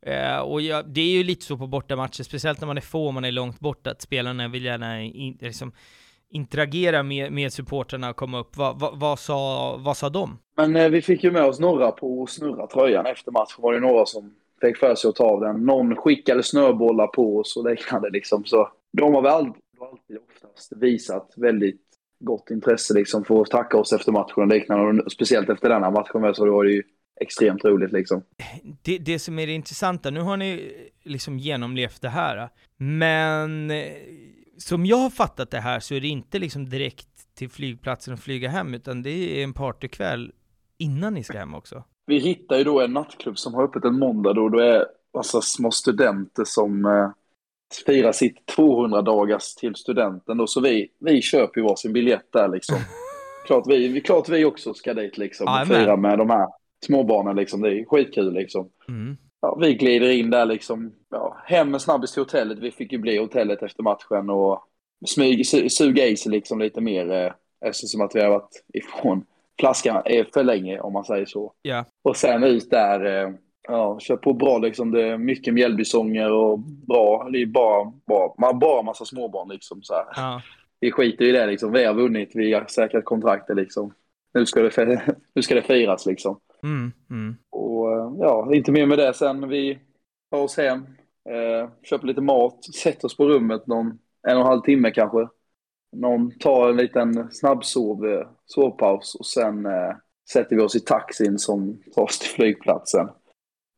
Eh, 0.02 0.38
och 0.38 0.62
ja, 0.62 0.84
det 0.84 1.02
är 1.02 1.12
ju 1.12 1.24
lite 1.24 1.45
så 1.45 1.58
på 1.58 1.68
bortamatcher, 1.68 2.24
speciellt 2.24 2.62
när 2.62 2.68
man 2.68 2.78
är 2.78 2.82
få 2.82 3.08
och 3.08 3.14
man 3.14 3.26
är 3.26 3.32
långt 3.32 3.60
borta, 3.60 3.91
att 3.91 4.02
spelarna 4.02 4.47
vill 4.47 4.66
gärna 4.66 5.02
in, 5.02 5.38
liksom, 5.41 5.72
interagera 6.30 7.04
med, 7.04 7.32
med 7.32 7.54
supportrarna 7.54 8.10
och 8.10 8.16
komma 8.16 8.40
upp. 8.40 8.58
Va, 8.58 8.74
va, 8.74 8.92
vad, 8.96 9.20
sa, 9.20 9.78
vad 9.78 9.98
sa 9.98 10.10
de? 10.10 10.38
Men 10.58 10.76
eh, 10.76 10.90
vi 10.90 11.02
fick 11.02 11.24
ju 11.24 11.32
med 11.32 11.44
oss 11.44 11.60
några 11.60 11.92
på 11.92 12.24
att 12.24 12.30
snurra 12.30 12.68
tröjan 12.68 13.06
efter 13.06 13.32
matchen. 13.32 13.62
var 13.62 13.74
det 13.74 13.80
några 13.80 14.06
som 14.06 14.36
fick 14.62 14.78
för 14.78 14.96
sig 14.96 15.10
att 15.10 15.16
ta 15.16 15.24
av 15.24 15.42
den. 15.42 15.66
Någon 15.66 15.96
skickade 15.96 16.44
snöbollar 16.44 17.08
på 17.08 17.38
oss 17.38 17.58
och 17.58 17.70
liknande 17.70 18.10
liksom. 18.10 18.46
Så 18.46 18.70
de 18.94 19.14
har 19.14 19.22
väl 19.22 19.32
alltid, 19.32 19.62
alltid 19.82 20.18
oftast 20.30 20.74
visat 20.76 21.34
väldigt 21.36 21.82
gott 22.20 22.50
intresse 22.52 22.94
liksom 22.94 23.26
för 23.26 23.42
att 23.42 23.50
tacka 23.50 23.78
oss 23.78 23.94
efter 23.94 24.12
matchen 24.12 24.44
och 24.44 24.48
liknande. 24.48 25.04
Och 25.04 25.12
speciellt 25.12 25.50
efter 25.50 25.70
denna 25.70 25.92
matchen 25.92 26.36
så 26.36 26.52
var 26.52 26.64
det 26.64 26.72
ju 26.72 26.84
extremt 27.22 27.66
roligt 27.66 27.92
liksom. 27.92 28.24
Det, 28.82 28.98
det 28.98 29.20
som 29.20 29.40
är 29.40 29.48
det 29.48 29.54
intressanta, 29.54 30.10
nu 30.10 30.20
har 30.20 30.38
ni 30.38 30.72
liksom 31.04 31.40
genomlevt 31.40 32.02
det 32.02 32.10
här, 32.10 32.50
men 32.78 33.72
eh, 33.72 33.92
som 34.58 34.86
jag 34.86 34.97
har 34.97 35.10
fattat 35.10 35.51
det 35.51 35.60
här 35.60 35.80
så 35.80 35.95
är 35.95 36.01
det 36.01 36.08
inte 36.08 36.39
liksom 36.39 36.70
direkt 36.70 37.08
till 37.36 37.49
flygplatsen 37.49 38.14
och 38.14 38.20
flyga 38.20 38.49
hem, 38.49 38.74
utan 38.74 39.03
det 39.03 39.39
är 39.39 39.43
en 39.43 39.53
partykväll 39.53 40.32
innan 40.78 41.14
ni 41.14 41.24
ska 41.24 41.38
hem 41.38 41.55
också. 41.55 41.84
Vi 42.05 42.20
hittar 42.20 42.58
ju 42.58 42.64
då 42.64 42.82
en 42.82 42.93
nattklubb 42.93 43.38
som 43.38 43.53
har 43.53 43.64
öppet 43.64 43.86
en 43.86 43.99
måndag 43.99 44.34
då, 44.34 44.49
då 44.49 44.60
är 44.60 44.86
massa 45.14 45.41
små 45.41 45.72
studenter 45.72 46.43
som 46.43 46.86
eh, 46.86 47.10
firar 47.86 48.12
sitt 48.12 48.53
200-dagars 48.58 49.55
till 49.55 49.76
studenten 49.76 50.38
då, 50.38 50.47
så 50.47 50.62
vi, 50.62 50.88
vi 50.99 51.22
köper 51.22 51.62
ju 51.62 51.68
varsin 51.68 51.93
biljett 51.93 52.32
där 52.34 52.47
liksom. 52.47 52.78
klart, 53.45 53.64
vi, 53.68 54.01
klart 54.01 54.30
vi 54.30 54.45
också 54.45 54.74
ska 54.74 54.93
dit 54.93 55.18
liksom 55.18 55.47
och 55.47 55.68
fira 55.68 55.95
med 55.95 56.18
de 56.18 56.30
här 56.30 56.47
småbarnen 56.86 57.36
liksom. 57.36 57.62
Det 57.62 57.80
är 57.80 57.86
skitkul 57.86 58.34
liksom. 58.34 58.70
Mm. 58.88 59.18
Ja, 59.42 59.58
vi 59.62 59.74
glider 59.74 60.10
in 60.10 60.30
där 60.30 60.46
liksom, 60.46 60.94
ja, 61.10 61.38
hem 61.46 61.72
med 61.72 61.82
snabbis 61.82 62.14
till 62.14 62.22
hotellet. 62.22 62.60
Vi 62.60 62.72
fick 62.72 62.92
ju 62.92 62.98
bli 62.98 63.18
hotellet 63.18 63.64
efter 63.64 63.84
matchen 63.84 64.30
och 64.30 64.64
smyg, 65.06 65.48
su, 65.48 65.70
suga 65.70 66.06
i 66.06 66.18
sig 66.18 66.32
liksom 66.32 66.60
lite 66.60 66.82
mer 66.82 67.12
eh, 67.12 67.32
eftersom 67.66 68.02
att 68.02 68.16
vi 68.16 68.22
har 68.22 68.30
varit 68.30 68.64
ifrån 68.74 69.26
flaskan 69.60 70.02
är 70.06 70.24
för 70.34 70.44
länge 70.44 70.80
om 70.80 70.94
man 70.94 71.06
säger 71.06 71.26
så. 71.26 71.54
Yeah. 71.64 71.86
Och 72.04 72.18
sen 72.18 72.44
ut 72.44 72.70
där, 72.70 73.06
eh, 73.06 73.34
ja, 73.68 74.00
kör 74.00 74.18
på 74.18 74.34
bra 74.34 74.58
liksom. 74.58 74.92
Det 74.92 75.04
är 75.04 75.18
mycket 75.18 75.54
Mjällbysånger 75.54 76.32
och 76.32 76.60
bra, 76.60 77.30
det 77.32 77.42
är 77.42 77.46
bara, 77.46 77.94
bara, 78.08 78.32
man 78.38 78.60
bara 78.60 78.82
massa 78.82 79.06
småbarn 79.06 79.50
liksom 79.50 79.84
så 79.84 79.94
här. 79.94 80.06
Ja. 80.16 80.42
Vi 80.80 80.92
skiter 80.92 81.26
i 81.26 81.32
det 81.32 81.46
liksom. 81.46 81.72
Vi 81.72 81.86
har 81.86 81.94
vunnit, 81.94 82.32
vi 82.34 82.54
har 82.54 82.66
säkrat 82.66 83.06
kontraktet 83.06 83.56
liksom. 83.56 83.94
Nu 84.38 84.46
ska 84.46 84.62
det, 84.62 85.16
nu 85.34 85.42
ska 85.42 85.56
det 85.56 85.62
firas 85.62 86.06
liksom. 86.06 86.40
Mm, 86.64 86.92
mm. 87.10 87.36
Och 87.50 87.92
eh, 87.92 88.14
ja, 88.20 88.56
inte 88.56 88.72
mer 88.72 88.86
med 88.86 88.98
det 88.98 89.14
sen. 89.14 89.50
Vi 89.50 89.80
tar 90.32 90.42
oss 90.42 90.58
hem, 90.58 90.86
eh, 91.30 91.70
köper 91.84 92.08
lite 92.08 92.22
mat, 92.22 92.64
sätter 92.76 93.06
oss 93.06 93.18
på 93.18 93.26
rummet 93.26 93.68
någon 93.68 94.00
en 94.28 94.38
och 94.38 94.42
en 94.42 94.48
halv 94.48 94.62
timme 94.62 94.92
kanske. 94.92 95.28
Någon 95.92 96.32
tar 96.40 96.70
en 96.70 96.78
liten 96.78 97.32
snabbsov, 97.32 98.06
eh, 98.06 98.28
sovpaus 98.46 99.16
och 99.16 99.26
sen 99.26 99.66
eh, 99.66 99.96
sätter 100.32 100.56
vi 100.56 100.62
oss 100.62 100.76
i 100.76 100.80
taxin 100.80 101.40
som 101.40 101.82
tar 101.96 102.04
oss 102.04 102.20
till 102.20 102.30
flygplatsen. 102.30 103.10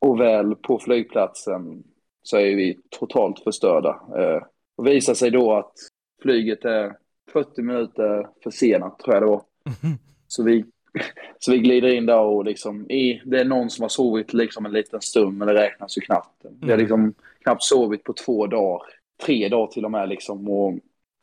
Och 0.02 0.20
väl 0.20 0.56
på 0.56 0.80
flygplatsen 0.80 1.84
så 2.24 2.38
är 2.38 2.56
vi 2.56 2.80
totalt 2.90 3.40
förstörda. 3.40 4.02
Eh, 4.18 4.44
och 4.76 4.88
visar 4.88 5.14
sig 5.14 5.32
då 5.32 5.54
att 5.54 5.74
flyget 6.22 6.66
är 6.66 6.96
40 7.34 7.62
minuter 7.62 8.28
försenat, 8.44 9.00
tror 9.00 9.16
jag 9.16 9.24
det 9.24 9.28
var. 9.28 9.44
Mm. 9.84 9.98
Så 10.30 10.44
vi 10.44 10.66
så 11.40 11.52
vi 11.52 11.58
glider 11.58 11.88
in 11.88 12.06
där 12.06 12.20
och 12.20 12.46
liksom, 12.46 12.92
i, 12.92 13.22
det 13.26 13.40
är 13.40 13.46
någon 13.46 13.70
som 13.70 13.82
har 13.82 13.90
sovit 13.90 14.34
liksom 14.34 14.66
en 14.66 14.72
liten 14.72 15.02
stund, 15.02 15.38
men 15.38 15.48
det 15.48 15.54
räknas 15.54 15.98
ju 15.98 16.02
knappt. 16.02 16.46
Mm. 16.46 16.58
Vi 16.62 16.66
har 16.66 16.74
mm. 16.74 16.80
liksom 16.80 17.14
knappt 17.44 17.64
sovit 17.64 18.04
på 18.04 18.14
två 18.14 18.48
dagar, 18.48 18.82
tre 19.26 19.50
dagar 19.50 19.68
till 19.68 19.86
och 19.86 19.92
med 19.92 20.10
liksom. 20.10 20.50
Och 20.50 20.80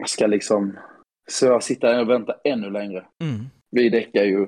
ska 0.06 0.26
liksom, 0.26 0.78
så 1.28 1.46
jag 1.46 1.62
sitter 1.62 2.00
och 2.00 2.10
väntar 2.10 2.36
ännu 2.44 2.70
längre. 2.70 3.04
Mm. 3.20 3.46
Vi 3.70 3.88
däckar 3.88 4.24
ju 4.24 4.46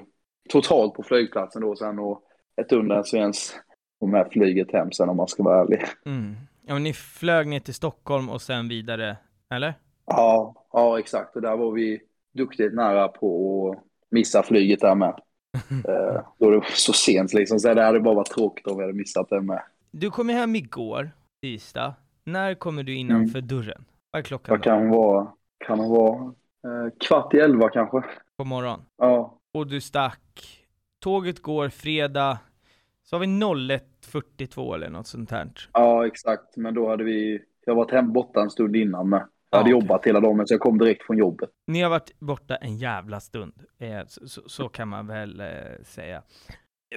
totalt 0.49 0.95
på 0.95 1.03
flygplatsen 1.03 1.63
då 1.63 1.77
sen 1.77 1.99
och 1.99 2.23
ett 2.61 2.73
under 2.73 3.03
så 3.03 3.17
ens 3.17 3.55
och 4.01 4.09
med 4.09 4.29
flyget 4.31 4.73
hem 4.73 4.93
sen 4.93 5.09
om 5.09 5.17
man 5.17 5.29
ska 5.29 5.43
vara 5.43 5.63
ärlig. 5.63 5.83
Mm. 6.07 6.37
Ja, 6.67 6.75
men 6.75 6.83
ni 6.83 6.93
flög 6.93 7.47
ner 7.47 7.61
till 7.61 7.75
Stockholm 7.75 8.31
och 8.31 8.43
sen 8.43 8.69
vidare, 8.69 9.17
eller? 9.55 9.75
Ja, 10.07 10.55
ja 10.73 10.99
exakt. 10.99 11.37
Och 11.37 11.43
där 11.43 11.57
var 11.57 11.73
vi 11.73 12.01
duktigt 12.35 12.75
nära 12.75 13.09
på 13.09 13.71
att 13.71 13.88
missa 14.11 14.43
flyget 14.43 14.81
där 14.81 14.95
med. 14.95 15.09
eh, 15.89 16.23
då 16.39 16.51
det 16.51 16.57
var 16.57 16.75
så 16.75 16.93
sent 16.93 17.33
liksom, 17.33 17.59
så 17.59 17.75
det 17.75 17.83
hade 17.83 18.01
bara 18.01 18.15
varit 18.15 18.31
tråkigt 18.31 18.67
om 18.67 18.77
vi 18.77 18.83
hade 18.83 18.95
missat 18.95 19.29
det 19.29 19.41
med. 19.41 19.63
Du 19.91 20.11
kom 20.11 20.29
hem 20.29 20.55
igår, 20.55 21.11
tisdag. 21.43 21.95
När 22.25 22.55
kommer 22.55 22.83
du 22.83 22.95
innanför 22.95 23.39
mm. 23.39 23.49
dörren? 23.49 23.85
Vad 24.11 24.21
är 24.21 24.25
klockan 24.25 24.53
Vad 24.53 24.63
kan 24.63 24.89
vara? 24.89 25.33
Kan 25.67 25.79
det 25.79 25.89
vara 25.89 26.25
eh, 26.65 26.93
kvart 27.01 27.35
i 27.35 27.39
elva 27.39 27.69
kanske? 27.69 28.03
På 28.37 28.45
morgonen? 28.45 28.81
Ja. 28.99 29.39
Och 29.55 29.67
du 29.67 29.81
stack. 29.81 30.65
Tåget 31.01 31.43
går 31.43 31.69
fredag, 31.69 32.39
så 33.05 33.17
har 33.17 33.21
vi 33.21 33.27
01.42 33.27 34.75
eller 34.75 34.91
något 34.91 35.07
sånt 35.07 35.31
här. 35.31 35.51
Ja, 35.73 36.07
exakt. 36.07 36.57
Men 36.57 36.75
då 36.75 36.89
hade 36.89 37.05
vi, 37.05 37.41
jag 37.67 37.75
varit 37.75 37.91
hemma 37.91 38.13
borta 38.13 38.41
en 38.41 38.51
stund 38.51 38.77
innan 38.77 39.09
med. 39.09 39.29
Jag 39.51 39.59
hade 39.59 39.71
ja, 39.71 39.77
jobbat 39.77 40.07
hela 40.07 40.21
dagen, 40.21 40.47
så 40.47 40.55
jag 40.55 40.61
kom 40.61 40.79
direkt 40.79 41.07
från 41.07 41.19
jobbet. 41.19 41.51
Ni 41.67 41.81
har 41.81 41.91
varit 41.91 42.21
borta 42.21 42.57
en 42.57 42.77
jävla 42.77 43.21
stund, 43.21 43.53
eh, 43.79 44.01
så, 44.07 44.29
så, 44.29 44.43
så, 44.47 44.69
kan 44.69 44.89
man 44.89 45.07
väl 45.07 45.41
eh, 45.41 45.47
säga. 45.85 46.23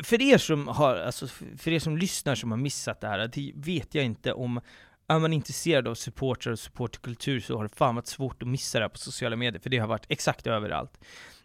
För 0.04 0.22
er 0.22 0.38
som 0.38 0.68
har, 0.68 0.96
alltså 0.96 1.28
för 1.58 1.72
er 1.72 1.80
som 1.80 1.98
lyssnar 1.98 2.36
som 2.36 2.52
har 2.52 2.58
missat 2.58 3.02
det 3.02 3.08
här, 3.08 3.28
det 3.34 3.52
vet 3.56 3.96
jag 3.96 4.06
inte 4.06 4.34
om 4.34 4.62
är 5.08 5.20
man 5.20 5.34
intresserad 5.34 5.88
av 5.88 5.96
supportrar 5.96 6.52
och 6.52 6.60
supporterkultur 6.60 7.40
så 7.40 7.58
har 7.58 7.64
det 7.64 7.76
fan 7.76 7.96
varit 7.96 8.08
svårt 8.08 8.44
att 8.44 8.48
missa 8.48 8.80
det 8.80 8.84
här 8.84 8.90
på 8.90 8.98
sociala 8.98 9.36
medier, 9.36 9.62
för 9.62 9.70
det 9.70 9.78
har 9.78 9.88
varit 9.88 10.06
exakt 10.10 10.48
överallt. 10.48 11.00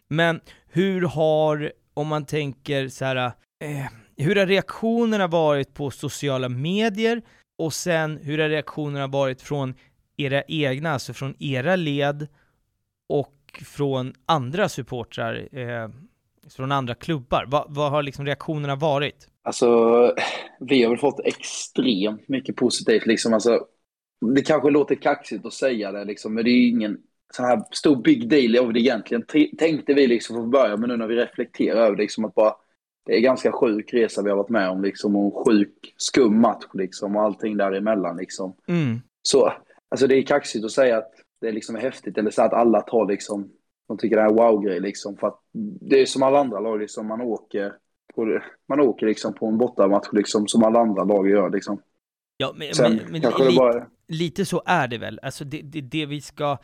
Men 0.07 0.41
hur 0.67 1.01
har, 1.01 1.71
om 1.93 2.07
man 2.07 2.25
tänker 2.25 2.87
så 2.87 3.05
här, 3.05 3.15
eh, 3.63 3.85
hur 4.17 4.35
har 4.35 4.45
reaktionerna 4.45 5.27
varit 5.27 5.73
på 5.73 5.91
sociala 5.91 6.49
medier? 6.49 7.21
Och 7.59 7.73
sen, 7.73 8.17
hur 8.17 8.37
har 8.37 8.49
reaktionerna 8.49 9.07
varit 9.07 9.41
från 9.41 9.73
era 10.17 10.43
egna, 10.47 10.91
alltså 10.91 11.13
från 11.13 11.35
era 11.39 11.75
led 11.75 12.27
och 13.09 13.63
från 13.65 14.13
andra 14.25 14.69
supportrar, 14.69 15.47
eh, 15.51 15.89
från 16.55 16.71
andra 16.71 16.95
klubbar? 16.95 17.45
Va, 17.47 17.65
vad 17.69 17.91
har 17.91 18.03
liksom 18.03 18.25
reaktionerna 18.25 18.75
varit? 18.75 19.27
Alltså, 19.43 19.67
vi 20.59 20.83
har 20.83 20.89
väl 20.89 20.99
fått 20.99 21.19
extremt 21.19 22.27
mycket 22.27 22.55
positivt. 22.55 23.05
Liksom. 23.05 23.33
Alltså, 23.33 23.65
det 24.35 24.41
kanske 24.41 24.69
låter 24.69 24.95
kaxigt 24.95 25.45
att 25.45 25.53
säga 25.53 25.91
det, 25.91 26.05
liksom, 26.05 26.33
men 26.33 26.43
det 26.43 26.49
är 26.49 26.61
ju 26.61 26.69
ingen 26.69 26.97
så 27.33 27.43
här 27.43 27.63
stor 27.71 27.95
big 27.95 28.29
deal 28.29 28.57
av 28.57 28.73
det 28.73 28.79
egentligen. 28.79 29.23
Tänkte 29.57 29.93
vi 29.93 30.07
liksom 30.07 30.35
från 30.35 30.51
början, 30.51 30.79
men 30.79 30.89
nu 30.89 30.97
när 30.97 31.07
vi 31.07 31.15
reflekterar 31.15 31.85
över 31.85 31.95
det, 31.95 32.01
liksom, 32.01 32.25
att 32.25 32.35
bara, 32.35 32.53
det 33.05 33.17
är 33.17 33.19
ganska 33.19 33.51
sjuk 33.51 33.93
resa 33.93 34.21
vi 34.21 34.29
har 34.29 34.37
varit 34.37 34.49
med 34.49 34.69
om, 34.69 34.81
liksom, 34.81 35.15
och 35.15 35.25
en 35.25 35.43
sjuk, 35.45 35.93
skum 35.97 36.41
match, 36.41 36.65
liksom, 36.73 37.15
och 37.15 37.21
allting 37.21 37.57
däremellan. 37.57 38.17
Liksom. 38.17 38.55
Mm. 38.67 39.01
Så 39.21 39.53
Alltså 39.89 40.07
det 40.07 40.15
är 40.15 40.21
kaxigt 40.21 40.65
att 40.65 40.71
säga 40.71 40.97
att 40.97 41.11
det 41.41 41.51
liksom 41.51 41.75
är 41.75 41.79
häftigt 41.79 42.17
eller 42.17 42.31
så 42.31 42.41
att 42.41 42.53
alla 42.53 42.81
tar 42.81 43.07
liksom, 43.07 43.51
de 43.87 43.97
tycker 43.97 44.15
det 44.15 44.21
är 44.21 44.29
wow-grej 44.29 44.79
liksom. 44.79 45.17
För 45.17 45.27
att 45.27 45.39
det 45.81 46.01
är 46.01 46.05
som 46.05 46.23
alla 46.23 46.39
andra 46.39 46.59
lag 46.59 46.79
liksom, 46.79 47.07
man 47.07 47.21
åker 47.21 47.73
på, 48.15 48.39
man 48.67 48.79
åker 48.79 49.05
liksom 49.05 49.33
på 49.33 49.47
en 49.47 49.57
bortamatch 49.57 50.07
liksom 50.11 50.47
som 50.47 50.63
alla 50.63 50.79
andra 50.79 51.03
lag 51.03 51.29
gör 51.29 51.49
liksom. 51.49 51.81
Ja, 52.37 52.53
men, 52.55 52.75
Sen, 52.75 52.99
men, 53.09 53.21
men 53.21 53.47
li, 53.49 53.57
bara... 53.57 53.87
lite 54.07 54.45
så 54.45 54.63
är 54.65 54.87
det 54.87 54.97
väl. 54.97 55.19
Alltså 55.23 55.43
det, 55.43 55.61
det, 55.61 55.81
det 55.81 56.05
vi 56.05 56.21
ska, 56.21 56.57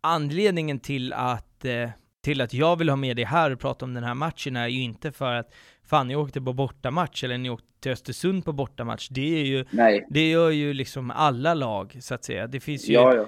anledningen 0.00 0.78
till 0.80 1.12
att, 1.12 1.64
eh, 1.64 1.90
till 2.22 2.40
att 2.40 2.54
jag 2.54 2.76
vill 2.76 2.88
ha 2.88 2.96
med 2.96 3.16
dig 3.16 3.24
här 3.24 3.50
och 3.50 3.60
prata 3.60 3.84
om 3.84 3.94
den 3.94 4.04
här 4.04 4.14
matchen 4.14 4.56
är 4.56 4.68
ju 4.68 4.80
inte 4.82 5.12
för 5.12 5.34
att 5.34 5.54
fan 5.84 6.08
ni 6.08 6.16
åkte 6.16 6.40
på 6.40 6.52
bortamatch 6.52 7.24
eller 7.24 7.38
ni 7.38 7.50
åkte 7.50 7.66
till 7.80 7.92
Östersund 7.92 8.44
på 8.44 8.52
bortamatch. 8.52 9.08
Det 9.08 9.40
är 9.40 9.44
ju, 9.44 9.64
Nej. 9.70 10.06
det 10.10 10.30
gör 10.30 10.50
ju 10.50 10.72
liksom 10.72 11.10
alla 11.10 11.54
lag 11.54 11.98
så 12.00 12.14
att 12.14 12.24
säga. 12.24 12.46
Det 12.46 12.60
finns 12.60 12.88
ju, 12.88 12.92
ja, 12.92 13.14
ja. 13.14 13.26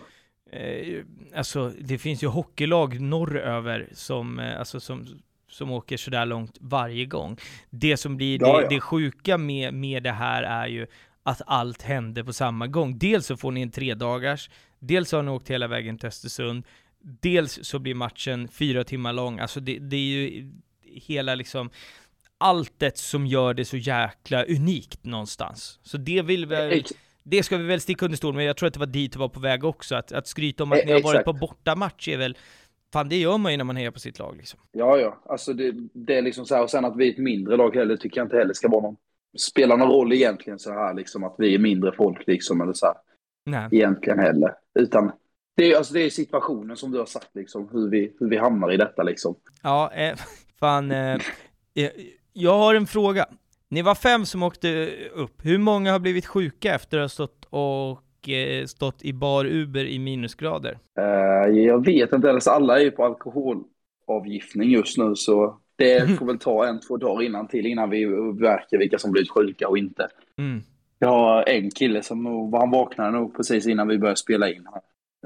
Eh, 0.59 1.05
alltså 1.35 1.73
det 1.81 1.99
finns 1.99 2.23
ju 2.23 2.27
hockeylag 2.27 3.01
norröver 3.01 3.89
som, 3.93 4.39
eh, 4.39 4.59
alltså 4.59 4.81
som, 4.81 5.07
som 5.49 5.71
åker 5.71 5.97
sådär 5.97 6.27
långt 6.27 6.59
varje 6.61 7.07
gång. 7.07 7.37
Det 7.71 7.97
som 7.97 8.17
blir 8.17 8.39
ja, 8.41 8.61
det, 8.61 8.69
det 8.69 8.81
sjuka 8.81 9.39
med, 9.39 9.75
med 9.75 10.03
det 10.03 10.13
här 10.13 10.43
är 10.43 10.67
ju 10.67 10.87
att 11.23 11.43
allt 11.47 11.83
hände 11.83 12.25
på 12.25 12.33
samma 12.33 12.67
gång. 12.67 12.99
Dels 12.99 13.27
så 13.27 13.37
får 13.37 13.53
ni 13.53 13.63
en 13.63 13.71
tre 13.71 13.95
dagars, 13.95 14.51
dels 14.79 15.13
har 15.13 15.23
ni 15.23 15.31
åkt 15.31 15.51
hela 15.51 15.67
vägen 15.67 15.99
till 15.99 16.09
Östersund, 16.09 16.65
dels 17.03 17.59
så 17.63 17.79
blir 17.79 17.95
matchen 17.95 18.49
fyra 18.49 18.85
timmar 18.85 19.13
lång. 19.13 19.39
Alltså 19.39 19.61
det, 19.61 19.79
det 19.79 19.97
är 19.97 20.01
ju 20.01 20.53
hela 20.83 21.35
liksom 21.35 21.71
alltet 22.39 22.99
som 22.99 23.27
gör 23.27 23.55
det 23.55 23.65
så 23.65 23.77
jäkla 23.77 24.45
unikt 24.45 25.05
någonstans. 25.05 25.79
Så 25.83 25.97
det 25.97 26.23
vill 26.23 26.47
vi 26.47 26.85
det 27.25 27.43
ska 27.43 27.57
vi 27.57 27.65
väl 27.65 27.81
sticka 27.81 28.05
under 28.05 28.17
stol 28.17 28.35
med, 28.35 28.45
jag 28.45 28.57
tror 28.57 28.67
att 28.67 28.75
det 28.75 28.81
var 28.81 28.87
dit 28.87 29.13
du 29.13 29.19
var 29.19 29.29
på 29.29 29.41
väg 29.41 29.65
också, 29.65 29.95
att, 29.95 30.13
att 30.13 30.27
skryta 30.27 30.63
om 30.63 30.73
att 30.73 30.87
ni 30.87 30.93
har 30.93 31.03
varit 31.03 31.25
på 31.25 31.33
bortamatch 31.33 32.09
är 32.09 32.17
väl 32.17 32.37
Fan 32.93 33.09
det 33.09 33.17
gör 33.17 33.39
man 33.39 33.53
ju 33.53 33.57
när 33.57 33.65
man 33.65 33.77
hejar 33.77 33.91
på 33.91 33.99
sitt 33.99 34.19
lag 34.19 34.37
liksom. 34.37 34.61
Ja, 34.73 34.99
ja. 34.99 35.23
Alltså 35.27 35.53
det, 35.53 35.75
det 35.93 36.19
är 36.19 36.23
liksom 36.23 36.47
så 36.47 36.55
här, 36.55 36.63
och 36.63 36.71
sen 36.71 36.85
att 36.85 36.97
vi 36.97 37.09
är 37.09 37.13
ett 37.13 37.19
mindre 37.19 37.57
lag 37.57 37.77
heller 37.77 37.97
tycker 37.97 38.21
jag 38.21 38.25
inte 38.25 38.37
heller 38.37 38.55
ska 38.55 38.69
vara 38.69 38.83
någon, 38.83 38.97
spela 39.39 39.77
någon 39.77 39.89
roll 39.89 40.13
egentligen 40.13 40.59
så 40.59 40.73
här 40.73 40.95
liksom 40.95 41.25
att 41.25 41.35
vi 41.39 41.55
är 41.55 41.59
mindre 41.59 41.93
folk 41.93 42.27
liksom 42.27 42.61
eller 42.61 42.73
så 42.73 42.87
här. 42.87 42.95
Nej. 43.47 43.69
Egentligen 43.71 44.19
heller. 44.19 44.55
Utan 44.75 45.13
det, 45.57 45.73
är, 45.73 45.77
alltså, 45.77 45.95
det 45.95 46.01
är 46.01 46.11
situationen 46.11 46.77
som 46.77 46.91
du 46.91 46.99
har 46.99 47.07
sagt, 47.07 47.37
liksom, 47.37 47.69
hur, 47.73 47.91
vi, 47.91 48.13
hur 48.21 48.29
vi 48.29 48.37
hamnar 48.37 48.73
i 48.73 48.77
detta. 48.77 49.03
Liksom. 49.03 49.35
Ja, 49.63 49.93
eh, 49.93 50.17
fan. 50.61 50.91
Eh, 50.91 51.21
jag 52.33 52.59
har 52.59 52.75
en 52.75 52.87
fråga. 52.87 53.27
Ni 53.69 53.83
var 53.83 53.95
fem 53.95 54.27
som 54.27 54.43
åkte 54.43 54.91
upp. 55.15 55.35
Hur 55.43 55.59
många 55.59 55.93
har 55.93 55.99
blivit 55.99 56.27
sjuka 56.27 56.75
efter 56.75 56.99
att 56.99 57.03
ha 57.03 57.09
stått 57.09 57.47
och 57.51 58.29
eh, 58.29 58.67
stått 58.67 59.03
i 59.03 59.13
bar 59.13 59.45
Uber 59.45 59.85
i 59.85 59.99
minusgrader? 59.99 60.79
Uh, 60.99 61.59
jag 61.59 61.85
vet 61.85 62.13
inte, 62.13 62.29
ens 62.29 62.47
alla 62.47 62.79
är 62.79 62.83
ju 62.83 62.91
på 62.91 63.05
alkoholavgiftning 63.05 64.71
just 64.71 64.99
nu, 64.99 65.15
så 65.15 65.59
det 65.77 66.11
får 66.19 66.27
väl 66.27 66.39
ta 66.39 66.67
en, 66.67 66.81
två 66.81 66.97
dagar 66.97 67.23
innan 67.23 67.49
till 67.49 67.67
innan 67.67 67.91
vi 67.91 68.05
verkar 68.41 68.79
vilka 68.79 68.99
som 68.99 69.13
blivit 69.13 69.31
sjuka 69.31 69.69
och 69.69 69.79
inte. 69.79 70.09
Mm. 70.39 70.63
Jag 70.99 71.09
har 71.09 71.49
en 71.49 71.71
kille 71.71 72.03
som 72.03 72.23
nog, 72.23 72.55
han 72.57 72.71
vaknade 72.71 73.11
nog 73.11 73.37
precis 73.37 73.67
innan 73.67 73.89
vi 73.89 73.99
började 73.99 74.17
spela 74.17 74.51
in. 74.51 74.67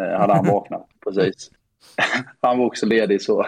Uh, 0.01 0.19
hade 0.19 0.35
han 0.35 0.47
vaknat 0.47 0.89
precis. 1.05 1.51
han 2.41 2.59
var 2.59 2.67
också 2.67 2.87
ledig 2.87 3.23
så 3.23 3.47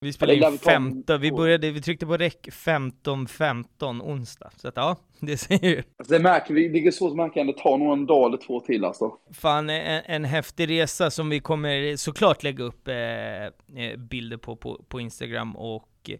vi 0.00 0.12
spelade 0.12 0.52
in 0.52 0.58
15, 0.58 1.20
vi 1.20 1.32
började, 1.32 1.70
vi 1.70 1.80
tryckte 1.80 2.06
på 2.06 2.16
räck 2.16 2.48
15-15 2.52 4.02
onsdag. 4.02 4.50
Så 4.56 4.68
att 4.68 4.76
ja, 4.76 4.96
det 5.20 5.36
ser 5.36 5.64
ju. 5.64 5.82
Alltså 5.98 6.14
det 6.14 6.18
märker 6.18 6.54
vi, 6.54 6.68
det 6.68 6.86
är 6.86 6.90
svårt 6.90 7.10
att 7.10 7.16
märka, 7.16 7.44
det 7.44 7.58
tar 7.58 7.78
nog 7.78 7.92
en 7.92 8.06
dag 8.06 8.26
eller 8.26 8.36
två 8.36 8.60
till 8.60 8.84
alltså. 8.84 9.12
Fan, 9.32 9.70
en, 9.70 10.02
en 10.06 10.24
häftig 10.24 10.70
resa 10.70 11.10
som 11.10 11.30
vi 11.30 11.40
kommer 11.40 11.96
såklart 11.96 12.42
lägga 12.42 12.64
upp 12.64 12.88
eh, 12.88 12.96
eh 12.96 13.96
bilder 13.98 14.36
på, 14.36 14.56
på, 14.56 14.84
på 14.88 15.00
Instagram 15.00 15.56
och 15.56 16.10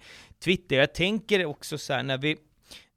Twitter. 0.45 0.77
Jag 0.77 0.95
tänker 0.95 1.47
också 1.47 1.79
så 1.79 1.93
här, 1.93 2.03
när 2.03 2.19
vi, 2.19 2.37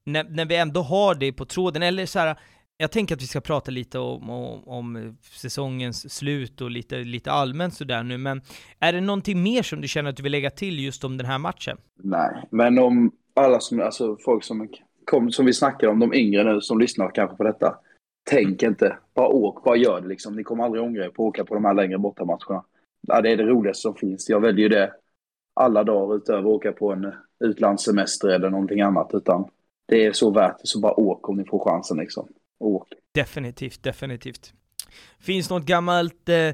när, 0.05 0.23
när 0.23 0.45
vi 0.45 0.55
ändå 0.55 0.81
har 0.81 1.15
det 1.15 1.33
på 1.33 1.45
tråden, 1.45 1.83
eller 1.83 2.05
så 2.05 2.19
här, 2.19 2.35
jag 2.81 2.91
tänker 2.91 3.15
att 3.15 3.21
vi 3.21 3.27
ska 3.27 3.41
prata 3.41 3.71
lite 3.71 3.99
om, 3.99 4.29
om, 4.29 4.67
om, 4.67 5.17
säsongens 5.21 6.13
slut 6.13 6.61
och 6.61 6.71
lite, 6.71 6.97
lite 6.97 7.31
allmänt 7.31 7.73
sådär 7.73 8.03
nu, 8.03 8.17
men 8.17 8.41
är 8.79 8.93
det 8.93 9.01
någonting 9.01 9.43
mer 9.43 9.63
som 9.63 9.81
du 9.81 9.87
känner 9.87 10.09
att 10.09 10.17
du 10.17 10.23
vill 10.23 10.31
lägga 10.31 10.49
till 10.49 10.85
just 10.85 11.03
om 11.03 11.17
den 11.17 11.27
här 11.27 11.37
matchen? 11.37 11.77
Nej, 12.03 12.43
men 12.49 12.79
om 12.79 13.11
alla 13.35 13.59
som, 13.59 13.81
alltså 13.81 14.17
folk 14.25 14.43
som 14.43 14.67
kom, 15.05 15.31
som 15.31 15.45
vi 15.45 15.53
snackar 15.53 15.87
om, 15.87 15.99
de 15.99 16.13
yngre 16.13 16.53
nu 16.53 16.61
som 16.61 16.79
lyssnar 16.79 17.11
kanske 17.11 17.37
på 17.37 17.43
detta, 17.43 17.75
tänk 18.29 18.63
inte, 18.63 18.97
bara 19.15 19.27
åk, 19.27 19.63
bara 19.63 19.75
gör 19.75 20.01
det 20.01 20.07
liksom. 20.07 20.35
Ni 20.35 20.43
kommer 20.43 20.63
aldrig 20.63 20.83
ångra 20.83 21.05
er 21.05 21.09
på 21.09 21.23
att 21.23 21.29
åka 21.29 21.45
på 21.45 21.53
de 21.53 21.65
här 21.65 21.73
längre 21.73 21.97
bortamatcherna. 21.97 22.63
Ja, 23.07 23.21
det 23.21 23.31
är 23.31 23.37
det 23.37 23.43
roligaste 23.43 23.81
som 23.81 23.95
finns. 23.95 24.29
Jag 24.29 24.39
väljer 24.39 24.63
ju 24.63 24.69
det 24.69 24.93
alla 25.53 25.83
dagar 25.83 26.15
utöver 26.15 26.39
att 26.39 26.45
åka 26.45 26.71
på 26.71 26.91
en 26.93 27.13
utlandssemester 27.43 28.27
eller 28.27 28.49
någonting 28.49 28.81
annat, 28.81 29.09
utan 29.13 29.45
det 29.87 30.05
är 30.05 30.11
så 30.11 30.31
värt 30.31 30.59
det, 30.61 30.67
så 30.67 30.79
bara 30.79 30.99
åk 30.99 31.29
om 31.29 31.37
ni 31.37 31.45
får 31.45 31.69
chansen 31.69 31.97
liksom 31.97 32.27
åk. 32.61 32.87
Definitivt, 33.13 33.83
definitivt. 33.83 34.53
Finns 35.19 35.49
något 35.49 35.65
gammalt, 35.65 36.29
eh, 36.29 36.53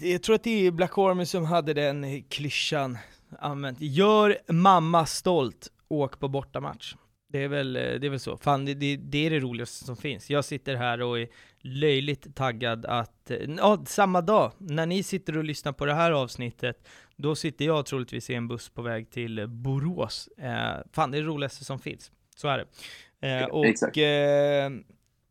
jag 0.00 0.22
tror 0.22 0.34
att 0.34 0.44
det 0.44 0.66
är 0.66 0.70
Black 0.70 0.98
Army 0.98 1.26
som 1.26 1.44
hade 1.44 1.74
den 1.74 2.22
klyschan 2.22 2.98
använt. 3.38 3.80
Gör 3.80 4.38
mamma 4.52 5.06
stolt, 5.06 5.68
åk 5.88 6.20
på 6.20 6.28
bortamatch. 6.28 6.94
Det 7.28 7.42
är 7.42 7.48
väl, 7.48 7.76
eh, 7.76 7.82
det 7.82 8.06
är 8.06 8.10
väl 8.10 8.20
så. 8.20 8.36
Fan, 8.36 8.64
det, 8.64 8.74
det, 8.74 8.96
det, 8.96 9.26
är 9.26 9.30
det 9.30 9.40
roligaste 9.40 9.84
som 9.84 9.96
finns. 9.96 10.30
Jag 10.30 10.44
sitter 10.44 10.74
här 10.74 11.02
och 11.02 11.18
är 11.18 11.28
löjligt 11.60 12.36
taggad 12.36 12.86
att, 12.86 13.30
eh, 13.30 13.38
ja, 13.58 13.84
samma 13.86 14.20
dag, 14.20 14.52
när 14.58 14.86
ni 14.86 15.02
sitter 15.02 15.38
och 15.38 15.44
lyssnar 15.44 15.72
på 15.72 15.86
det 15.86 15.94
här 15.94 16.12
avsnittet, 16.12 16.88
då 17.16 17.34
sitter 17.34 17.64
jag 17.64 17.86
troligtvis 17.86 18.30
i 18.30 18.34
en 18.34 18.48
buss 18.48 18.68
på 18.68 18.82
väg 18.82 19.10
till 19.10 19.46
Borås. 19.48 20.28
Eh, 20.38 20.76
fan, 20.92 21.10
det 21.10 21.18
är 21.18 21.22
det 21.22 21.28
roligaste 21.28 21.64
som 21.64 21.78
finns. 21.78 22.12
Så 22.36 22.48
är 22.48 22.58
det. 22.58 22.66
Eh, 23.28 23.44
och 23.44 23.98
eh, 23.98 24.70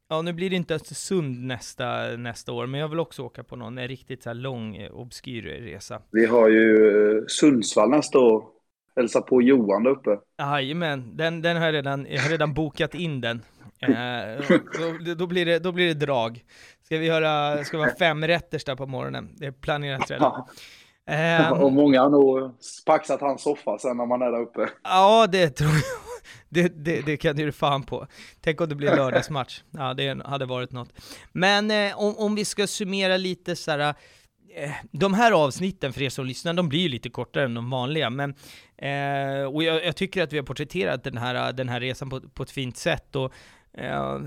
Ja, 0.09 0.21
nu 0.21 0.33
blir 0.33 0.49
det 0.49 0.55
inte 0.55 0.75
Östersund 0.75 1.45
nästa, 1.45 2.17
nästa 2.17 2.51
år, 2.51 2.67
men 2.67 2.79
jag 2.79 2.87
vill 2.87 2.99
också 2.99 3.23
åka 3.23 3.43
på 3.43 3.55
någon 3.55 3.79
riktigt 3.79 4.23
så 4.23 4.33
lång, 4.33 4.75
eh, 4.75 4.91
obskyr 4.91 5.43
resa. 5.43 6.01
Vi 6.11 6.25
har 6.25 6.49
ju 6.49 6.87
eh, 7.17 7.23
Sundsvall 7.27 7.89
nästa 7.89 8.19
år. 8.19 8.43
Hälsa 8.95 9.21
på 9.21 9.41
Johan 9.41 9.83
där 9.83 9.91
uppe. 9.91 10.19
Jajamän, 10.37 11.17
den, 11.17 11.41
den 11.41 11.57
har 11.57 11.65
jag 11.65 11.73
redan, 11.73 12.07
jag 12.09 12.21
har 12.21 12.29
redan 12.29 12.53
bokat 12.53 12.95
in 12.95 13.21
den. 13.21 13.41
Eh, 13.79 14.45
då, 14.79 15.13
då, 15.13 15.27
blir 15.27 15.45
det, 15.45 15.59
då 15.59 15.71
blir 15.71 15.87
det 15.87 16.05
drag. 16.05 16.43
Ska 16.81 16.97
vi 16.97 17.05
göra, 17.05 17.63
ska 17.63 17.77
vi 17.77 17.83
ha 17.83 17.95
fem 17.99 18.27
rätters 18.27 18.63
där 18.63 18.75
på 18.75 18.85
morgonen? 18.85 19.29
Det 19.37 19.45
är 19.45 19.51
planerat 19.51 20.11
redan. 20.11 20.47
Eh, 21.05 21.51
och 21.51 21.71
många 21.71 22.01
har 22.01 22.09
nog 22.09 22.51
paxat 22.85 23.21
hans 23.21 23.41
soffa 23.41 23.77
sen 23.77 23.97
när 23.97 24.05
man 24.05 24.21
är 24.21 24.31
där 24.31 24.41
uppe. 24.41 24.69
Ja, 24.83 25.27
det 25.31 25.49
tror 25.49 25.69
jag 25.69 25.83
det, 26.49 26.85
det, 26.85 27.01
det 27.01 27.17
kan 27.17 27.35
du 27.35 27.51
fan 27.51 27.83
på. 27.83 28.07
Tänk 28.41 28.61
om 28.61 28.69
det 28.69 28.75
blir 28.75 28.95
lördagsmatch. 28.95 29.61
Ja, 29.71 29.93
det 29.93 30.23
hade 30.25 30.45
varit 30.45 30.71
något. 30.71 30.89
Men 31.31 31.71
eh, 31.71 31.99
om, 31.99 32.17
om 32.17 32.35
vi 32.35 32.45
ska 32.45 32.67
summera 32.67 33.17
lite 33.17 33.55
så 33.55 33.71
här, 33.71 33.79
eh, 34.55 34.71
de 34.91 35.13
här 35.13 35.31
avsnitten 35.31 35.93
för 35.93 36.01
er 36.01 36.09
som 36.09 36.25
lyssnar, 36.25 36.53
de 36.53 36.69
blir 36.69 36.79
ju 36.79 36.89
lite 36.89 37.09
kortare 37.09 37.45
än 37.45 37.53
de 37.53 37.69
vanliga, 37.69 38.09
men 38.09 38.29
eh, 38.77 39.45
och 39.45 39.63
jag, 39.63 39.85
jag, 39.85 39.95
tycker 39.95 40.23
att 40.23 40.33
vi 40.33 40.37
har 40.37 40.45
porträtterat 40.45 41.03
den 41.03 41.17
här, 41.17 41.53
den 41.53 41.69
här 41.69 41.79
resan 41.79 42.09
på, 42.09 42.21
på 42.21 42.43
ett 42.43 42.51
fint 42.51 42.77
sätt. 42.77 43.15
Och, 43.15 43.33
eh, 43.73 44.21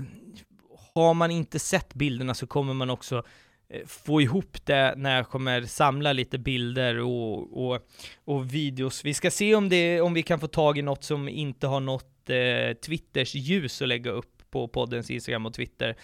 har 0.95 1.13
man 1.13 1.31
inte 1.31 1.59
sett 1.59 1.93
bilderna 1.93 2.33
så 2.33 2.47
kommer 2.47 2.73
man 2.73 2.89
också 2.89 3.23
Eh, 3.69 3.85
få 3.85 4.21
ihop 4.21 4.65
det 4.65 4.93
när 4.97 5.15
jag 5.15 5.29
kommer 5.29 5.61
samla 5.61 6.13
lite 6.13 6.37
bilder 6.37 6.99
och, 6.99 7.67
och, 7.67 7.79
och 8.25 8.53
videos. 8.53 9.05
Vi 9.05 9.13
ska 9.13 9.31
se 9.31 9.55
om, 9.55 9.69
det, 9.69 10.01
om 10.01 10.13
vi 10.13 10.23
kan 10.23 10.39
få 10.39 10.47
tag 10.47 10.77
i 10.77 10.81
något 10.81 11.03
som 11.03 11.29
inte 11.29 11.67
har 11.67 11.79
nått 11.79 12.29
eh, 12.29 12.73
Twitters 12.73 13.35
ljus 13.35 13.81
att 13.81 13.87
lägga 13.87 14.11
upp 14.11 14.43
på 14.49 14.67
poddens 14.67 15.11
Instagram 15.11 15.45
och 15.45 15.53
Twitter 15.53 15.95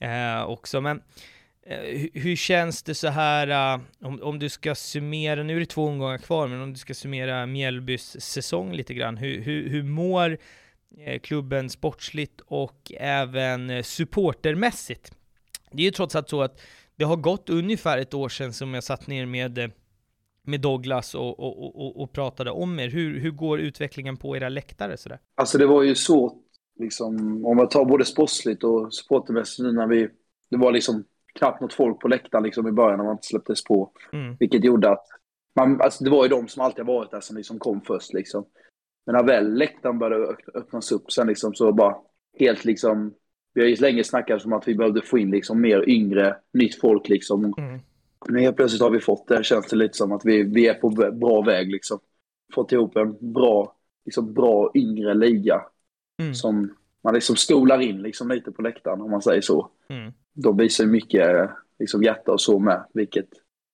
eh, 0.00 0.42
också. 0.44 0.80
Men 0.80 1.02
eh, 1.66 2.08
hur 2.14 2.36
känns 2.36 2.82
det 2.82 2.94
så 2.94 3.08
här, 3.08 3.74
eh, 3.74 3.80
om, 4.00 4.22
om 4.22 4.38
du 4.38 4.48
ska 4.48 4.74
summera, 4.74 5.42
nu 5.42 5.56
är 5.56 5.60
det 5.60 5.66
två 5.66 5.86
omgångar 5.86 6.18
kvar, 6.18 6.48
men 6.48 6.60
om 6.60 6.72
du 6.72 6.78
ska 6.78 6.94
summera 6.94 7.46
Mjällbys 7.46 8.20
säsong 8.20 8.72
lite 8.72 8.94
grann, 8.94 9.16
hur, 9.16 9.40
hur, 9.40 9.68
hur 9.68 9.82
mår 9.82 10.38
eh, 10.98 11.20
klubben 11.20 11.70
sportsligt 11.70 12.40
och 12.40 12.92
även 12.96 13.84
supportermässigt? 13.84 15.12
Det 15.72 15.82
är 15.82 15.84
ju 15.84 15.90
trots 15.90 16.14
allt 16.14 16.28
så 16.28 16.42
att 16.42 16.60
det 16.98 17.04
har 17.04 17.16
gått 17.16 17.50
ungefär 17.50 17.98
ett 17.98 18.14
år 18.14 18.28
sedan 18.28 18.52
som 18.52 18.74
jag 18.74 18.84
satt 18.84 19.06
ner 19.06 19.26
med, 19.26 19.70
med 20.42 20.60
Douglas 20.60 21.14
och, 21.14 21.40
och, 21.40 21.80
och, 21.80 22.02
och 22.02 22.12
pratade 22.12 22.50
om 22.50 22.80
er. 22.80 22.88
Hur, 22.88 23.20
hur 23.20 23.30
går 23.30 23.60
utvecklingen 23.60 24.16
på 24.16 24.36
era 24.36 24.48
läktare? 24.48 24.96
Sådär? 24.96 25.18
Alltså 25.34 25.58
det 25.58 25.66
var 25.66 25.82
ju 25.82 25.94
svårt, 25.94 26.42
liksom, 26.78 27.44
om 27.46 27.56
man 27.56 27.68
tar 27.68 27.84
både 27.84 28.04
sportsligt 28.04 28.64
och 28.64 28.94
supportermässigt 28.94 29.62
nu 29.62 29.72
när 29.72 29.86
vi, 29.86 30.08
det 30.50 30.56
var 30.56 30.72
liksom 30.72 31.04
knappt 31.34 31.60
något 31.60 31.72
folk 31.72 32.00
på 32.00 32.08
läktaren 32.08 32.44
liksom 32.44 32.68
i 32.68 32.72
början 32.72 32.98
när 32.98 33.04
man 33.04 33.14
inte 33.14 33.26
släpptes 33.26 33.64
på. 33.64 33.92
Mm. 34.12 34.36
Vilket 34.40 34.64
gjorde 34.64 34.90
att, 34.90 35.04
man, 35.54 35.80
alltså 35.80 36.04
det 36.04 36.10
var 36.10 36.24
ju 36.24 36.28
de 36.28 36.48
som 36.48 36.62
alltid 36.62 36.84
har 36.84 36.94
varit 36.94 37.10
där 37.10 37.20
som 37.20 37.36
liksom 37.36 37.58
kom 37.58 37.80
först 37.80 38.12
liksom. 38.12 38.46
Men 39.06 39.14
när 39.14 39.24
väl 39.24 39.54
läktaren 39.54 39.98
började 39.98 40.36
öppnas 40.54 40.92
upp 40.92 41.12
sen 41.12 41.26
liksom 41.26 41.54
så 41.54 41.72
bara 41.72 41.96
helt 42.38 42.64
liksom 42.64 43.14
vi 43.58 43.62
har 43.62 43.68
ju 43.68 43.76
länge 43.76 44.04
snackat 44.04 44.44
om 44.44 44.52
att 44.52 44.68
vi 44.68 44.74
behövde 44.74 45.02
få 45.02 45.18
in 45.18 45.30
liksom 45.30 45.60
mer 45.60 45.88
yngre, 45.88 46.36
nytt 46.52 46.80
folk 46.80 47.08
liksom. 47.08 47.44
Mm. 47.58 47.80
Men 48.28 48.42
helt 48.42 48.56
plötsligt 48.56 48.82
har 48.82 48.90
vi 48.90 49.00
fått 49.00 49.28
det. 49.28 49.44
Känns 49.44 49.66
det 49.66 49.76
lite 49.76 49.96
som 49.96 50.12
att 50.12 50.24
vi, 50.24 50.42
vi 50.42 50.66
är 50.66 50.74
på 50.74 50.88
bra 51.12 51.42
väg 51.42 51.70
liksom. 51.72 51.98
Fått 52.54 52.72
ihop 52.72 52.96
en 52.96 53.32
bra, 53.32 53.76
liksom 54.04 54.34
bra 54.34 54.70
yngre 54.74 55.14
liga. 55.14 55.62
Mm. 56.22 56.34
Som 56.34 56.74
man 57.04 57.14
liksom 57.14 57.36
skolar 57.36 57.80
in 57.80 58.02
liksom 58.02 58.28
lite 58.28 58.52
på 58.52 58.62
läktaren 58.62 59.00
om 59.00 59.10
man 59.10 59.22
säger 59.22 59.40
så. 59.40 59.70
Mm. 59.88 60.12
De 60.34 60.56
visar 60.56 60.84
ju 60.84 60.90
mycket 60.90 61.50
liksom 61.78 62.02
hjärta 62.02 62.32
och 62.32 62.40
så 62.40 62.58
med, 62.58 62.84
vilket 62.94 63.28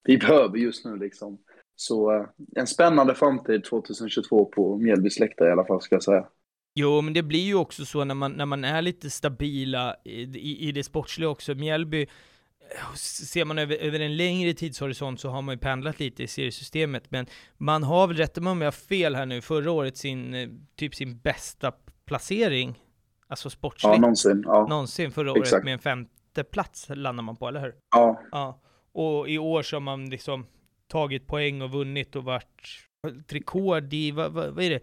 vi 0.04 0.18
behöver 0.26 0.58
just 0.58 0.84
nu 0.84 0.96
liksom. 0.96 1.38
Så 1.76 2.16
eh, 2.16 2.26
en 2.56 2.66
spännande 2.66 3.14
framtid 3.14 3.64
2022 3.64 4.44
på 4.44 4.78
Mjällbys 4.78 5.18
läktare 5.18 5.48
i 5.48 5.52
alla 5.52 5.66
fall 5.66 5.82
ska 5.82 5.94
jag 5.94 6.02
säga. 6.02 6.26
Jo, 6.74 7.00
men 7.00 7.14
det 7.14 7.22
blir 7.22 7.44
ju 7.44 7.54
också 7.54 7.84
så 7.84 8.04
när 8.04 8.14
man, 8.14 8.32
när 8.32 8.46
man 8.46 8.64
är 8.64 8.82
lite 8.82 9.10
stabila 9.10 9.96
i, 10.04 10.22
i, 10.22 10.68
i 10.68 10.72
det 10.72 10.84
sportsliga 10.84 11.28
också. 11.28 11.54
Mjällby, 11.54 12.02
eh, 12.02 12.94
ser 12.94 13.44
man 13.44 13.58
över, 13.58 13.76
över 13.76 14.00
en 14.00 14.16
längre 14.16 14.54
tidshorisont 14.54 15.20
så 15.20 15.28
har 15.28 15.42
man 15.42 15.54
ju 15.54 15.58
pendlat 15.58 16.00
lite 16.00 16.22
i 16.22 16.26
seriesystemet, 16.26 17.10
men 17.10 17.26
man 17.56 17.82
har 17.82 18.06
väl, 18.06 18.16
rätta 18.16 18.40
mig 18.40 18.50
om 18.50 18.60
jag 18.60 18.66
har 18.66 18.72
fel 18.72 19.14
här 19.14 19.26
nu, 19.26 19.40
förra 19.40 19.70
året 19.70 19.96
sin, 19.96 20.34
eh, 20.34 20.48
typ 20.76 20.94
sin 20.94 21.18
bästa 21.18 21.72
placering, 22.04 22.82
alltså 23.28 23.50
sportsligt. 23.50 23.94
Ja, 23.94 24.00
någonsin. 24.00 24.42
Ja. 24.46 24.66
Någonsin 24.66 25.12
förra 25.12 25.32
året 25.32 25.42
Exakt. 25.42 25.64
med 25.64 25.72
en 25.72 25.78
femte 25.78 26.44
plats 26.44 26.86
landar 26.88 27.22
man 27.22 27.36
på, 27.36 27.48
eller 27.48 27.60
hur? 27.60 27.74
Ja. 27.90 28.20
ja. 28.30 28.60
Och 28.92 29.28
i 29.28 29.38
år 29.38 29.62
så 29.62 29.76
har 29.76 29.80
man 29.80 30.10
liksom 30.10 30.46
tagit 30.88 31.26
poäng 31.26 31.62
och 31.62 31.70
vunnit 31.70 32.16
och 32.16 32.24
varit 32.24 32.86
rekord 33.28 33.94
i, 33.94 34.10
vad, 34.10 34.32
vad, 34.32 34.54
vad 34.54 34.64
är 34.64 34.70
det? 34.70 34.80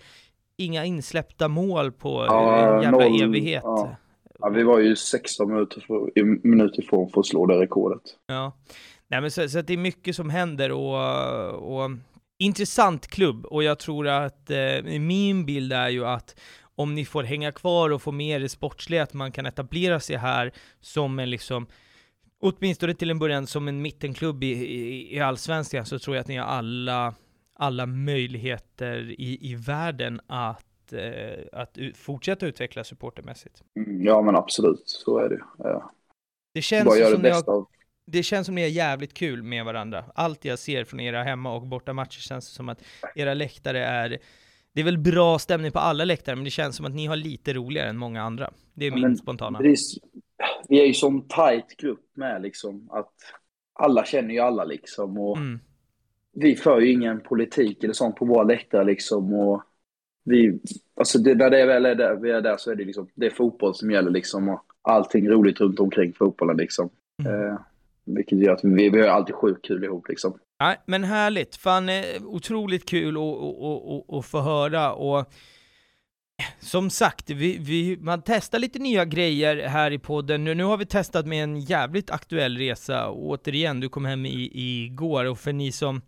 Inga 0.64 0.86
insläppta 0.86 1.48
mål 1.48 1.92
på 1.92 2.26
ja, 2.28 2.76
en 2.76 2.82
jävla 2.82 2.98
noll, 2.98 3.22
evighet. 3.22 3.64
Ja. 3.64 3.96
ja. 4.40 4.50
vi 4.50 4.64
var 4.64 4.80
ju 4.80 4.96
16 4.96 5.54
minuter, 5.54 5.82
för, 5.88 6.24
minuter 6.48 6.84
ifrån 6.84 7.10
för 7.10 7.20
att 7.20 7.28
slå 7.28 7.46
det 7.46 7.60
rekordet. 7.60 8.02
Ja, 8.28 8.54
Nej, 9.12 9.22
men 9.22 9.32
så, 9.32 9.50
så 9.50 9.62
det 9.62 9.74
är 9.74 9.78
mycket 9.78 10.16
som 10.16 10.30
händer 10.30 10.72
och, 10.72 11.82
och 11.82 11.92
intressant 12.40 13.08
klubb 13.08 13.46
och 13.46 13.64
jag 13.64 13.80
tror 13.80 14.08
att 14.08 14.52
eh, 14.52 14.84
min 14.84 15.46
bild 15.46 15.74
är 15.74 15.90
ju 15.90 16.06
att 16.06 16.40
om 16.76 16.96
ni 16.96 17.06
får 17.06 17.24
hänga 17.24 17.52
kvar 17.52 17.90
och 17.90 18.02
få 18.02 18.12
mer 18.12 18.40
det 18.40 18.50
sportsliga, 18.50 19.04
att 19.04 19.14
man 19.14 19.32
kan 19.32 19.46
etablera 19.46 20.00
sig 20.00 20.16
här 20.16 20.52
som 20.80 21.20
en 21.20 21.30
liksom 21.30 21.68
åtminstone 22.42 22.94
till 22.94 23.12
en 23.12 23.20
början 23.20 23.48
som 23.48 23.68
en 23.68 23.82
mittenklubb 23.82 24.44
i, 24.44 24.48
i, 24.48 25.16
i 25.16 25.20
allsvenskan 25.20 25.86
så 25.86 26.00
tror 26.00 26.16
jag 26.16 26.22
att 26.22 26.28
ni 26.28 26.38
har 26.38 26.46
alla, 26.46 27.14
alla 27.62 27.86
möjligheter 27.86 29.16
i, 29.22 29.52
i 29.52 29.56
världen 29.56 30.22
att, 30.28 30.94
eh, 30.94 31.46
att 31.52 31.78
fortsätta 31.96 32.46
utveckla 32.46 32.84
supportermässigt. 32.84 33.64
Mm, 33.76 34.04
ja 34.04 34.22
men 34.22 34.36
absolut, 34.36 34.84
så 34.86 35.18
är 35.18 35.30
det. 35.30 35.42
Ja. 35.58 35.92
Det 36.54 36.62
känns 36.62 36.86
Bara 36.86 36.98
gör 36.98 37.18
det 37.18 37.48
av 37.48 37.68
det 38.06 38.24
känns 38.24 38.46
som 38.46 38.56
ni 38.56 38.62
är 38.62 38.68
jävligt 38.68 39.14
kul 39.14 39.44
med 39.44 39.66
varandra. 39.66 40.06
Allt 40.16 40.46
jag 40.46 40.60
ser 40.60 40.84
från 40.84 41.00
era 41.00 41.24
hemma 41.24 41.56
och 41.56 41.68
borta 41.68 41.94
matcher 41.94 42.20
känns 42.20 42.48
som 42.48 42.70
att 42.70 42.84
era 43.16 43.34
läktare 43.34 43.86
är 43.86 44.20
det 44.74 44.82
är 44.82 44.86
väl 44.86 44.98
bra 44.98 45.40
stämning 45.40 45.72
på 45.72 45.80
alla 45.80 46.06
läktare, 46.06 46.36
men 46.36 46.46
det 46.46 46.50
känns 46.50 46.76
som 46.76 46.86
att 46.86 46.94
ni 46.94 47.06
har 47.06 47.16
lite 47.16 47.54
roligare 47.54 47.90
än 47.90 47.98
många 47.98 48.22
andra. 48.22 48.52
Det 48.74 48.86
är 48.86 48.92
min 48.92 49.02
men, 49.02 49.18
spontana. 49.18 49.60
Är, 49.60 49.76
vi 50.70 50.82
är 50.82 50.86
ju 50.86 50.94
som 50.94 51.28
tight 51.28 51.78
grupp 51.78 52.12
med 52.16 52.42
liksom, 52.42 52.90
att 52.92 53.14
alla 53.74 54.06
känner 54.06 54.34
ju 54.34 54.40
alla 54.40 54.64
liksom. 54.64 55.18
Och 55.20 55.38
mm. 55.38 55.60
Vi 56.34 56.56
för 56.56 56.80
ju 56.80 56.92
ingen 56.92 57.20
politik 57.20 57.84
eller 57.84 57.94
sånt 57.94 58.16
på 58.16 58.26
våra 58.26 58.44
läktare 58.44 58.84
liksom. 58.84 59.34
Och 59.34 59.64
vi, 60.24 60.60
alltså 60.96 61.20
det, 61.20 61.36
när 61.36 61.50
det 61.50 61.66
väl 61.66 61.86
är 61.86 61.96
där, 61.96 62.16
vi 62.16 62.32
är 62.32 62.42
där 62.42 62.58
så 62.58 62.72
är 62.72 62.76
det 62.76 62.86
liksom, 62.86 63.08
det 63.16 63.26
är 63.26 63.30
fotboll 63.30 63.76
som 63.76 63.92
gäller 63.92 64.12
liksom. 64.12 64.50
Och 64.50 64.62
allting 64.82 65.30
roligt 65.30 65.62
runt 65.62 65.80
omkring 65.80 66.14
fotbollen 66.14 66.58
liksom. 66.58 66.90
Mm. 67.24 67.48
Eh, 67.48 67.60
vilket 68.06 68.40
gör 68.40 68.54
att 68.54 68.64
vi, 68.64 68.90
vi 68.90 69.02
har 69.02 69.08
alltid 69.08 69.36
sjukt 69.36 69.66
kul 69.66 69.84
ihop 69.84 70.10
liksom. 70.10 70.34
Nej, 70.60 70.78
men 70.86 71.04
härligt. 71.04 71.56
Fan, 71.56 71.90
eh, 71.90 72.04
otroligt 72.26 72.86
kul 72.86 73.18
att 74.08 74.26
få 74.26 74.40
höra 74.40 74.94
och 74.94 75.34
som 76.60 76.90
sagt, 76.90 77.30
vi, 77.30 77.58
vi, 77.58 77.98
man 77.98 78.22
testar 78.26 78.60
lite 78.60 78.80
nya 78.80 79.06
grejer 79.06 79.68
här 79.68 79.92
i 79.92 80.00
podden. 80.00 80.44
Nu, 80.44 80.56
nu 80.56 80.64
har 80.64 80.78
vi 80.78 80.86
testat 80.86 81.26
med 81.26 81.44
en 81.44 81.60
jävligt 81.60 82.10
aktuell 82.10 82.58
resa. 82.58 83.10
återigen, 83.10 83.80
du 83.80 83.90
kom 83.90 84.06
hem 84.06 84.26
i, 84.26 84.52
igår 84.54 85.26
och 85.26 85.40
för 85.40 85.54
ni 85.54 85.72
som, 85.72 86.02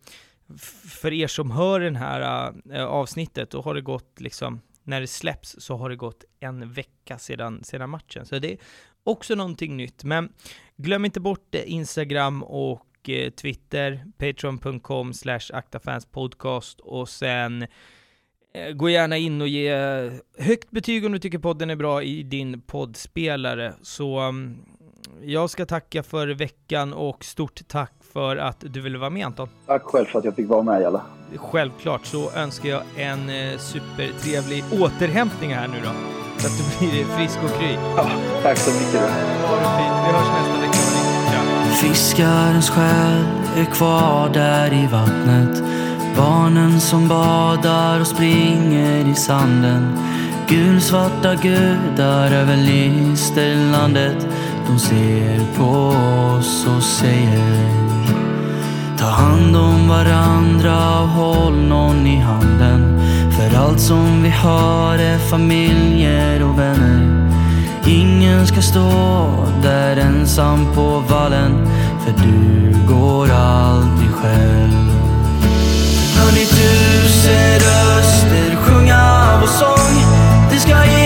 för 0.90 1.14
er 1.14 1.28
som 1.28 1.52
hör 1.52 1.80
den 1.80 1.96
här 1.96 2.54
äh, 2.74 2.86
avsnittet, 2.86 3.52
då 3.52 3.62
har 3.62 3.74
det 3.74 3.82
gått 3.82 4.22
liksom, 4.22 4.62
när 4.84 5.02
det 5.02 5.08
släpps 5.08 5.56
så 5.60 5.78
har 5.78 5.90
det 5.90 5.96
gått 5.96 6.24
en 6.40 6.74
vecka 6.74 7.18
sedan, 7.20 7.64
sedan 7.64 7.90
matchen. 7.90 8.26
Så 8.26 8.40
det 8.40 8.52
är 8.52 8.58
också 9.04 9.36
någonting 9.36 9.78
nytt. 9.78 10.04
Men 10.04 10.34
glöm 10.78 11.06
inte 11.06 11.20
bort 11.20 11.56
eh, 11.56 11.62
Instagram 11.66 12.44
och 12.44 12.88
Eh, 13.10 13.30
Twitter, 13.30 14.06
patreon.com 14.18 15.14
slash 15.14 15.40
aktafanspodcast 15.54 16.80
och 16.80 17.10
sen 17.10 17.68
Gå 18.76 18.90
gärna 18.90 19.18
in 19.18 19.42
och 19.42 19.48
ge 19.48 19.76
högt 20.38 20.72
betyg 20.72 21.06
om 21.06 21.12
du 21.12 21.20
tycker 21.20 21.40
podden 21.40 21.70
är 21.70 21.76
bra 21.76 22.04
i 22.04 22.24
din 22.24 22.62
poddspelare. 22.62 23.74
Så 23.82 24.20
mm, 24.20 24.58
jag 25.24 25.50
ska 25.50 25.66
tacka 25.66 26.04
för 26.04 26.28
veckan 26.28 26.94
och 26.94 27.24
stort 27.24 27.68
tack 27.68 27.94
för 28.14 28.38
att 28.38 28.58
du 28.60 28.82
ville 28.82 28.98
vara 28.98 29.10
med 29.10 29.26
Anton. 29.26 29.50
Tack 29.66 29.84
själv 29.84 30.06
för 30.06 30.20
att 30.20 30.26
jag 30.26 30.36
fick 30.36 30.48
vara 30.48 30.64
med 30.64 30.82
Jalla. 30.82 31.02
Självklart 31.36 32.06
så 32.06 32.32
önskar 32.32 32.70
jag 32.70 32.82
en 32.98 33.30
eh, 33.30 33.58
supertrevlig 33.58 34.64
återhämtning 34.72 35.54
här 35.54 35.68
nu 35.68 35.78
då. 35.84 35.92
Så 36.38 36.48
att 36.48 36.80
du 36.80 36.88
blir 36.88 37.06
frisk 37.06 37.40
och 37.44 37.60
kry. 37.60 37.74
Ja, 37.96 38.10
tack 38.44 38.58
så 38.58 38.72
mycket. 38.72 39.02
Ha 39.02 39.56
det 39.56 39.78
fint. 39.78 39.96
Vi 40.06 40.12
hörs 40.12 40.28
nästa 40.28 40.62
vecka. 40.62 40.74
Fiskarens 41.82 42.70
själ 42.70 43.24
är 43.58 43.66
kvar 43.66 44.30
där 44.34 44.74
i 44.74 44.88
vattnet. 44.88 45.64
Barnen 46.18 46.80
som 46.80 47.08
badar 47.08 48.00
och 48.00 48.08
springer 48.08 49.12
i 49.12 49.16
sanden. 49.16 49.98
Gulsvarta 50.48 51.36
gudar 51.36 52.32
över 52.32 52.58
Listerlandet. 52.58 54.28
De 54.68 54.80
ser 54.80 55.58
på 55.58 55.96
oss 56.38 56.68
och 56.78 56.84
säger 56.84 57.84
Ta 58.98 59.06
hand 59.06 59.56
om 59.56 59.90
varandra 59.90 61.02
och 61.02 61.10
håll 61.10 61.56
någon 61.56 62.08
i 62.08 62.18
handen. 62.18 63.00
För 63.32 63.58
allt 63.58 63.80
som 63.80 64.24
vi 64.24 64.30
har 64.30 64.98
är 64.98 65.18
familjer 65.18 66.44
och 66.44 66.60
vänner. 66.60 67.30
Ingen 67.88 68.48
ska 68.48 68.62
stå 68.62 68.90
där 69.64 69.98
ensam 69.98 70.74
på 70.76 71.04
vallen 71.10 71.68
För 72.06 72.24
du 72.24 72.76
går 72.88 73.32
alltid 73.32 74.12
själv 74.12 74.93
Hör 76.24 76.32
ni 76.32 76.46
tusen 76.46 77.60
röster 77.60 78.56
sjunga 78.56 79.40
vår 79.42 79.48
sång. 79.48 79.96
Det 80.52 80.60
ska 80.60 80.86
ge 80.86 81.03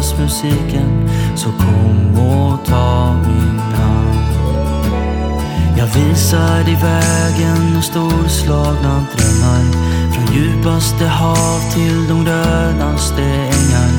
jazzmusiken 0.00 0.20
musiken 0.24 1.08
Så 1.36 1.48
kom 1.48 2.18
och 2.18 2.64
ta 2.66 3.14
min 3.14 3.58
hand. 3.58 4.18
Jag 5.78 5.86
visar 5.86 6.64
dig 6.64 6.78
vägen 6.82 7.76
och 7.78 7.84
storslagna 7.84 9.04
drömmar. 9.12 9.64
Från 10.12 10.36
djupaste 10.36 11.06
hav 11.06 11.60
till 11.74 12.08
de 12.08 12.24
grönaste 12.24 13.22
ängar. 13.22 13.90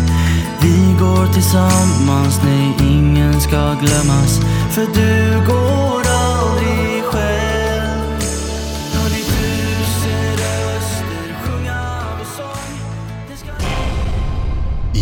Vi 0.62 0.96
går 1.00 1.34
tillsammans, 1.34 2.42
nej 2.44 2.92
ingen 2.92 3.42
ska 3.42 3.74
glömmas. 3.74 4.40
För 4.72 4.86
du 4.94 5.46
går 5.48 5.81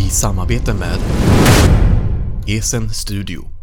I 0.09 0.11
samarbete 0.11 0.73
med 0.73 0.97
Esen 2.47 2.89
Studio. 2.89 3.58